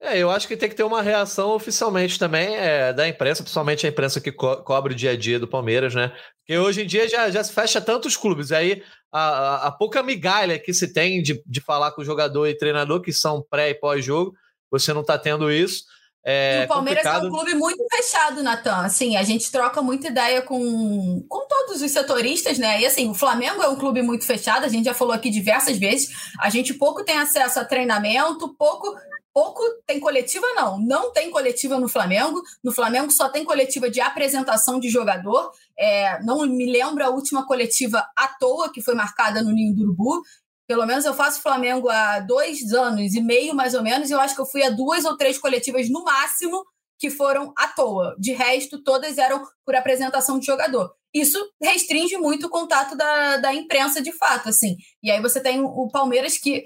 É, 0.00 0.18
eu 0.18 0.30
acho 0.30 0.46
que 0.46 0.56
tem 0.56 0.68
que 0.68 0.74
ter 0.74 0.82
uma 0.82 1.02
reação 1.02 1.50
oficialmente 1.50 2.18
também 2.18 2.54
é, 2.56 2.92
da 2.92 3.08
imprensa, 3.08 3.42
principalmente 3.42 3.86
a 3.86 3.88
imprensa 3.88 4.20
que 4.20 4.30
co 4.30 4.62
cobre 4.62 4.92
o 4.92 4.96
dia 4.96 5.12
a 5.12 5.16
dia 5.16 5.38
do 5.38 5.48
Palmeiras, 5.48 5.94
né? 5.94 6.12
Porque 6.38 6.58
hoje 6.58 6.82
em 6.82 6.86
dia 6.86 7.08
já, 7.08 7.30
já 7.30 7.42
se 7.42 7.52
fecha 7.52 7.80
tantos 7.80 8.16
clubes, 8.16 8.52
aí 8.52 8.82
a, 9.10 9.20
a, 9.20 9.66
a 9.68 9.72
pouca 9.72 10.02
migalha 10.02 10.58
que 10.58 10.74
se 10.74 10.92
tem 10.92 11.22
de, 11.22 11.42
de 11.46 11.60
falar 11.60 11.92
com 11.92 12.02
o 12.02 12.04
jogador 12.04 12.46
e 12.46 12.56
treinador, 12.56 13.00
que 13.00 13.12
são 13.12 13.44
pré 13.48 13.70
e 13.70 13.74
pós-jogo, 13.74 14.34
você 14.70 14.92
não 14.92 15.00
está 15.00 15.18
tendo 15.18 15.50
isso. 15.50 15.84
É 16.26 16.64
o 16.64 16.68
Palmeiras 16.68 17.02
complicado. 17.02 17.26
é 17.26 17.28
um 17.28 17.32
clube 17.32 17.54
muito 17.54 17.84
fechado, 17.94 18.42
Natan. 18.42 18.78
Assim, 18.78 19.14
a 19.14 19.22
gente 19.22 19.52
troca 19.52 19.82
muita 19.82 20.08
ideia 20.08 20.40
com, 20.40 21.22
com 21.28 21.46
todos 21.46 21.82
os 21.82 21.90
setoristas, 21.90 22.58
né? 22.58 22.80
E 22.80 22.86
assim, 22.86 23.10
o 23.10 23.14
Flamengo 23.14 23.62
é 23.62 23.68
um 23.68 23.76
clube 23.76 24.00
muito 24.00 24.24
fechado, 24.24 24.64
a 24.64 24.68
gente 24.68 24.86
já 24.86 24.94
falou 24.94 25.12
aqui 25.12 25.28
diversas 25.28 25.76
vezes. 25.76 26.08
A 26.40 26.48
gente 26.48 26.72
pouco 26.72 27.04
tem 27.04 27.18
acesso 27.18 27.60
a 27.60 27.64
treinamento, 27.64 28.54
pouco 28.56 28.94
pouco 29.34 29.60
tem 29.84 29.98
coletiva, 29.98 30.46
não. 30.54 30.78
Não 30.78 31.12
tem 31.12 31.30
coletiva 31.30 31.78
no 31.78 31.88
Flamengo. 31.88 32.40
No 32.62 32.72
Flamengo 32.72 33.10
só 33.10 33.28
tem 33.28 33.44
coletiva 33.44 33.90
de 33.90 34.00
apresentação 34.00 34.78
de 34.78 34.88
jogador. 34.88 35.50
É, 35.76 36.22
não 36.22 36.46
me 36.46 36.70
lembro 36.70 37.04
a 37.04 37.10
última 37.10 37.44
coletiva 37.44 38.06
à 38.16 38.28
toa 38.28 38.72
que 38.72 38.80
foi 38.80 38.94
marcada 38.94 39.42
no 39.42 39.52
Ninho 39.52 39.74
do 39.74 39.82
Urubu. 39.82 40.22
Pelo 40.66 40.86
menos 40.86 41.04
eu 41.04 41.12
faço 41.12 41.42
Flamengo 41.42 41.90
há 41.90 42.20
dois 42.20 42.72
anos 42.72 43.12
e 43.14 43.20
meio, 43.20 43.54
mais 43.54 43.74
ou 43.74 43.82
menos, 43.82 44.10
eu 44.10 44.18
acho 44.18 44.34
que 44.34 44.40
eu 44.40 44.46
fui 44.46 44.62
a 44.62 44.70
duas 44.70 45.04
ou 45.04 45.14
três 45.14 45.36
coletivas 45.36 45.90
no 45.90 46.02
máximo 46.04 46.64
que 46.98 47.10
foram 47.10 47.52
à 47.58 47.68
toa. 47.68 48.16
De 48.18 48.32
resto, 48.32 48.82
todas 48.82 49.18
eram 49.18 49.42
por 49.66 49.74
apresentação 49.74 50.38
de 50.38 50.46
jogador. 50.46 50.90
Isso 51.12 51.38
restringe 51.62 52.16
muito 52.16 52.46
o 52.46 52.50
contato 52.50 52.96
da, 52.96 53.36
da 53.36 53.54
imprensa, 53.54 54.00
de 54.00 54.10
fato, 54.12 54.48
assim. 54.48 54.76
E 55.02 55.10
aí 55.10 55.20
você 55.20 55.40
tem 55.40 55.60
o 55.60 55.88
Palmeiras 55.88 56.38
que 56.38 56.64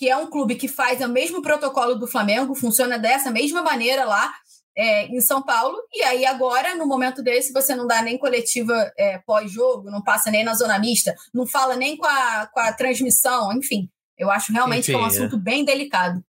que 0.00 0.08
é 0.08 0.16
um 0.16 0.30
clube 0.30 0.54
que 0.54 0.66
faz 0.66 0.98
o 1.02 1.08
mesmo 1.10 1.42
protocolo 1.42 1.94
do 1.94 2.06
Flamengo, 2.06 2.54
funciona 2.54 2.98
dessa 2.98 3.30
mesma 3.30 3.60
maneira 3.60 4.06
lá 4.06 4.32
é, 4.74 5.04
em 5.08 5.20
São 5.20 5.42
Paulo. 5.42 5.76
E 5.92 6.02
aí, 6.02 6.24
agora, 6.24 6.74
no 6.74 6.86
momento 6.86 7.22
desse, 7.22 7.52
você 7.52 7.76
não 7.76 7.86
dá 7.86 8.00
nem 8.00 8.16
coletiva 8.16 8.90
é, 8.96 9.18
pós-jogo, 9.18 9.90
não 9.90 10.02
passa 10.02 10.30
nem 10.30 10.42
na 10.42 10.54
zona 10.54 10.78
mista, 10.78 11.14
não 11.34 11.46
fala 11.46 11.76
nem 11.76 11.98
com 11.98 12.06
a, 12.06 12.46
com 12.46 12.60
a 12.60 12.72
transmissão, 12.72 13.52
enfim. 13.52 13.90
Eu 14.16 14.30
acho 14.30 14.54
realmente 14.54 14.84
enfim, 14.84 14.92
que 14.92 14.98
é 14.98 15.02
um 15.02 15.06
assunto 15.06 15.36
é. 15.36 15.38
bem 15.38 15.66
delicado. 15.66 16.24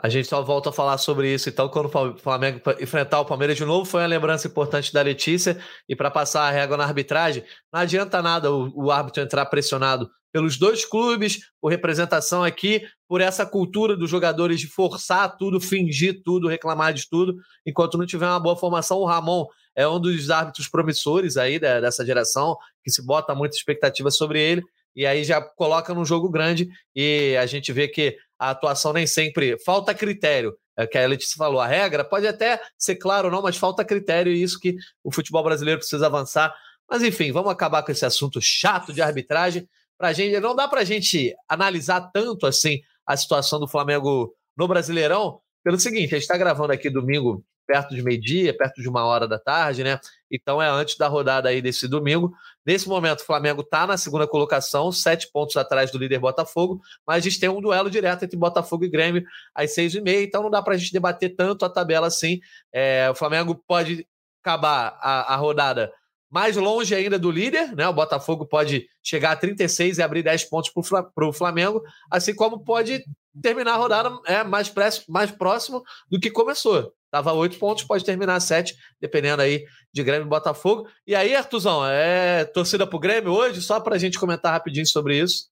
A 0.00 0.08
gente 0.08 0.28
só 0.28 0.40
volta 0.40 0.70
a 0.70 0.72
falar 0.72 0.96
sobre 0.96 1.34
isso. 1.34 1.48
Então, 1.48 1.68
quando 1.68 1.86
o 1.86 2.18
Flamengo 2.18 2.60
enfrentar 2.78 3.18
o 3.18 3.24
Palmeiras 3.24 3.56
de 3.56 3.64
novo, 3.64 3.84
foi 3.84 4.00
uma 4.00 4.06
lembrança 4.06 4.46
importante 4.46 4.92
da 4.92 5.02
Letícia. 5.02 5.60
E 5.88 5.96
para 5.96 6.08
passar 6.08 6.42
a 6.42 6.52
régua 6.52 6.76
na 6.76 6.84
arbitragem, 6.84 7.42
não 7.72 7.80
adianta 7.80 8.22
nada 8.22 8.52
o, 8.52 8.70
o 8.76 8.92
árbitro 8.92 9.24
entrar 9.24 9.44
pressionado 9.46 10.08
pelos 10.32 10.58
dois 10.58 10.84
clubes, 10.84 11.40
por 11.60 11.68
representação 11.68 12.44
aqui, 12.44 12.82
por 13.08 13.20
essa 13.20 13.46
cultura 13.46 13.96
dos 13.96 14.10
jogadores 14.10 14.60
de 14.60 14.66
forçar 14.66 15.36
tudo, 15.36 15.60
fingir 15.60 16.22
tudo, 16.22 16.48
reclamar 16.48 16.92
de 16.92 17.08
tudo, 17.08 17.36
enquanto 17.66 17.96
não 17.96 18.06
tiver 18.06 18.26
uma 18.26 18.40
boa 18.40 18.56
formação. 18.56 18.98
O 18.98 19.06
Ramon 19.06 19.46
é 19.74 19.86
um 19.88 19.98
dos 19.98 20.30
árbitros 20.30 20.68
promissores 20.68 21.36
aí 21.36 21.58
dessa 21.58 22.04
geração, 22.04 22.56
que 22.82 22.90
se 22.90 23.04
bota 23.04 23.34
muita 23.34 23.56
expectativa 23.56 24.10
sobre 24.10 24.40
ele, 24.40 24.62
e 24.94 25.06
aí 25.06 25.22
já 25.24 25.40
coloca 25.40 25.94
num 25.94 26.04
jogo 26.04 26.28
grande, 26.28 26.68
e 26.94 27.36
a 27.40 27.46
gente 27.46 27.72
vê 27.72 27.88
que 27.88 28.16
a 28.38 28.50
atuação 28.50 28.92
nem 28.92 29.06
sempre 29.06 29.56
falta 29.64 29.94
critério. 29.94 30.56
É 30.76 30.86
que 30.86 30.96
a 30.96 31.08
Letícia 31.08 31.36
falou, 31.36 31.60
a 31.60 31.66
regra 31.66 32.04
pode 32.04 32.26
até 32.26 32.60
ser 32.76 32.96
claro 32.96 33.26
ou 33.26 33.32
não, 33.32 33.42
mas 33.42 33.56
falta 33.56 33.84
critério, 33.84 34.32
e 34.32 34.42
isso 34.42 34.60
que 34.60 34.76
o 35.02 35.10
futebol 35.10 35.42
brasileiro 35.42 35.80
precisa 35.80 36.06
avançar. 36.06 36.54
Mas 36.88 37.02
enfim, 37.02 37.32
vamos 37.32 37.50
acabar 37.50 37.82
com 37.82 37.90
esse 37.90 38.06
assunto 38.06 38.40
chato 38.40 38.92
de 38.92 39.02
arbitragem 39.02 39.68
pra 39.98 40.12
gente. 40.12 40.38
Não 40.40 40.54
dá 40.54 40.68
pra 40.68 40.84
gente 40.84 41.34
analisar 41.48 42.10
tanto 42.12 42.46
assim 42.46 42.80
a 43.04 43.16
situação 43.16 43.58
do 43.58 43.68
Flamengo 43.68 44.32
no 44.56 44.68
Brasileirão, 44.68 45.40
pelo 45.64 45.78
seguinte: 45.78 46.14
a 46.14 46.18
gente 46.18 46.22
está 46.22 46.38
gravando 46.38 46.72
aqui 46.72 46.88
domingo 46.88 47.44
perto 47.66 47.94
de 47.94 48.02
meio-dia, 48.02 48.56
perto 48.56 48.80
de 48.80 48.88
uma 48.88 49.04
hora 49.04 49.28
da 49.28 49.38
tarde, 49.38 49.84
né? 49.84 50.00
Então 50.30 50.60
é 50.60 50.70
antes 50.70 50.96
da 50.96 51.06
rodada 51.06 51.50
aí 51.50 51.60
desse 51.60 51.86
domingo. 51.86 52.32
Nesse 52.64 52.88
momento, 52.88 53.20
o 53.20 53.24
Flamengo 53.24 53.60
está 53.60 53.86
na 53.86 53.98
segunda 53.98 54.26
colocação, 54.26 54.90
sete 54.90 55.30
pontos 55.30 55.54
atrás 55.58 55.90
do 55.90 55.98
líder 55.98 56.18
Botafogo, 56.18 56.80
mas 57.06 57.18
a 57.18 57.20
gente 57.28 57.38
tem 57.38 57.48
um 57.50 57.60
duelo 57.60 57.90
direto 57.90 58.24
entre 58.24 58.38
Botafogo 58.38 58.86
e 58.86 58.88
Grêmio 58.88 59.22
às 59.54 59.74
seis 59.74 59.94
e 59.94 60.00
meia, 60.00 60.22
então 60.22 60.42
não 60.42 60.50
dá 60.50 60.62
para 60.62 60.74
a 60.74 60.76
gente 60.78 60.92
debater 60.92 61.36
tanto 61.36 61.66
a 61.66 61.68
tabela 61.68 62.06
assim. 62.06 62.40
É, 62.72 63.10
o 63.10 63.14
Flamengo 63.14 63.54
pode 63.54 64.06
acabar 64.42 64.98
a, 65.02 65.34
a 65.34 65.36
rodada 65.36 65.92
mais 66.30 66.56
longe 66.56 66.94
ainda 66.94 67.18
do 67.18 67.30
líder, 67.30 67.74
né? 67.74 67.88
O 67.88 67.92
Botafogo 67.92 68.46
pode 68.46 68.86
chegar 69.02 69.32
a 69.32 69.36
36 69.36 69.98
e 69.98 70.02
abrir 70.02 70.22
10 70.22 70.44
pontos 70.44 70.70
para 70.90 71.28
o 71.28 71.32
Flamengo, 71.32 71.82
assim 72.10 72.34
como 72.34 72.62
pode 72.62 73.02
terminar 73.40 73.74
a 73.74 73.76
rodada 73.76 74.18
é, 74.26 74.44
mais, 74.44 74.72
mais 75.08 75.30
próximo 75.30 75.82
do 76.10 76.20
que 76.20 76.30
começou. 76.30 76.92
Tava 77.10 77.32
oito 77.32 77.58
pontos, 77.58 77.84
pode 77.84 78.04
terminar 78.04 78.38
sete, 78.40 78.76
dependendo 79.00 79.40
aí 79.40 79.64
de 79.92 80.02
Grêmio 80.02 80.26
e 80.26 80.28
Botafogo. 80.28 80.86
E 81.06 81.14
aí, 81.14 81.34
Artuzão, 81.34 81.86
é 81.86 82.44
torcida 82.44 82.86
pro 82.86 82.98
Grêmio 82.98 83.32
hoje? 83.32 83.62
Só 83.62 83.80
para 83.80 83.94
a 83.94 83.98
gente 83.98 84.18
comentar 84.18 84.52
rapidinho 84.52 84.86
sobre 84.86 85.18
isso. 85.18 85.48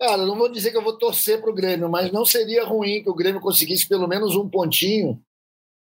Cara, 0.00 0.26
não 0.26 0.36
vou 0.36 0.50
dizer 0.50 0.72
que 0.72 0.76
eu 0.76 0.82
vou 0.82 0.98
torcer 0.98 1.40
pro 1.40 1.54
Grêmio, 1.54 1.88
mas 1.88 2.12
não 2.12 2.24
seria 2.24 2.64
ruim 2.64 3.02
que 3.02 3.08
o 3.08 3.14
Grêmio 3.14 3.40
conseguisse 3.40 3.88
pelo 3.88 4.08
menos 4.08 4.34
um 4.34 4.48
pontinho 4.48 5.22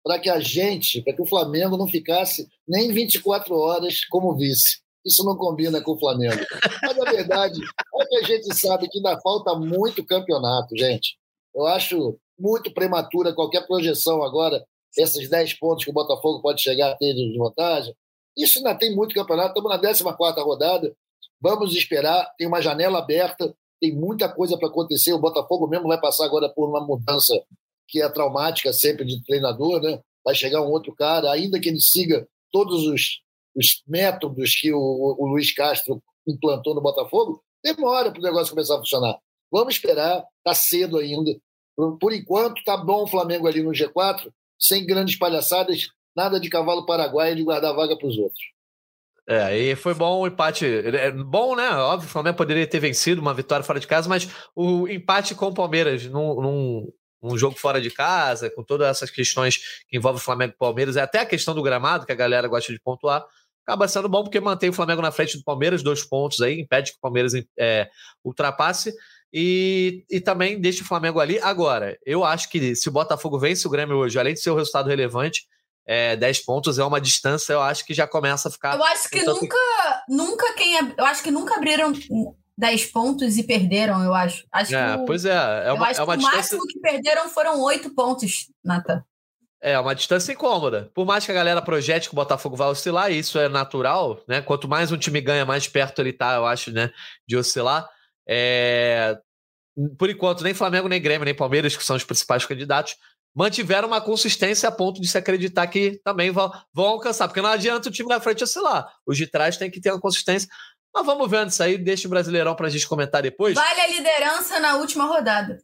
para 0.05 0.19
que 0.19 0.29
a 0.29 0.39
gente, 0.39 1.01
para 1.03 1.15
que 1.15 1.23
o 1.23 1.27
Flamengo 1.27 1.79
não 1.79 1.89
ficasse 1.89 2.47
nem 2.69 2.93
24 2.93 3.57
horas 3.57 4.05
como 4.05 4.37
vice. 4.37 4.85
Isso 5.05 5.25
não 5.25 5.37
combina 5.37 5.83
com 5.83 5.93
o 5.93 5.99
Flamengo. 5.99 6.45
Mas 6.83 6.99
a 6.99 7.11
verdade 7.11 7.61
é 8.01 8.05
que 8.07 8.17
a 8.17 8.23
gente 8.23 8.55
sabe 8.55 8.89
que 8.89 8.99
ainda 8.99 9.19
falta 9.21 9.55
muito 9.55 10.05
campeonato, 10.05 10.77
gente. 10.77 11.17
Eu 11.55 11.67
acho 11.67 12.19
muito 12.39 12.73
prematura 12.73 13.35
qualquer 13.35 13.67
projeção 13.67 14.23
agora, 14.23 14.65
esses 14.97 15.29
10 15.29 15.55
pontos 15.55 15.85
que 15.85 15.91
o 15.91 15.95
Botafogo 15.95 16.43
pode 16.43 16.61
chegar 16.61 16.91
a 16.91 16.97
ter 16.97 17.15
de 17.15 17.39
vantagem. 17.39 17.95
Isso 18.37 18.59
ainda 18.59 18.75
tem 18.75 18.95
muito 18.95 19.15
campeonato. 19.15 19.51
Estamos 19.51 19.71
na 19.71 19.79
14 19.79 20.41
rodada. 20.41 20.95
Vamos 21.41 21.75
esperar. 21.75 22.31
Tem 22.37 22.47
uma 22.47 22.61
janela 22.61 22.99
aberta. 22.99 23.55
Tem 23.81 23.95
muita 23.95 24.29
coisa 24.29 24.59
para 24.59 24.69
acontecer. 24.69 25.13
O 25.13 25.21
Botafogo 25.21 25.67
mesmo 25.67 25.89
vai 25.89 26.01
passar 26.01 26.25
agora 26.25 26.49
por 26.49 26.69
uma 26.69 26.85
mudança 26.85 27.35
que 27.89 28.03
é 28.03 28.09
traumática 28.09 28.73
sempre 28.73 29.05
de 29.05 29.23
treinador, 29.25 29.81
né? 29.81 30.01
Vai 30.25 30.35
chegar 30.35 30.63
um 30.63 30.71
outro 30.71 30.95
cara, 30.95 31.31
ainda 31.31 31.61
que 31.61 31.69
ele 31.69 31.81
siga 31.81 32.27
todos 32.51 32.87
os, 32.87 33.21
os 33.55 33.83
métodos 33.87 34.55
que 34.55 34.73
o, 34.73 34.79
o 34.79 35.27
Luiz 35.27 35.53
Castro 35.53 36.03
implantou 36.27 36.75
no 36.75 36.81
Botafogo, 36.81 37.43
demora 37.63 38.11
para 38.11 38.21
o 38.21 38.23
negócio 38.23 38.53
começar 38.53 38.75
a 38.75 38.79
funcionar. 38.79 39.19
Vamos 39.51 39.75
esperar, 39.75 40.25
está 40.39 40.55
cedo 40.55 40.99
ainda. 40.99 41.31
Por, 41.77 41.99
por 41.99 42.13
enquanto, 42.13 42.63
tá 42.65 42.77
bom 42.77 43.05
o 43.05 43.07
Flamengo 43.07 43.47
ali 43.47 43.63
no 43.63 43.71
G4, 43.71 44.31
sem 44.59 44.87
grandes 44.87 45.17
palhaçadas, 45.17 45.89
nada 46.17 46.41
de 46.41 46.49
cavalo 46.49 46.87
paraguaio 46.87 47.37
de 47.37 47.43
guardar 47.43 47.75
vaga 47.75 47.97
para 47.97 48.09
os 48.09 48.17
outros. 48.17 48.55
É, 49.27 49.57
e 49.57 49.75
foi 49.75 49.95
bom 49.95 50.21
o 50.21 50.27
empate. 50.27 50.67
É 50.67 51.11
bom, 51.11 51.57
né? 51.57 51.71
Óbvio, 51.71 52.09
o 52.09 52.13
Flamengo 52.13 52.37
poderia 52.37 52.67
ter 52.67 52.79
vencido 52.79 53.23
uma 53.23 53.33
vitória 53.33 53.65
fora 53.65 53.81
de 53.81 53.87
casa, 53.87 54.09
mas 54.09 54.29
o 54.55 54.87
empate 54.87 55.35
com 55.35 55.47
o 55.47 55.55
Palmeiras 55.55 56.05
num, 56.05 56.41
num, 56.41 56.93
um 57.33 57.39
jogo 57.39 57.57
fora 57.59 57.81
de 57.81 57.91
casa, 57.91 58.51
com 58.51 58.63
todas 58.63 58.89
essas 58.89 59.11
questões 59.11 59.57
que 59.89 59.97
envolvem 59.97 60.21
o 60.21 60.25
Flamengo 60.25 60.53
e 60.53 60.57
o 60.57 60.59
Palmeiras, 60.59 60.97
e 60.97 61.01
até 61.01 61.21
a 61.21 61.27
questão 61.27 61.55
do 61.55 61.63
gramado, 61.63 62.07
que 62.07 62.13
a 62.13 62.17
galera 62.17 62.47
gosta 62.49 62.73
de 62.73 62.81
pontuar, 62.81 63.25
acaba 63.67 63.89
sendo 63.89 64.09
bom 64.09 64.23
porque 64.23 64.41
mantém 64.41 64.71
o 64.71 64.73
Flamengo 64.75 65.01
na 65.01 65.11
frente 65.11 65.39
do 65.39 65.45
Palmeiras, 65.45 65.83
dois 65.83 66.05
pontos 66.05 66.41
aí, 66.41 66.61
impede 66.61 66.93
que 66.93 66.99
o 66.99 67.01
Palmeiras 67.01 67.33
é, 67.59 67.89
ultrapasse. 68.25 68.93
E, 69.37 70.05
e 70.09 70.21
também 70.21 70.61
deixa 70.61 70.85
o 70.85 70.87
Flamengo 70.87 71.19
ali. 71.19 71.41
Agora, 71.41 71.99
eu 72.07 72.23
acho 72.23 72.49
que 72.49 72.77
se 72.77 72.89
o 72.89 72.93
Botafogo 72.93 73.37
vence 73.37 73.67
o 73.67 73.71
Grêmio 73.71 73.97
hoje, 73.97 74.17
além 74.17 74.35
de 74.35 74.41
ser 74.41 74.51
um 74.51 74.55
resultado 74.55 74.89
relevante, 74.89 75.49
é, 75.87 76.17
10 76.17 76.45
pontos 76.45 76.79
é 76.79 76.85
uma 76.85 77.01
distância, 77.01 77.53
eu 77.53 77.61
acho 77.61 77.85
que 77.85 77.93
já 77.93 78.07
começa 78.07 78.49
a 78.49 78.51
ficar. 78.51 78.77
Eu 78.77 78.85
acho 78.85 79.09
que 79.09 79.23
nunca, 79.23 79.57
nunca 80.09 80.55
quem. 80.55 80.77
Eu 80.97 81.05
acho 81.05 81.23
que 81.23 81.31
nunca 81.31 81.57
abriram 81.57 81.93
10 82.57 82.87
pontos 82.87 83.37
e 83.37 83.43
perderam, 83.43 84.03
eu 84.03 84.15
acho. 84.15 84.47
acho 84.51 84.75
é, 84.75 84.97
o, 84.97 85.05
pois 85.05 85.25
é. 85.25 85.67
é 85.67 85.73
uma, 85.73 85.89
acho 85.89 86.01
é 86.01 86.05
uma 86.05 86.13
que 86.17 86.19
distância... 86.19 86.57
o 86.57 86.61
máximo 86.61 86.67
que 86.67 86.81
perderam 86.81 87.29
foram 87.29 87.61
8 87.61 87.95
pontos, 87.95 88.51
Nathan. 88.65 89.05
É, 89.61 89.79
uma 89.79 89.95
distância 89.95 90.33
incômoda. 90.33 90.91
Por 90.95 91.07
mais 91.07 91.25
que 91.25 91.33
a 91.33 91.35
galera 91.35 91.63
projete 91.63 92.09
que 92.09 92.15
o 92.15 92.17
Botafogo 92.17 92.55
vai 92.55 92.69
oscilar, 92.69 93.11
isso 93.11 93.39
é 93.39 93.49
natural, 93.49 94.23
né? 94.29 94.43
Quanto 94.43 94.69
mais 94.69 94.93
um 94.93 94.99
time 94.99 95.23
ganha, 95.23 95.47
mais 95.47 95.67
perto 95.67 96.03
ele 96.03 96.13
tá, 96.13 96.35
eu 96.35 96.45
acho, 96.45 96.71
né? 96.71 96.91
De 97.27 97.35
oscilar. 97.35 97.89
É... 98.29 99.19
Por 99.99 100.11
enquanto, 100.11 100.45
nem 100.45 100.53
Flamengo, 100.53 100.87
nem 100.87 101.01
Grêmio, 101.01 101.25
nem 101.25 101.35
Palmeiras, 101.35 101.75
que 101.75 101.83
são 101.83 101.97
os 101.97 102.05
principais 102.05 102.45
candidatos, 102.45 102.97
mantiveram 103.35 103.89
uma 103.89 104.03
consistência 104.03 104.69
a 104.69 104.73
ponto 104.73 105.01
de 105.01 105.09
se 105.09 105.17
acreditar 105.19 105.67
que 105.67 105.99
também 106.05 106.31
vão, 106.31 106.53
vão 106.73 106.87
alcançar. 106.87 107.27
Porque 107.27 107.41
não 107.41 107.49
adianta 107.49 107.89
o 107.89 107.93
time 107.93 108.09
da 108.09 108.21
frente 108.21 108.45
oscilar. 108.45 108.87
Os 109.07 109.17
de 109.17 109.27
trás 109.27 109.57
têm 109.57 109.71
que 109.71 109.81
ter 109.81 109.91
uma 109.91 110.01
consistência. 110.01 110.49
Mas 110.95 111.05
vamos 111.05 111.29
vendo 111.29 111.51
isso 111.51 111.63
aí, 111.63 111.77
deixa 111.77 112.07
o 112.07 112.11
Brasileirão 112.11 112.55
para 112.55 112.69
a 112.69 112.71
gente 112.71 112.89
comentar 112.89 113.21
depois. 113.21 113.55
Vale 113.55 113.81
a 113.81 113.87
liderança 113.89 114.61
na 114.61 114.77
última 114.77 115.07
rodada. 115.07 115.59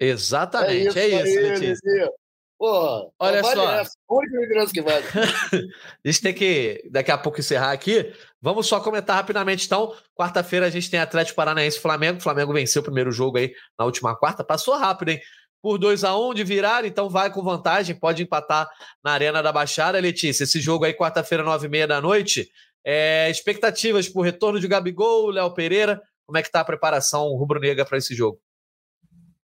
Exatamente, 0.00 0.98
é 0.98 1.06
isso, 1.08 1.16
é 1.16 1.28
isso 1.28 1.40
Letícia. 1.40 2.12
Pô, 2.58 3.12
Olha 3.18 3.42
vale 3.42 3.60
só. 3.60 3.72
Essa. 3.72 3.92
A 4.08 4.14
única 4.14 4.38
liderança 4.38 4.72
que 4.72 4.80
vale. 4.80 5.04
a 5.12 6.08
gente 6.08 6.22
tem 6.22 6.32
que, 6.32 6.88
daqui 6.90 7.10
a 7.10 7.18
pouco, 7.18 7.40
encerrar 7.40 7.72
aqui. 7.72 8.12
Vamos 8.40 8.66
só 8.66 8.80
comentar 8.80 9.16
rapidamente, 9.16 9.66
então. 9.66 9.94
Quarta-feira 10.14 10.66
a 10.66 10.70
gente 10.70 10.90
tem 10.90 11.00
Atlético 11.00 11.36
Paranaense 11.36 11.76
e 11.76 11.80
Flamengo. 11.80 12.18
O 12.18 12.22
Flamengo 12.22 12.52
venceu 12.52 12.80
o 12.80 12.84
primeiro 12.84 13.10
jogo 13.10 13.38
aí 13.38 13.52
na 13.78 13.84
última 13.84 14.16
quarta. 14.16 14.44
Passou 14.44 14.74
rápido, 14.76 15.10
hein? 15.10 15.20
Por 15.60 15.78
2 15.78 16.04
a 16.04 16.16
1 16.16 16.30
um 16.30 16.34
de 16.34 16.44
virar, 16.44 16.84
então 16.84 17.08
vai 17.08 17.30
com 17.32 17.42
vantagem, 17.42 17.98
pode 17.98 18.22
empatar 18.22 18.68
na 19.02 19.12
Arena 19.12 19.42
da 19.42 19.50
Baixada. 19.50 19.98
Letícia, 19.98 20.44
esse 20.44 20.60
jogo 20.60 20.84
aí, 20.84 20.94
quarta-feira, 20.94 21.42
nove 21.42 21.66
e 21.66 21.70
meia 21.70 21.86
da 21.86 22.00
noite. 22.00 22.50
É, 22.84 23.30
expectativas 23.30 24.08
por 24.08 24.22
retorno 24.22 24.60
de 24.60 24.68
Gabigol, 24.68 25.30
Léo 25.30 25.54
Pereira. 25.54 26.02
Como 26.26 26.38
é 26.38 26.42
que 26.42 26.48
está 26.48 26.60
a 26.60 26.64
preparação 26.64 27.28
rubro-negra 27.36 27.84
para 27.84 27.98
esse 27.98 28.14
jogo? 28.14 28.40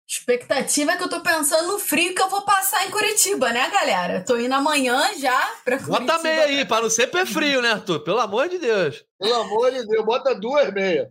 Expectativa 0.09 0.93
é 0.93 0.97
que 0.97 1.03
eu 1.03 1.09
tô 1.09 1.21
pensando 1.21 1.67
no 1.67 1.81
frio 1.81 2.15
que 2.15 2.23
eu 2.23 2.29
vou 2.29 2.43
passar 2.43 2.87
em 2.87 2.91
Curitiba, 2.93 3.53
né, 3.53 3.69
galera? 3.71 4.25
Tô 4.25 4.37
indo 4.37 4.55
amanhã 4.55 5.03
já 5.19 5.37
pra 5.65 5.79
Curitiba. 5.79 6.01
Bota 6.01 6.23
meia 6.23 6.45
aí, 6.45 6.65
pra 6.65 6.81
não 6.81 6.89
ser 6.89 7.09
pé 7.09 7.27
frio, 7.27 7.61
né, 7.61 7.73
Arthur? 7.73 8.05
Pelo 8.05 8.21
amor 8.21 8.49
de 8.49 8.59
Deus. 8.59 9.05
Pelo 9.19 9.35
amor 9.35 9.73
de 9.73 9.85
Deus, 9.85 10.05
bota 10.05 10.33
duas 10.33 10.73
meias. 10.73 11.09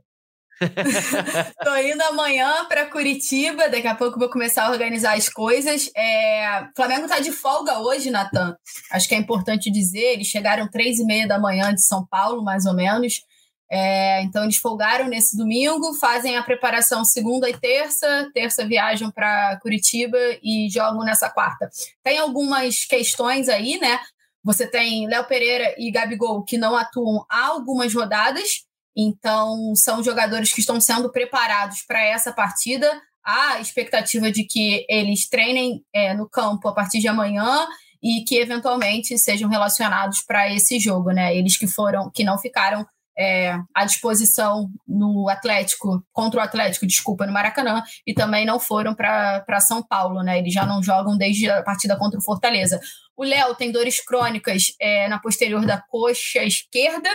Tô 1.63 1.75
indo 1.77 2.01
amanhã 2.03 2.65
para 2.65 2.85
Curitiba, 2.85 3.69
daqui 3.69 3.87
a 3.87 3.95
pouco 3.95 4.19
vou 4.19 4.29
começar 4.29 4.65
a 4.65 4.71
organizar 4.71 5.15
as 5.15 5.29
coisas. 5.29 5.89
É... 5.95 6.67
Flamengo 6.75 7.07
tá 7.07 7.19
de 7.19 7.31
folga 7.31 7.79
hoje, 7.79 8.09
Natan. 8.09 8.55
Acho 8.91 9.07
que 9.07 9.15
é 9.15 9.17
importante 9.17 9.71
dizer. 9.71 10.13
Eles 10.13 10.27
chegaram 10.27 10.69
três 10.69 10.99
e 10.99 11.05
meia 11.05 11.27
da 11.27 11.39
manhã 11.39 11.73
de 11.73 11.81
São 11.81 12.05
Paulo, 12.05 12.43
mais 12.43 12.65
ou 12.65 12.73
menos. 12.73 13.21
É, 13.69 14.21
então 14.21 14.43
eles 14.43 14.57
folgaram 14.57 15.07
nesse 15.07 15.35
domingo, 15.35 15.95
fazem 15.95 16.37
a 16.37 16.43
preparação 16.43 17.03
segunda 17.03 17.49
e 17.49 17.57
terça, 17.57 18.29
terça 18.33 18.65
viajam 18.65 19.09
para 19.09 19.57
Curitiba 19.59 20.17
e 20.41 20.69
jogam 20.69 21.03
nessa 21.03 21.29
quarta. 21.29 21.69
Tem 22.03 22.19
algumas 22.19 22.85
questões 22.85 23.49
aí, 23.49 23.79
né? 23.79 23.99
Você 24.43 24.67
tem 24.67 25.07
Léo 25.07 25.25
Pereira 25.25 25.73
e 25.79 25.89
Gabigol 25.89 26.43
que 26.43 26.57
não 26.57 26.75
atuam 26.75 27.25
há 27.27 27.47
algumas 27.47 27.91
rodadas, 27.93 28.63
então 28.95 29.75
são 29.75 30.03
jogadores 30.03 30.53
que 30.53 30.61
estão 30.61 30.79
sendo 30.79 31.11
preparados 31.11 31.81
para 31.87 32.03
essa 32.03 32.31
partida. 32.31 32.89
Há 33.23 33.59
expectativa 33.59 34.31
de 34.31 34.43
que 34.43 34.85
eles 34.87 35.27
treinem 35.27 35.83
é, 35.93 36.13
no 36.13 36.29
campo 36.29 36.67
a 36.67 36.73
partir 36.73 36.99
de 36.99 37.07
amanhã 37.07 37.67
e 38.01 38.23
que 38.23 38.37
eventualmente 38.37 39.17
sejam 39.17 39.49
relacionados 39.49 40.21
para 40.21 40.53
esse 40.53 40.79
jogo, 40.79 41.11
né? 41.11 41.35
Eles 41.35 41.57
que 41.57 41.67
foram, 41.67 42.11
que 42.13 42.23
não 42.23 42.37
ficaram 42.37 42.85
é, 43.17 43.57
à 43.73 43.85
disposição 43.85 44.69
no 44.87 45.27
Atlético, 45.29 46.05
contra 46.11 46.39
o 46.39 46.43
Atlético, 46.43 46.85
desculpa, 46.85 47.25
no 47.25 47.33
Maracanã, 47.33 47.81
e 48.05 48.13
também 48.13 48.45
não 48.45 48.59
foram 48.59 48.93
para 48.93 49.59
São 49.59 49.81
Paulo, 49.81 50.21
né? 50.21 50.37
Eles 50.37 50.53
já 50.53 50.65
não 50.65 50.83
jogam 50.83 51.17
desde 51.17 51.49
a 51.49 51.63
partida 51.63 51.97
contra 51.97 52.19
o 52.19 52.23
Fortaleza. 52.23 52.79
O 53.17 53.23
Léo 53.23 53.55
tem 53.55 53.71
dores 53.71 54.03
crônicas 54.03 54.75
é, 54.79 55.07
na 55.07 55.17
posterior 55.19 55.65
da 55.65 55.81
coxa 55.81 56.43
esquerda 56.43 57.09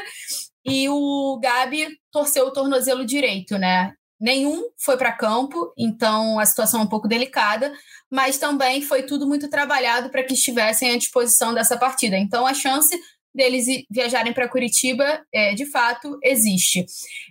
e 0.64 0.88
o 0.88 1.38
Gabi 1.42 1.88
torceu 2.10 2.46
o 2.46 2.52
tornozelo 2.52 3.04
direito, 3.04 3.58
né? 3.58 3.94
Nenhum 4.20 4.68
foi 4.78 4.98
para 4.98 5.12
campo, 5.12 5.72
então 5.78 6.38
a 6.38 6.44
situação 6.44 6.80
é 6.80 6.84
um 6.84 6.88
pouco 6.88 7.08
delicada, 7.08 7.72
mas 8.10 8.36
também 8.36 8.82
foi 8.82 9.02
tudo 9.04 9.26
muito 9.26 9.48
trabalhado 9.48 10.10
para 10.10 10.22
que 10.22 10.34
estivessem 10.34 10.90
à 10.90 10.98
disposição 10.98 11.54
dessa 11.54 11.78
partida. 11.78 12.18
Então 12.18 12.46
a 12.46 12.52
chance 12.52 12.94
deles 13.34 13.64
viajarem 13.90 14.34
para 14.34 14.48
Curitiba, 14.48 15.24
é, 15.32 15.54
de 15.54 15.64
fato, 15.64 16.18
existe. 16.22 16.84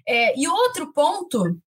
É, 0.08 0.40
e 0.40 0.48
outro 0.48 0.92
ponto 0.92 1.60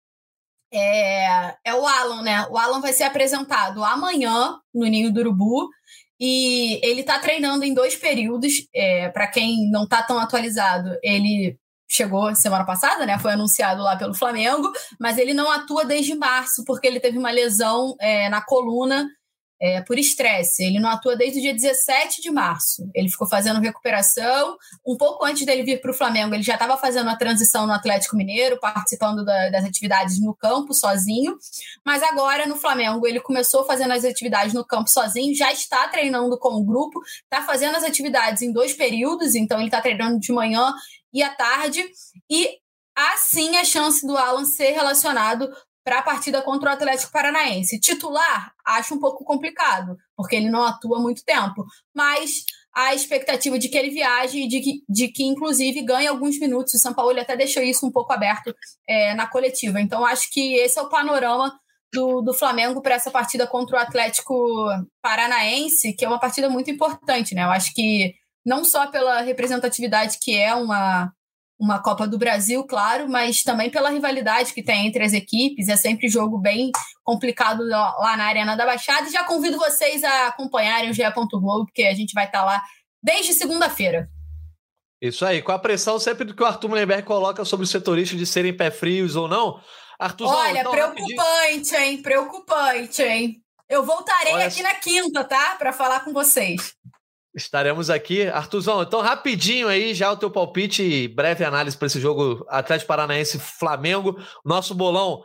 é, 0.73 1.55
é, 1.65 1.73
o 1.75 1.85
Alan, 1.85 2.21
né? 2.21 2.47
O 2.49 2.57
Alan 2.57 2.79
vai 2.79 2.93
ser 2.93 3.03
apresentado 3.03 3.83
amanhã 3.83 4.57
no 4.73 4.85
Ninho 4.85 5.11
do 5.11 5.19
Urubu. 5.19 5.69
E 6.21 6.79
ele 6.83 7.01
está 7.01 7.17
treinando 7.17 7.65
em 7.65 7.73
dois 7.73 7.95
períodos. 7.95 8.67
É, 8.75 9.09
para 9.09 9.25
quem 9.25 9.71
não 9.71 9.85
está 9.85 10.03
tão 10.03 10.19
atualizado, 10.19 10.95
ele 11.01 11.57
chegou 11.89 12.33
semana 12.35 12.63
passada, 12.63 13.05
né? 13.07 13.17
Foi 13.17 13.33
anunciado 13.33 13.81
lá 13.81 13.97
pelo 13.97 14.13
Flamengo, 14.13 14.71
mas 14.99 15.17
ele 15.17 15.33
não 15.33 15.51
atua 15.51 15.83
desde 15.83 16.13
março, 16.13 16.63
porque 16.63 16.85
ele 16.85 16.99
teve 16.99 17.17
uma 17.17 17.31
lesão 17.31 17.95
é, 17.99 18.29
na 18.29 18.39
coluna 18.39 19.09
é, 19.61 19.79
por 19.81 19.99
estresse. 19.99 20.63
Ele 20.63 20.79
não 20.79 20.89
atua 20.89 21.15
desde 21.15 21.37
o 21.37 21.41
dia 21.41 21.53
17 21.53 22.19
de 22.19 22.31
março. 22.31 22.89
Ele 22.95 23.09
ficou 23.09 23.27
fazendo 23.27 23.59
recuperação. 23.59 24.57
Um 24.85 24.97
pouco 24.97 25.23
antes 25.23 25.45
dele 25.45 25.61
vir 25.61 25.79
para 25.79 25.91
o 25.91 25.93
Flamengo, 25.93 26.33
ele 26.33 26.41
já 26.41 26.53
estava 26.53 26.75
fazendo 26.77 27.09
a 27.09 27.15
transição 27.15 27.67
no 27.67 27.73
Atlético 27.73 28.17
Mineiro, 28.17 28.59
participando 28.59 29.23
da, 29.23 29.49
das 29.49 29.63
atividades 29.63 30.19
no 30.19 30.35
campo 30.35 30.73
sozinho. 30.73 31.37
Mas 31.85 32.01
agora, 32.01 32.47
no 32.47 32.55
Flamengo, 32.55 33.05
ele 33.05 33.19
começou 33.19 33.63
fazendo 33.63 33.91
as 33.91 34.03
atividades 34.03 34.53
no 34.53 34.65
campo 34.65 34.89
sozinho, 34.89 35.35
já 35.35 35.51
está 35.51 35.87
treinando 35.89 36.39
com 36.39 36.55
o 36.55 36.65
grupo, 36.65 36.99
está 37.23 37.45
fazendo 37.45 37.75
as 37.75 37.83
atividades 37.83 38.41
em 38.41 38.51
dois 38.51 38.73
períodos, 38.73 39.35
então 39.35 39.59
ele 39.59 39.67
está 39.67 39.79
treinando 39.79 40.19
de 40.19 40.33
manhã 40.33 40.73
e 41.13 41.21
à 41.21 41.29
tarde. 41.29 41.85
E 42.29 42.57
assim 42.95 43.57
a 43.57 43.63
chance 43.63 44.05
do 44.05 44.17
Alan 44.17 44.45
ser 44.45 44.71
relacionado 44.71 45.49
para 45.83 45.99
a 45.99 46.03
partida 46.03 46.41
contra 46.41 46.69
o 46.69 46.73
Atlético 46.73 47.11
Paranaense. 47.11 47.79
Titular, 47.79 48.53
acho 48.65 48.93
um 48.93 48.99
pouco 48.99 49.23
complicado, 49.23 49.97
porque 50.15 50.35
ele 50.35 50.49
não 50.49 50.63
atua 50.63 50.99
muito 50.99 51.23
tempo, 51.23 51.65
mas 51.93 52.43
a 52.73 52.93
expectativa 52.93 53.59
de 53.59 53.67
que 53.67 53.77
ele 53.77 53.89
viaje 53.89 54.43
e 54.43 54.47
de 54.47 54.61
que, 54.61 54.83
de 54.87 55.07
que, 55.09 55.23
inclusive, 55.23 55.81
ganhe 55.81 56.07
alguns 56.07 56.39
minutos. 56.39 56.73
O 56.73 56.77
São 56.77 56.93
Paulo 56.93 57.19
até 57.19 57.35
deixou 57.35 57.61
isso 57.61 57.85
um 57.85 57.91
pouco 57.91 58.13
aberto 58.13 58.55
é, 58.87 59.13
na 59.13 59.27
coletiva. 59.27 59.81
Então, 59.81 60.05
acho 60.05 60.31
que 60.31 60.55
esse 60.55 60.79
é 60.79 60.81
o 60.81 60.89
panorama 60.89 61.53
do, 61.93 62.21
do 62.21 62.33
Flamengo 62.33 62.81
para 62.81 62.95
essa 62.95 63.11
partida 63.11 63.45
contra 63.45 63.77
o 63.77 63.79
Atlético 63.79 64.33
Paranaense, 65.01 65.93
que 65.93 66.05
é 66.05 66.07
uma 66.07 66.19
partida 66.19 66.49
muito 66.49 66.71
importante, 66.71 67.35
né? 67.35 67.43
Eu 67.43 67.51
acho 67.51 67.73
que 67.73 68.13
não 68.45 68.63
só 68.63 68.87
pela 68.87 69.21
representatividade 69.21 70.17
que 70.21 70.35
é 70.37 70.53
uma, 70.55 71.11
uma 71.61 71.79
Copa 71.79 72.07
do 72.07 72.17
Brasil, 72.17 72.63
claro, 72.63 73.07
mas 73.07 73.43
também 73.43 73.69
pela 73.69 73.91
rivalidade 73.91 74.51
que 74.51 74.63
tem 74.63 74.87
entre 74.87 75.03
as 75.03 75.13
equipes. 75.13 75.67
É 75.67 75.77
sempre 75.77 76.09
jogo 76.09 76.39
bem 76.39 76.71
complicado 77.03 77.63
lá 77.63 78.17
na 78.17 78.23
Arena 78.23 78.57
da 78.57 78.65
Baixada. 78.65 79.07
E 79.07 79.11
já 79.11 79.23
convido 79.23 79.59
vocês 79.59 80.03
a 80.03 80.29
acompanharem 80.29 80.89
o 80.89 80.93
GE. 80.93 81.03
Globo, 81.13 81.65
porque 81.67 81.83
a 81.83 81.93
gente 81.93 82.13
vai 82.13 82.25
estar 82.25 82.43
lá 82.43 82.59
desde 83.01 83.33
segunda-feira. 83.33 84.09
Isso 84.99 85.23
aí, 85.23 85.39
com 85.39 85.51
a 85.51 85.59
pressão 85.59 85.99
sempre 85.99 86.25
do 86.25 86.33
que 86.33 86.41
o 86.41 86.45
Arthur 86.47 86.69
Mullenberg 86.69 87.03
coloca 87.03 87.45
sobre 87.45 87.63
os 87.63 87.69
setoristas 87.69 88.17
de 88.17 88.25
serem 88.25 88.57
pé 88.57 88.71
frios 88.71 89.15
ou 89.15 89.27
não. 89.27 89.61
Arthur, 89.99 90.27
Olha, 90.27 90.61
então, 90.61 90.71
preocupante, 90.71 91.75
hein? 91.75 92.01
Preocupante, 92.01 93.03
hein? 93.03 93.35
Eu 93.69 93.85
voltarei 93.85 94.33
Olha... 94.33 94.47
aqui 94.47 94.63
na 94.63 94.73
quinta, 94.73 95.23
tá? 95.23 95.55
Para 95.59 95.71
falar 95.71 95.99
com 95.99 96.11
vocês. 96.11 96.73
Estaremos 97.33 97.89
aqui. 97.89 98.27
Artuzão, 98.27 98.81
então 98.81 98.99
rapidinho 98.99 99.67
aí, 99.67 99.93
já 99.93 100.11
o 100.11 100.17
teu 100.17 100.29
palpite 100.29 100.83
e 100.83 101.07
breve 101.07 101.45
análise 101.45 101.77
para 101.77 101.87
esse 101.87 101.99
jogo 101.99 102.45
Atlético 102.49 102.89
Paranaense 102.89 103.39
Flamengo. 103.39 104.19
Nosso 104.43 104.75
bolão, 104.75 105.23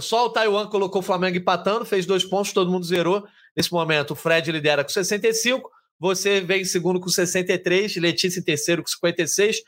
só 0.00 0.26
o 0.26 0.30
Taiwan 0.30 0.66
colocou 0.66 1.00
o 1.00 1.04
Flamengo 1.04 1.38
empatando, 1.38 1.86
fez 1.86 2.04
dois 2.04 2.22
pontos, 2.24 2.52
todo 2.52 2.70
mundo 2.70 2.84
zerou. 2.84 3.26
Nesse 3.56 3.72
momento, 3.72 4.10
o 4.10 4.14
Fred 4.14 4.52
lidera 4.52 4.84
com 4.84 4.90
65, 4.90 5.70
você 5.98 6.40
vem 6.40 6.60
em 6.60 6.64
segundo 6.66 7.00
com 7.00 7.08
63, 7.08 7.96
Letícia 7.96 8.40
em 8.40 8.44
terceiro 8.44 8.82
com 8.82 8.88
56, 8.88 9.62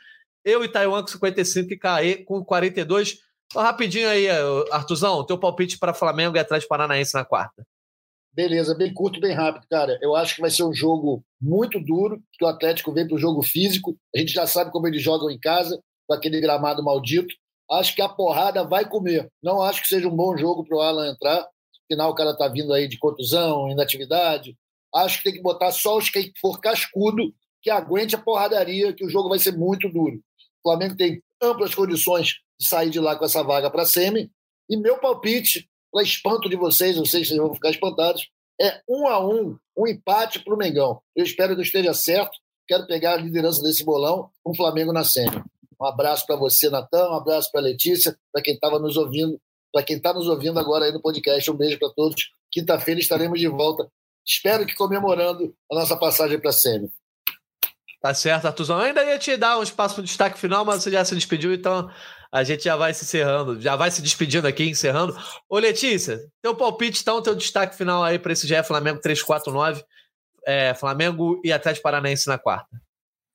eu 0.45 0.63
e 0.63 0.69
Taiwan 0.69 1.01
com 1.01 1.09
55 1.09 1.73
e 1.73 1.79
Caê 1.79 2.17
com 2.25 2.45
42. 2.45 3.19
Então, 3.47 3.63
rapidinho 3.63 4.09
aí, 4.09 4.29
Artuzão, 4.71 5.25
teu 5.25 5.39
palpite 5.39 5.79
para 5.79 5.95
Flamengo 5.95 6.37
e 6.37 6.41
Atlético 6.41 6.69
Paranaense 6.69 7.15
na 7.15 7.25
quarta. 7.25 7.67
Beleza, 8.33 8.77
bem 8.77 8.95
curto, 8.95 9.21
bem 9.21 9.33
rápido, 9.33 9.67
cara. 9.69 9.99
Eu 10.01 10.15
acho 10.15 10.37
que 10.37 10.41
vai 10.41 10.51
ser 10.51 10.63
um 10.63 10.73
jogo 10.73 11.25
muito 11.41 11.81
duro, 11.81 12.23
que 12.33 12.45
o 12.45 12.49
Atlético 12.49 12.93
vem 12.93 13.07
para 13.07 13.17
o 13.17 13.19
jogo 13.19 13.43
físico. 13.43 13.97
A 14.15 14.19
gente 14.19 14.33
já 14.33 14.47
sabe 14.47 14.71
como 14.71 14.87
eles 14.87 15.03
jogam 15.03 15.31
em 15.31 15.39
casa, 15.39 15.83
com 16.07 16.15
aquele 16.15 16.41
gramado 16.41 16.83
maldito. 16.83 17.35
Acho 17.71 17.95
que 17.95 18.03
a 18.03 18.09
porrada 18.09 18.63
vai 18.65 18.89
comer. 18.89 19.29
Não 19.43 19.61
acho 19.63 19.83
que 19.83 19.89
seja 19.89 20.09
um 20.09 20.15
bom 20.15 20.37
jogo 20.37 20.65
para 20.65 20.77
o 20.77 20.81
Alan 20.81 21.11
entrar. 21.11 21.45
Afinal, 21.85 22.11
o 22.11 22.15
cara 22.15 22.37
tá 22.37 22.47
vindo 22.47 22.73
aí 22.73 22.87
de 22.87 22.99
contusão, 22.99 23.69
inatividade. 23.69 24.57
Acho 24.95 25.19
que 25.19 25.25
tem 25.25 25.33
que 25.35 25.43
botar 25.43 25.73
só 25.73 25.99
os 25.99 26.09
que 26.09 26.33
for 26.41 26.61
cascudo, 26.61 27.35
que 27.61 27.71
aguente 27.71 28.15
a 28.15 28.19
porradaria, 28.19 28.93
que 28.93 29.05
o 29.05 29.11
jogo 29.11 29.29
vai 29.29 29.41
ser 29.41 29.57
muito 29.57 29.89
duro. 29.89 30.17
O 30.65 30.71
Flamengo 30.71 30.97
tem 30.97 31.21
amplas 31.43 31.75
condições 31.75 32.35
de 32.59 32.69
sair 32.69 32.91
de 32.91 33.01
lá 33.01 33.17
com 33.17 33.25
essa 33.25 33.43
vaga 33.43 33.71
para 33.71 33.85
semi. 33.85 34.31
E 34.69 34.77
meu 34.77 34.99
palpite 34.99 35.69
para 35.91 36.03
espanto 36.03 36.49
de 36.49 36.57
vocês, 36.57 36.97
não 36.97 37.05
sei 37.05 37.23
se 37.23 37.31
vocês 37.31 37.41
vão 37.41 37.55
ficar 37.55 37.71
espantados, 37.71 38.29
é 38.61 38.81
um 38.89 39.09
a 39.09 39.19
um, 39.27 39.57
um 39.77 39.87
empate 39.87 40.41
para 40.41 40.55
o 40.55 40.59
Mengão. 40.59 41.01
Eu 41.17 41.25
espero 41.25 41.55
que 41.55 41.61
eu 41.61 41.65
esteja 41.65 41.95
certo. 41.95 42.39
Quero 42.69 42.87
pegar 42.87 43.15
a 43.15 43.17
liderança 43.17 43.63
desse 43.63 43.85
bolão 43.85 44.31
com 44.45 44.53
o 44.53 44.57
Flamengo 44.57 44.93
na 44.93 45.03
semi. 45.03 45.43
Um 45.81 45.87
abraço 45.87 46.27
para 46.27 46.37
você, 46.37 46.69
Natan, 46.69 47.11
um 47.11 47.15
abraço 47.15 47.51
para 47.51 47.63
Letícia, 47.63 48.17
para 48.31 48.43
quem 48.43 48.55
estava 48.55 48.79
nos 48.79 48.99
ouvindo, 48.99 49.41
para 49.73 49.83
quem 49.83 49.97
está 49.97 50.13
nos 50.13 50.29
ouvindo 50.29 50.59
agora 50.59 50.85
aí 50.85 50.93
no 50.93 51.01
podcast. 51.01 51.51
Um 51.51 51.57
beijo 51.57 51.79
para 51.79 51.89
todos. 51.91 52.31
Quinta-feira 52.53 53.01
estaremos 53.01 53.41
de 53.41 53.49
volta. 53.49 53.91
Espero 54.27 54.67
que 54.67 54.75
comemorando 54.75 55.55
a 55.73 55.75
nossa 55.75 55.97
passagem 55.97 56.39
para 56.39 56.51
a 56.51 56.53
semi. 56.53 56.93
Tá 58.03 58.13
certo, 58.15 58.47
Artuzão. 58.47 58.79
Eu 58.79 58.85
ainda 58.85 59.05
ia 59.05 59.19
te 59.19 59.37
dar 59.37 59.59
um 59.59 59.63
espaço 59.63 59.95
para 59.95 60.05
destaque 60.05 60.39
final, 60.39 60.65
mas 60.65 60.83
você 60.83 60.91
já 60.91 61.05
se 61.05 61.15
despediu, 61.15 61.53
então 61.53 61.91
a 62.33 62.45
gente 62.45 62.65
já 62.65 62.77
vai 62.77 62.95
se 62.95 63.05
encerrando, 63.05 63.61
já 63.61 63.75
vai 63.75 63.91
se 63.91 64.01
despedindo 64.01 64.47
aqui, 64.47 64.69
encerrando. 64.69 65.17
Ô, 65.49 65.59
Letícia, 65.59 66.21
teu 66.41 66.55
palpite, 66.55 67.01
então, 67.03 67.23
teu 67.23 67.35
destaque 67.35 67.77
final 67.77 68.05
aí 68.05 68.19
para 68.19 68.33
esse 68.33 68.47
GE 68.47 68.63
Flamengo 68.63 69.01
349, 69.01 69.85
é, 70.47 70.75
Flamengo 70.75 71.41
e 71.45 71.53
Atlético 71.53 71.83
Paranaense 71.83 72.29
na 72.29 72.39
quarta. 72.39 72.81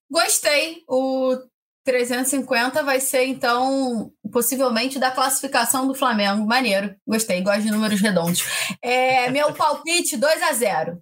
Gostei. 0.09 0.83
O 0.87 1.37
350 1.83 2.83
vai 2.83 2.99
ser, 3.01 3.25
então, 3.25 4.11
possivelmente 4.31 4.97
da 4.97 5.11
classificação 5.11 5.87
do 5.87 5.93
Flamengo. 5.93 6.45
Maneiro. 6.45 6.95
Gostei, 7.05 7.41
gosto 7.41 7.63
de 7.63 7.71
números 7.71 7.99
redondos. 7.99 8.43
É, 8.81 9.29
meu 9.29 9.53
palpite, 9.53 10.15
2 10.15 10.41
a 10.41 10.53
0 10.53 11.01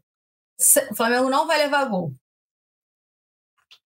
O 0.92 0.96
Flamengo 0.96 1.30
não 1.30 1.46
vai 1.46 1.60
levar 1.60 1.86
gol. 1.86 2.14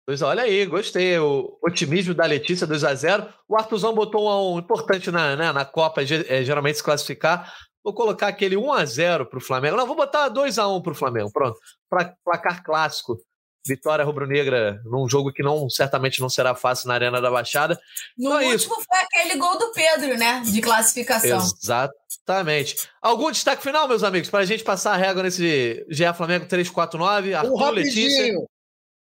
Pois 0.06 0.22
olha 0.22 0.44
aí, 0.44 0.66
gostei. 0.66 1.18
O 1.20 1.58
otimismo 1.64 2.14
da 2.14 2.26
Letícia 2.26 2.66
2 2.66 2.84
a 2.84 2.94
0 2.94 3.28
O 3.48 3.56
Artuzão 3.56 3.94
botou 3.94 4.56
um 4.56 4.60
importante 4.60 5.12
na, 5.12 5.36
né, 5.36 5.52
na 5.52 5.66
Copa, 5.66 6.02
é, 6.02 6.44
geralmente 6.44 6.78
se 6.78 6.84
classificar. 6.84 7.54
Vou 7.84 7.94
colocar 7.94 8.28
aquele 8.28 8.58
1 8.58 8.74
a 8.74 8.86
0 8.86 9.26
para 9.26 9.38
o 9.38 9.42
Flamengo. 9.42 9.78
Não, 9.78 9.88
vou 9.88 9.96
botar 9.96 10.30
2 10.30 10.60
a 10.60 10.68
1 10.68 10.82
para 10.82 10.92
o 10.92 10.96
Flamengo. 10.96 11.32
Pronto. 11.32 11.58
Pra, 11.90 12.14
placar 12.24 12.64
clássico. 12.64 13.18
Vitória 13.66 14.04
rubro-negra 14.04 14.82
num 14.86 15.08
jogo 15.08 15.32
que 15.32 15.44
não 15.44 15.70
certamente 15.70 16.20
não 16.20 16.30
será 16.30 16.56
fácil 16.56 16.88
na 16.88 16.96
Arena 16.96 17.22
da 17.22 17.30
Baixada. 17.30 17.80
No 18.18 18.30
então 18.30 18.40
é 18.40 18.52
último 18.54 18.74
isso. 18.74 18.86
foi 18.90 18.98
aquele 18.98 19.36
gol 19.38 19.56
do 19.60 19.72
Pedro, 19.72 20.18
né? 20.18 20.42
De 20.44 20.62
classificação. 20.62 21.38
Exatamente. 21.38 22.90
Algum 23.00 23.32
destaque 23.32 23.62
final, 23.62 23.88
meus 23.88 24.04
amigos, 24.04 24.32
para 24.32 24.40
a 24.40 24.46
gente 24.46 24.64
passar 24.64 24.94
a 24.94 24.98
régua 24.98 25.22
nesse 25.22 25.86
GE 25.90 26.12
Flamengo 26.16 26.48
349? 26.48 27.36
Arthur 27.36 27.54
um 27.54 27.70
Letícia. 27.70 28.34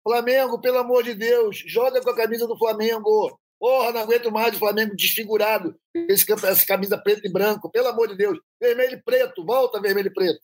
Flamengo, 0.08 0.62
pelo 0.62 0.78
amor 0.78 1.04
de 1.04 1.16
Deus, 1.16 1.64
joga 1.66 2.00
com 2.00 2.12
a 2.12 2.16
camisa 2.16 2.46
do 2.48 2.58
Flamengo. 2.58 3.40
Porra, 3.60 3.92
não 3.92 4.02
aguento 4.02 4.32
mais 4.32 4.56
o 4.56 4.60
Flamengo 4.60 4.96
desfigurado. 4.96 5.76
Esse, 6.08 6.32
essa 6.32 6.66
camisa 6.66 6.98
preto 6.98 7.26
e 7.26 7.32
branco, 7.32 7.72
pelo 7.72 7.88
amor 7.88 8.08
de 8.10 8.16
Deus. 8.16 8.38
Vermelho 8.62 8.94
e 8.94 9.02
preto, 9.02 9.44
volta 9.44 9.82
vermelho 9.82 10.08
e 10.08 10.14
preto. 10.14 10.40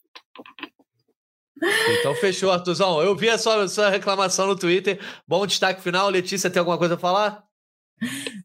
Então 2.00 2.16
fechou, 2.16 2.52
Artuzão. 2.52 3.02
Eu 3.04 3.16
vi 3.16 3.30
a 3.30 3.38
sua, 3.38 3.68
sua 3.68 3.90
reclamação 3.90 4.48
no 4.48 4.56
Twitter. 4.56 5.00
Bom 5.28 5.46
destaque 5.46 5.82
final. 5.82 6.10
Letícia, 6.10 6.50
tem 6.50 6.60
alguma 6.60 6.78
coisa 6.78 6.96
a 6.96 6.98
falar? 6.98 7.44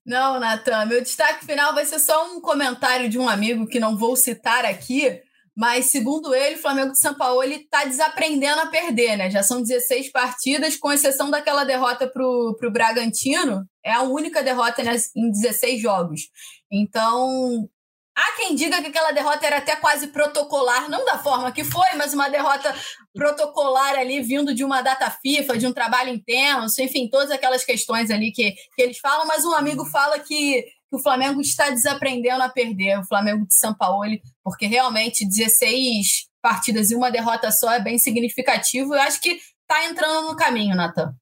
Não, 0.04 0.38
Natan. 0.38 0.84
Meu 0.84 1.02
destaque 1.02 1.46
final 1.46 1.74
vai 1.74 1.86
ser 1.86 1.98
só 1.98 2.30
um 2.30 2.40
comentário 2.42 3.08
de 3.08 3.18
um 3.18 3.26
amigo 3.26 3.66
que 3.66 3.80
não 3.80 3.96
vou 3.96 4.16
citar 4.16 4.66
aqui, 4.66 5.22
mas 5.56 5.86
segundo 5.86 6.34
ele, 6.34 6.56
o 6.56 6.60
Flamengo 6.60 6.92
de 6.92 7.00
São 7.00 7.14
Paulo 7.14 7.42
está 7.44 7.84
desaprendendo 7.84 8.60
a 8.60 8.66
perder, 8.66 9.16
né? 9.16 9.30
Já 9.30 9.42
são 9.42 9.62
16 9.62 10.12
partidas, 10.12 10.76
com 10.76 10.92
exceção 10.92 11.30
daquela 11.30 11.64
derrota 11.64 12.06
para 12.06 12.22
o 12.22 12.70
Bragantino, 12.70 13.64
é 13.82 13.92
a 13.92 14.02
única 14.02 14.42
derrota 14.42 14.82
em 15.16 15.30
16 15.30 15.80
jogos. 15.80 16.28
Então, 16.70 17.68
Há 18.16 18.32
quem 18.34 18.54
diga 18.54 18.80
que 18.80 18.88
aquela 18.88 19.12
derrota 19.12 19.46
era 19.46 19.58
até 19.58 19.76
quase 19.76 20.06
protocolar, 20.06 20.88
não 20.88 21.04
da 21.04 21.18
forma 21.18 21.52
que 21.52 21.62
foi, 21.62 21.86
mas 21.96 22.14
uma 22.14 22.30
derrota 22.30 22.74
protocolar 23.14 23.94
ali, 23.98 24.22
vindo 24.22 24.54
de 24.54 24.64
uma 24.64 24.80
data 24.80 25.10
FIFA, 25.10 25.58
de 25.58 25.66
um 25.66 25.72
trabalho 25.72 26.08
intenso, 26.08 26.80
enfim, 26.80 27.10
todas 27.10 27.30
aquelas 27.30 27.62
questões 27.62 28.10
ali 28.10 28.32
que, 28.32 28.52
que 28.74 28.82
eles 28.82 28.98
falam. 28.98 29.26
Mas 29.26 29.44
um 29.44 29.52
amigo 29.52 29.84
fala 29.84 30.18
que, 30.18 30.64
o 30.96 31.02
Flamengo 31.02 31.40
está 31.40 31.70
desaprendendo 31.70 32.42
a 32.42 32.48
perder, 32.48 32.98
o 32.98 33.06
Flamengo 33.06 33.46
de 33.46 33.54
São 33.54 33.74
Paulo, 33.74 34.10
porque 34.42 34.66
realmente 34.66 35.26
16 35.26 36.26
partidas 36.42 36.90
e 36.90 36.94
uma 36.94 37.10
derrota 37.10 37.50
só 37.50 37.72
é 37.72 37.80
bem 37.80 37.98
significativo. 37.98 38.94
Eu 38.94 39.00
acho 39.00 39.20
que 39.20 39.30
está 39.30 39.84
entrando 39.84 40.28
no 40.28 40.36
caminho, 40.36 40.74
Natan. 40.74 41.14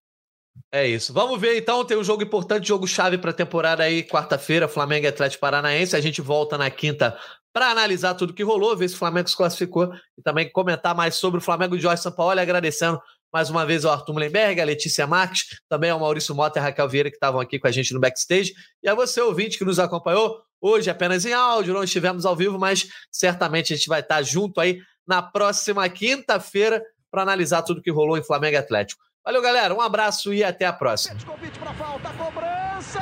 É 0.73 0.87
isso. 0.87 1.13
Vamos 1.13 1.41
ver 1.41 1.57
então, 1.57 1.85
tem 1.85 1.97
um 1.97 2.05
jogo 2.05 2.23
importante, 2.23 2.69
jogo 2.69 2.87
chave 2.87 3.17
para 3.17 3.31
a 3.31 3.35
temporada 3.35 3.83
aí, 3.83 4.03
quarta-feira, 4.03 4.67
Flamengo 4.67 5.07
e 5.07 5.09
Atlético 5.09 5.41
Paranaense. 5.41 5.95
A 5.95 6.01
gente 6.01 6.21
volta 6.21 6.59
na 6.59 6.69
quinta 6.71 7.17
para 7.53 7.71
analisar 7.71 8.15
tudo 8.15 8.35
que 8.35 8.43
rolou, 8.43 8.77
ver 8.77 8.89
se 8.89 8.97
o 8.97 8.99
Flamengo 8.99 9.29
se 9.29 9.37
classificou 9.37 9.93
e 10.19 10.23
também 10.23 10.51
comentar 10.51 10.95
mais 10.95 11.15
sobre 11.15 11.39
o 11.39 11.41
Flamengo 11.41 11.77
de 11.77 11.83
Jorge 11.83 12.03
Sampaoli, 12.03 12.41
agradecendo 12.41 13.01
mais 13.35 13.51
uma 13.51 13.67
vez 13.67 13.85
ao 13.85 13.93
Arthur 13.93 14.13
Mullenberg, 14.13 14.61
a 14.61 14.65
Letícia 14.65 15.09
Marques, 15.09 15.61
também 15.69 15.91
ao 15.91 15.99
Maurício 15.99 16.33
Mota 16.37 16.57
e 16.57 16.61
a 16.61 16.63
Raquel 16.67 16.89
Vieira 16.89 17.11
que 17.11 17.17
estavam 17.17 17.41
aqui 17.41 17.59
com 17.59 17.67
a 17.67 17.71
gente 17.73 17.93
no 17.93 17.99
backstage, 17.99 18.55
e 18.81 18.89
a 18.89 18.95
você, 18.95 19.21
ouvinte, 19.21 19.59
que 19.59 19.65
nos 19.65 19.81
acompanhou 19.81 20.41
hoje 20.61 20.89
apenas 20.89 21.25
em 21.25 21.33
áudio, 21.33 21.75
não 21.75 21.83
estivemos 21.83 22.25
ao 22.25 22.37
vivo, 22.37 22.61
mas 22.61 22.87
certamente 23.11 23.73
a 23.73 23.77
gente 23.77 23.89
vai 23.89 23.99
estar 23.99 24.23
junto 24.23 24.61
aí 24.61 24.79
na 25.05 25.21
próxima 25.21 25.89
quinta-feira 25.89 26.81
para 27.11 27.23
analisar 27.23 27.63
tudo 27.63 27.83
que 27.83 27.91
rolou 27.91 28.17
em 28.17 28.23
Flamengo 28.23 28.57
Atlético. 28.57 29.03
Valeu, 29.25 29.43
galera. 29.43 29.75
Um 29.75 29.81
abraço 29.81 30.33
e 30.33 30.45
até 30.45 30.65
a 30.65 30.73
próxima. 30.73 31.19
Convite 31.27 31.59
para 31.59 31.75
falta, 31.75 32.11
cobrança. 32.11 33.01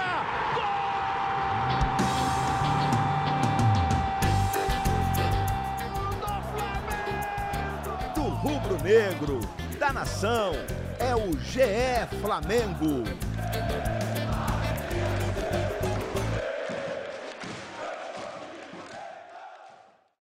Do 8.14 8.22
rubro-negro, 8.22 9.40
da 9.82 9.92
nação, 9.92 10.52
é 11.00 11.12
o 11.12 11.36
GE 11.40 12.06
Flamengo. 12.20 13.02